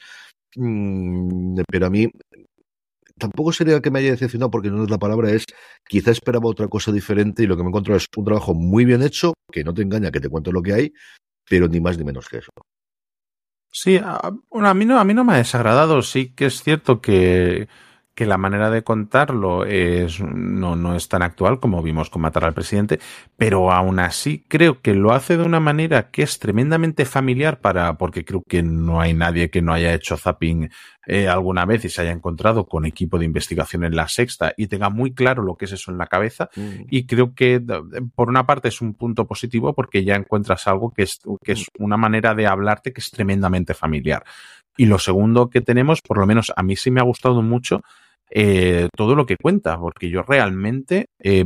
[0.55, 2.09] Mm, pero a mí
[3.17, 5.45] tampoco sería que me haya decepcionado porque no es la palabra, es
[5.87, 9.01] quizá esperaba otra cosa diferente y lo que me encontrado es un trabajo muy bien
[9.01, 10.93] hecho, que no te engaña, que te cuento lo que hay,
[11.49, 12.51] pero ni más ni menos que eso.
[13.71, 16.01] Sí, a, a mí no, a mí no me ha desagradado.
[16.01, 17.67] Sí que es cierto que,
[18.15, 22.45] que la manera de contarlo es, no, no es tan actual como vimos con Matar
[22.45, 22.99] al Presidente,
[23.35, 27.97] pero aún así creo que lo hace de una manera que es tremendamente familiar para,
[27.97, 30.69] porque creo que no hay nadie que no haya hecho zapping
[31.07, 34.67] eh, alguna vez y se haya encontrado con equipo de investigación en la sexta y
[34.67, 36.49] tenga muy claro lo que es eso en la cabeza.
[36.55, 36.85] Mm.
[36.89, 37.61] Y creo que
[38.15, 41.67] por una parte es un punto positivo porque ya encuentras algo que es, que es
[41.77, 44.23] una manera de hablarte que es tremendamente familiar.
[44.77, 47.81] Y lo segundo que tenemos, por lo menos a mí sí me ha gustado mucho,
[48.31, 51.45] eh, todo lo que cuenta, porque yo realmente eh,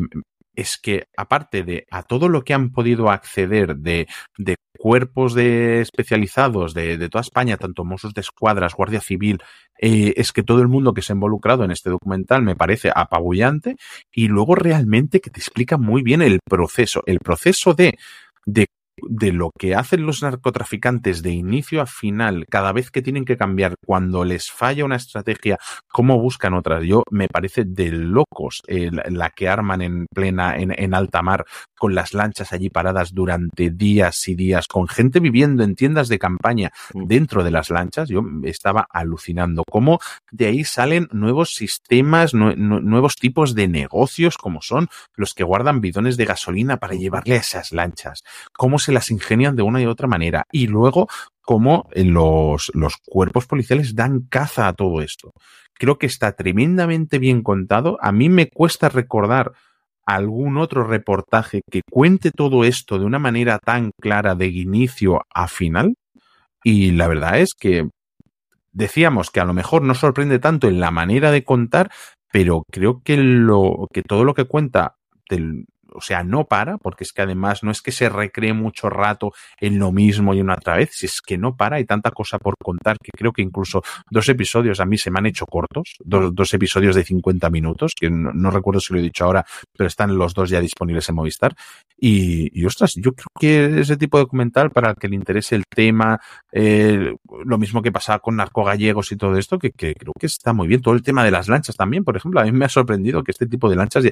[0.56, 4.08] es que aparte de a todo lo que han podido acceder de,
[4.38, 9.42] de cuerpos de especializados de, de, toda España, tanto Mossos de Escuadras, Guardia Civil,
[9.80, 12.92] eh, es que todo el mundo que se ha involucrado en este documental me parece
[12.94, 13.78] apabullante
[14.12, 17.98] y luego realmente que te explica muy bien el proceso, el proceso de,
[18.46, 18.68] de
[19.08, 23.38] de lo que hacen los narcotraficantes de inicio a final, cada vez que tienen que
[23.38, 25.58] cambiar, cuando les falla una estrategia,
[25.88, 26.84] cómo buscan otras.
[26.84, 31.46] Yo me parece de locos eh, la que arman en plena, en, en, alta mar,
[31.80, 36.20] con las lanchas allí paradas durante días y días, con gente viviendo en tiendas de
[36.20, 38.10] campaña dentro de las lanchas.
[38.10, 40.00] Yo estaba alucinando cómo
[40.32, 45.82] de ahí salen nuevos sistemas, nu nuevos tipos de negocios, como son los que guardan
[45.82, 48.24] bidones de gasolina para llevarle a esas lanchas.
[48.54, 50.44] Cómo se las ingenian de una y otra manera.
[50.52, 51.08] Y luego,
[51.42, 55.32] cómo los, los cuerpos policiales dan caza a todo esto.
[55.80, 57.98] Creo que está tremendamente bien contado.
[58.02, 59.54] A mí me cuesta recordar
[60.16, 65.48] algún otro reportaje que cuente todo esto de una manera tan clara de inicio a
[65.48, 65.96] final.
[66.64, 67.90] Y la verdad es que
[68.72, 71.92] decíamos que a lo mejor no sorprende tanto en la manera de contar,
[72.32, 74.96] pero creo que lo que todo lo que cuenta
[75.30, 78.90] del, o sea, no para, porque es que además no es que se recree mucho
[78.90, 82.12] rato en lo mismo y una otra vez, si es que no para, hay tanta
[82.12, 85.46] cosa por contar que creo que incluso dos episodios a mí se me han hecho
[85.46, 89.46] cortos, dos, dos episodios de 50 minutos, que no, recuerdo si lo he dicho ahora,
[89.76, 91.56] pero están los dos ya disponibles en Movistar.
[91.98, 95.56] Y, y ostras, yo creo que ese tipo de documental para el que le interese
[95.56, 96.20] el tema,
[96.52, 97.14] eh,
[97.46, 100.68] lo mismo que pasaba con narcogallegos y todo esto, que, que, creo que está muy
[100.68, 100.82] bien.
[100.82, 103.32] Todo el tema de las lanchas también, por ejemplo, a mí me ha sorprendido que
[103.32, 104.04] este tipo de lanchas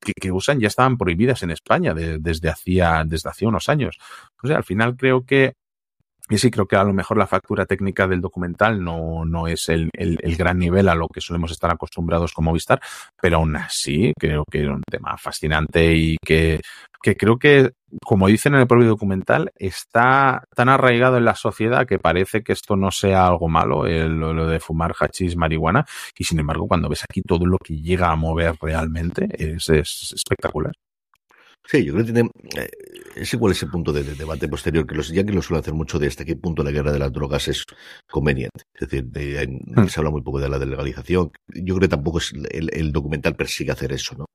[0.00, 3.98] que, que usan ya estaban prohibidas en España de, desde hacía desde hacía unos años.
[4.42, 5.54] O sea, al final creo que
[6.28, 9.68] y sí, creo que a lo mejor la factura técnica del documental no, no es
[9.68, 12.80] el, el, gran nivel a lo que solemos estar acostumbrados como Movistar,
[13.20, 16.60] pero aún así creo que era un tema fascinante y que,
[17.00, 17.70] que creo que,
[18.04, 22.52] como dicen en el propio documental, está tan arraigado en la sociedad que parece que
[22.52, 25.84] esto no sea algo malo, el, lo de fumar hachís, marihuana,
[26.18, 30.72] y sin embargo cuando ves aquí todo lo que llega a mover realmente es espectacular.
[31.68, 32.30] Sí, yo creo que tiene.
[32.56, 32.68] Eh,
[33.16, 35.74] es igual ese punto de, de debate posterior, que los ya que lo suele hacer
[35.74, 37.64] mucho de hasta qué punto la guerra de las drogas es
[38.10, 38.64] conveniente.
[38.74, 39.88] Es decir, de, en- Hmm.
[39.88, 41.30] se habla muy poco de la legalización.
[41.48, 44.26] Yo creo que tampoco es el, el documental persigue hacer eso, ¿no?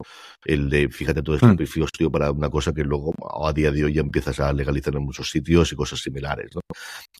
[0.44, 1.52] El de, fíjate, todo Hmm.
[1.52, 3.14] sacrificio tío, para una cosa que luego
[3.46, 6.62] a día de hoy ya empiezas a legalizar en muchos sitios y cosas similares, ¿no?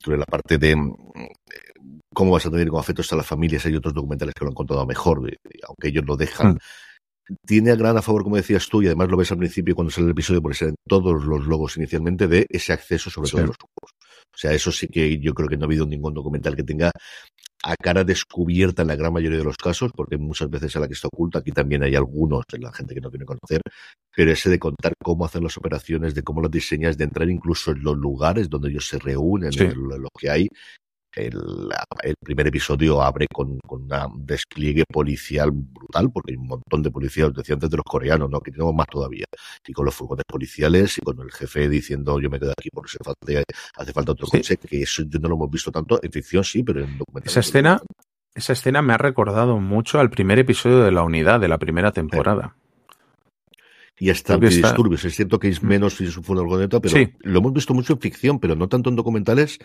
[0.04, 0.94] Sobre la parte de mm,
[2.14, 4.56] cómo vas a tener con afectos a las familias, hay otros documentales que lo han
[4.56, 6.54] contado mejor, de- aunque ellos lo dejan.
[6.54, 6.58] Mm.
[7.46, 9.92] Tiene a gran a favor, como decías tú, y además lo ves al principio cuando
[9.92, 13.32] sale el episodio, porque salen todos los logos inicialmente, de ese acceso sobre Sí.
[13.34, 13.92] todo a los juegos.
[14.34, 16.92] O sea, eso sí que yo creo que no ha habido ningún documental que tenga
[17.64, 20.88] a cara descubierta en la gran mayoría de los casos, porque muchas veces a la
[20.88, 23.62] que está oculta, aquí también hay algunos de la gente que no quiere conocer,
[24.16, 27.72] pero ese de contar cómo hacen las operaciones, de cómo las diseñas, de entrar incluso
[27.72, 29.64] en los lugares donde ellos se reúnen, Sí.
[29.64, 30.48] en lo, lo que hay.
[31.14, 31.70] El,
[32.04, 36.90] el primer episodio abre con, con un despliegue policial brutal, porque hay un montón de
[36.90, 38.40] policías, decía antes de los coreanos, ¿no?
[38.40, 39.26] que tenemos más todavía,
[39.68, 42.92] y con los furgones policiales y con el jefe diciendo yo me quedo aquí porque
[43.04, 43.44] falta-
[43.76, 44.38] hace falta otro Sí.
[44.38, 47.32] coche, que eso yo no lo hemos visto tanto, en ficción sí, pero en documentales.
[47.32, 47.82] Esa escena,
[48.34, 51.92] esa escena me ha recordado mucho al primer episodio de la unidad de la primera
[51.92, 52.56] temporada.
[54.00, 55.06] y hasta antidisturbios.
[55.06, 57.14] Es cierto que es menos si es un furgoneta, pero Sí.
[57.20, 59.60] lo hemos visto mucho en ficción, pero no tanto en documentales,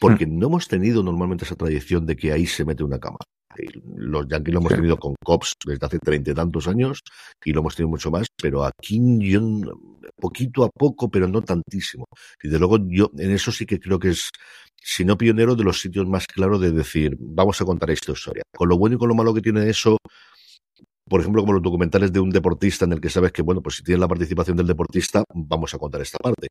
[0.00, 3.18] porque no hemos tenido normalmente esa tradición de que ahí se mete una cama.
[3.58, 3.66] Y
[3.96, 7.02] Los yankees lo hemos tenido con cops desde hace treinta y tantos años
[7.44, 9.40] y lo hemos tenido mucho más, pero aquí yo,
[10.16, 12.06] poquito a poco, pero no tantísimo.
[12.42, 14.30] Y de luego yo en eso sí que creo que es,
[14.76, 18.42] si no pionero, de los sitios más claros de decir, vamos a contar esta historia.
[18.56, 19.98] Con lo bueno y con lo malo que tiene eso,
[21.10, 23.74] por ejemplo, como los documentales de un deportista en el que sabes que, bueno, pues
[23.76, 26.46] si tienes la participación del deportista, vamos a contar esta parte.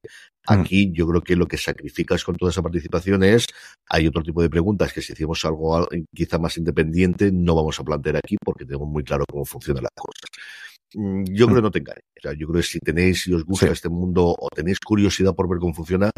[0.48, 3.46] Aquí yo creo que lo que sacrificas con toda esa participación es,
[3.88, 7.80] hay otro tipo de preguntas que si hacemos algo al- quizá más independiente, no vamos
[7.80, 10.30] a plantear aquí porque tenemos muy claro cómo funcionan las cosas.
[10.96, 12.04] Mm, Yo creo que no te engañes.
[12.18, 13.72] O sea, yo creo que si tenéis, si os gusta Sí.
[13.74, 16.10] este mundo o tenéis curiosidad por ver cómo funciona,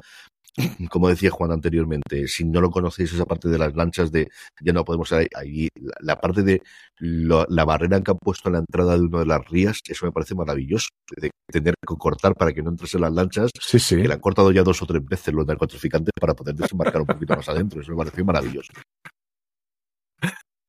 [0.92, 4.30] como decía Juan anteriormente, si no lo conocéis, esa parte de las lanchas de
[4.62, 6.62] ya no podemos ahí, ahí la, la parte de
[6.98, 10.06] lo- la barrera que han puesto en la entrada de una de las rías, eso
[10.06, 13.80] me parece maravilloso, de tener que cortar para que no entres en las lanchas, Sí,
[13.80, 13.96] sí.
[14.02, 17.08] que la han cortado ya dos o tres veces los narcotraficantes para poder desembarcar un
[17.08, 18.72] poquito más adentro, eso me pareció maravilloso.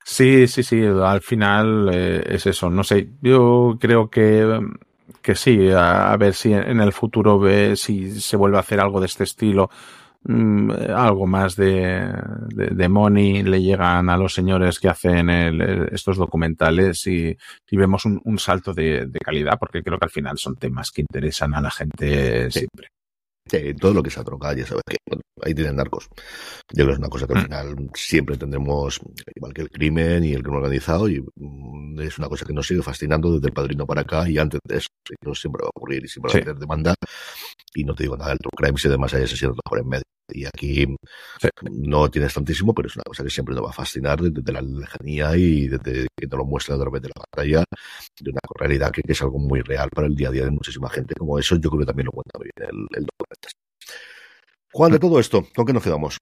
[0.04, 4.60] Sí, sí, sí, al final eh, es eso, no sé, yo creo que,
[5.22, 8.80] que sí, a, a ver si en el futuro ve si se vuelve a hacer
[8.80, 9.70] algo de este estilo,
[10.24, 12.12] mm, algo más de,
[12.48, 17.36] de, de money le llegan a los señores que hacen el- estos documentales y,
[17.70, 20.90] y vemos un, un salto de, de calidad, porque creo que al final son temas
[20.90, 22.88] que interesan a la gente siempre.
[23.52, 26.08] Sí, todo lo que sea droga, ya sabes que bueno, ahí tienen narcos.
[26.72, 28.98] Yo creo que es una cosa que al final siempre tendremos,
[29.36, 32.66] igual que el crimen y el crimen organizado, y mm, es una cosa que nos
[32.66, 34.88] sigue fascinando desde el padrino para acá y antes de eso.
[35.06, 36.38] Sí, no siempre va a ocurrir y siempre va Sí.
[36.38, 36.94] a tener demanda.
[37.74, 40.02] Y no te digo nada del true crime si además hay asesinos por en medio.
[40.34, 40.86] Y aquí
[41.72, 44.62] no tienes tantísimo, pero es una cosa que siempre nos va a fascinar desde, la
[44.62, 47.64] lejanía y desde que te lo muestran a través de la pantalla,
[48.18, 50.50] de una realidad que, que es algo muy real para el día a día de
[50.50, 51.14] muchísima gente.
[51.18, 53.41] Como eso, yo creo que también lo cuenta muy bien el, el documental.
[54.72, 56.18] Juan, de todo esto, ¿con qué nos quedamos?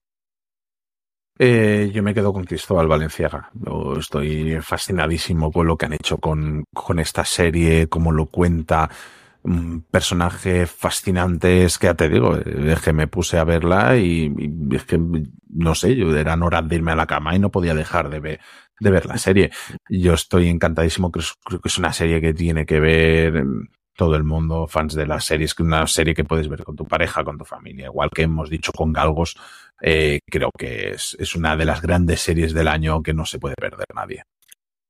[1.39, 3.49] Eh, yo me quedo con Cristóbal Valenciaga.
[3.53, 8.89] Yo estoy fascinadísimo con lo que han hecho con, con esta serie, cómo lo cuenta.
[9.43, 14.31] Un personaje fascinante, es que ya te digo, es que me puse a verla y,
[14.37, 14.99] y es que,
[15.49, 18.19] no sé, yo eran horas de irme a la cama y no podía dejar de
[18.19, 18.39] ver,
[18.79, 19.49] de ver la serie.
[19.89, 24.15] Yo estoy encantadísimo, creo, creo que es una serie que tiene que ver mm, todo
[24.15, 27.23] el mundo, fans de las series, que una serie que puedes ver con tu pareja,
[27.23, 29.35] con tu familia, igual que hemos dicho con Galgos,
[29.81, 33.39] eh, creo que es, es una de las grandes series del año que no se
[33.39, 34.23] puede perder nadie.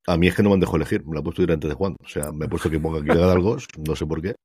[0.07, 1.73] A mí es que no me han dejado elegir, me la he puesto delante de
[1.75, 1.95] Juan.
[2.03, 4.35] O sea, me he puesto que ponga aquí algo, no sé por qué,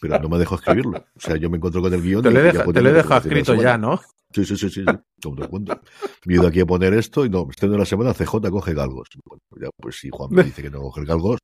[0.00, 0.98] pero no me dejo escribirlo.
[1.16, 2.22] O sea, yo me encuentro con el guion.
[2.22, 3.62] Te y le aquí deja- a poner te le lo que deja tiene la escrito
[3.62, 4.00] ya, ¿no?
[4.34, 4.98] Sí, sí, sí, sí, sí.
[5.22, 5.80] Como te cuento.
[6.26, 8.74] Me he ido aquí a poner esto y no, estoy de la semana, CJ coge
[8.74, 9.08] galgos.
[9.24, 11.38] Bueno, ya, pues si Juan me dice que no coge galgos,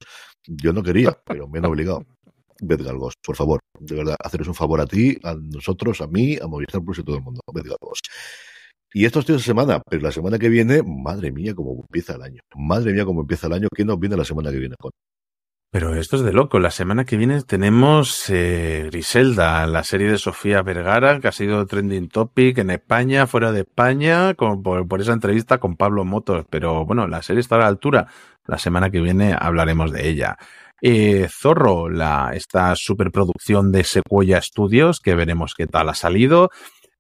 [0.46, 2.04] yo no quería, pero me han obligado.
[2.60, 3.60] Ved galgos, por favor.
[3.78, 7.00] De verdad, haceros un favor a ti, a nosotros, a mí, a Movistar Plus y
[7.00, 7.40] a todo el mundo.
[7.52, 8.00] Ved galgos.
[8.92, 12.22] Y esto es esta semana, pero la semana que viene, madre mía, cómo empieza el
[12.22, 12.40] año.
[12.54, 13.68] Madre mía, cómo empieza el año.
[13.74, 14.76] ¿Qué nos viene la semana que viene?
[15.72, 16.60] Pero esto es de loco.
[16.60, 21.66] La semana que viene tenemos eh, Griselda, la serie de Sofía Vergara, que ha sido
[21.66, 26.46] trending topic en España, fuera de España, con- por, por esa entrevista con Pablo Motos.
[26.48, 28.06] Pero bueno, la serie está a la altura.
[28.46, 30.38] La semana que viene hablaremos de ella.
[30.86, 36.50] Eh, Zorro, la, esta superproducción de Sequoia Studios, que veremos qué tal ha salido.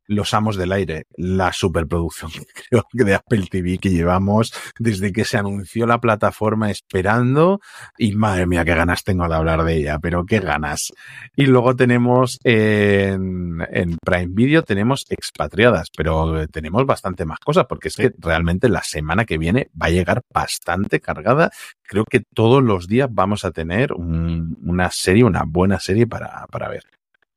[0.06, 2.30] Los Amos del Aire, la superproducción
[2.70, 7.60] creo que de Apple TV que llevamos desde que se anunció la plataforma esperando
[7.98, 10.92] y madre mía qué ganas tengo de hablar de ella, pero qué ganas.
[11.36, 17.88] Y luego tenemos en, en Prime Video tenemos expatriadas, pero tenemos bastante más cosas porque
[17.88, 21.50] es que realmente la semana que viene va a llegar bastante cargada.
[21.82, 26.46] Creo que todos los días vamos a tener un- una serie, una buena serie para,
[26.50, 26.82] para ver.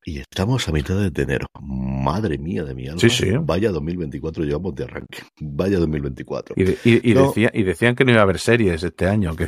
[0.09, 1.47] Y estamos a mitad de enero.
[1.61, 2.97] Madre mía de mi alma.
[2.97, 3.29] Sí, sí.
[3.41, 5.19] Vaya 2024 llevamos de arranque.
[5.41, 6.55] Vaya 2024.
[6.57, 7.27] Y, de- y- y No.
[7.27, 9.35] decía- y decían que no iba a haber series este año.
[9.35, 9.47] Que...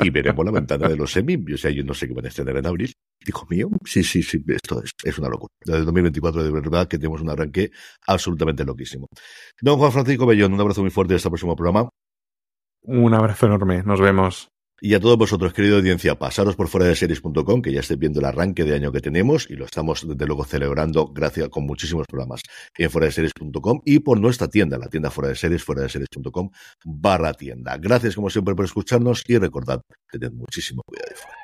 [0.00, 1.36] Y veremos la ventana de los semi.
[1.54, 2.92] O sea, yo no sé qué van a estrenar en abril.
[3.24, 5.52] Hijo mío, sí, sí, sí, esto es, es una locura.
[5.64, 7.70] Desde 2024 de verdad que tenemos un arranque
[8.08, 9.06] absolutamente loquísimo.
[9.60, 11.88] Don Juan Francisco Bellón, un abrazo muy fuerte hasta el próximo programa.
[12.82, 13.84] Un abrazo enorme.
[13.84, 14.48] Nos vemos.
[14.84, 18.18] Y a todos vosotros, querida audiencia, pasaros por fuera de series.com, que ya estéis viendo
[18.18, 22.04] el arranque de año que tenemos y lo estamos desde luego celebrando gracias con muchísimos
[22.08, 22.40] programas
[22.76, 25.88] en fuera de series.com y por nuestra tienda, la tienda fuera de series, fuera de
[25.88, 26.50] series.com
[26.84, 27.76] barra tienda.
[27.78, 31.36] Gracias como siempre por escucharnos y recordad, tened muchísimo cuidado de fuera.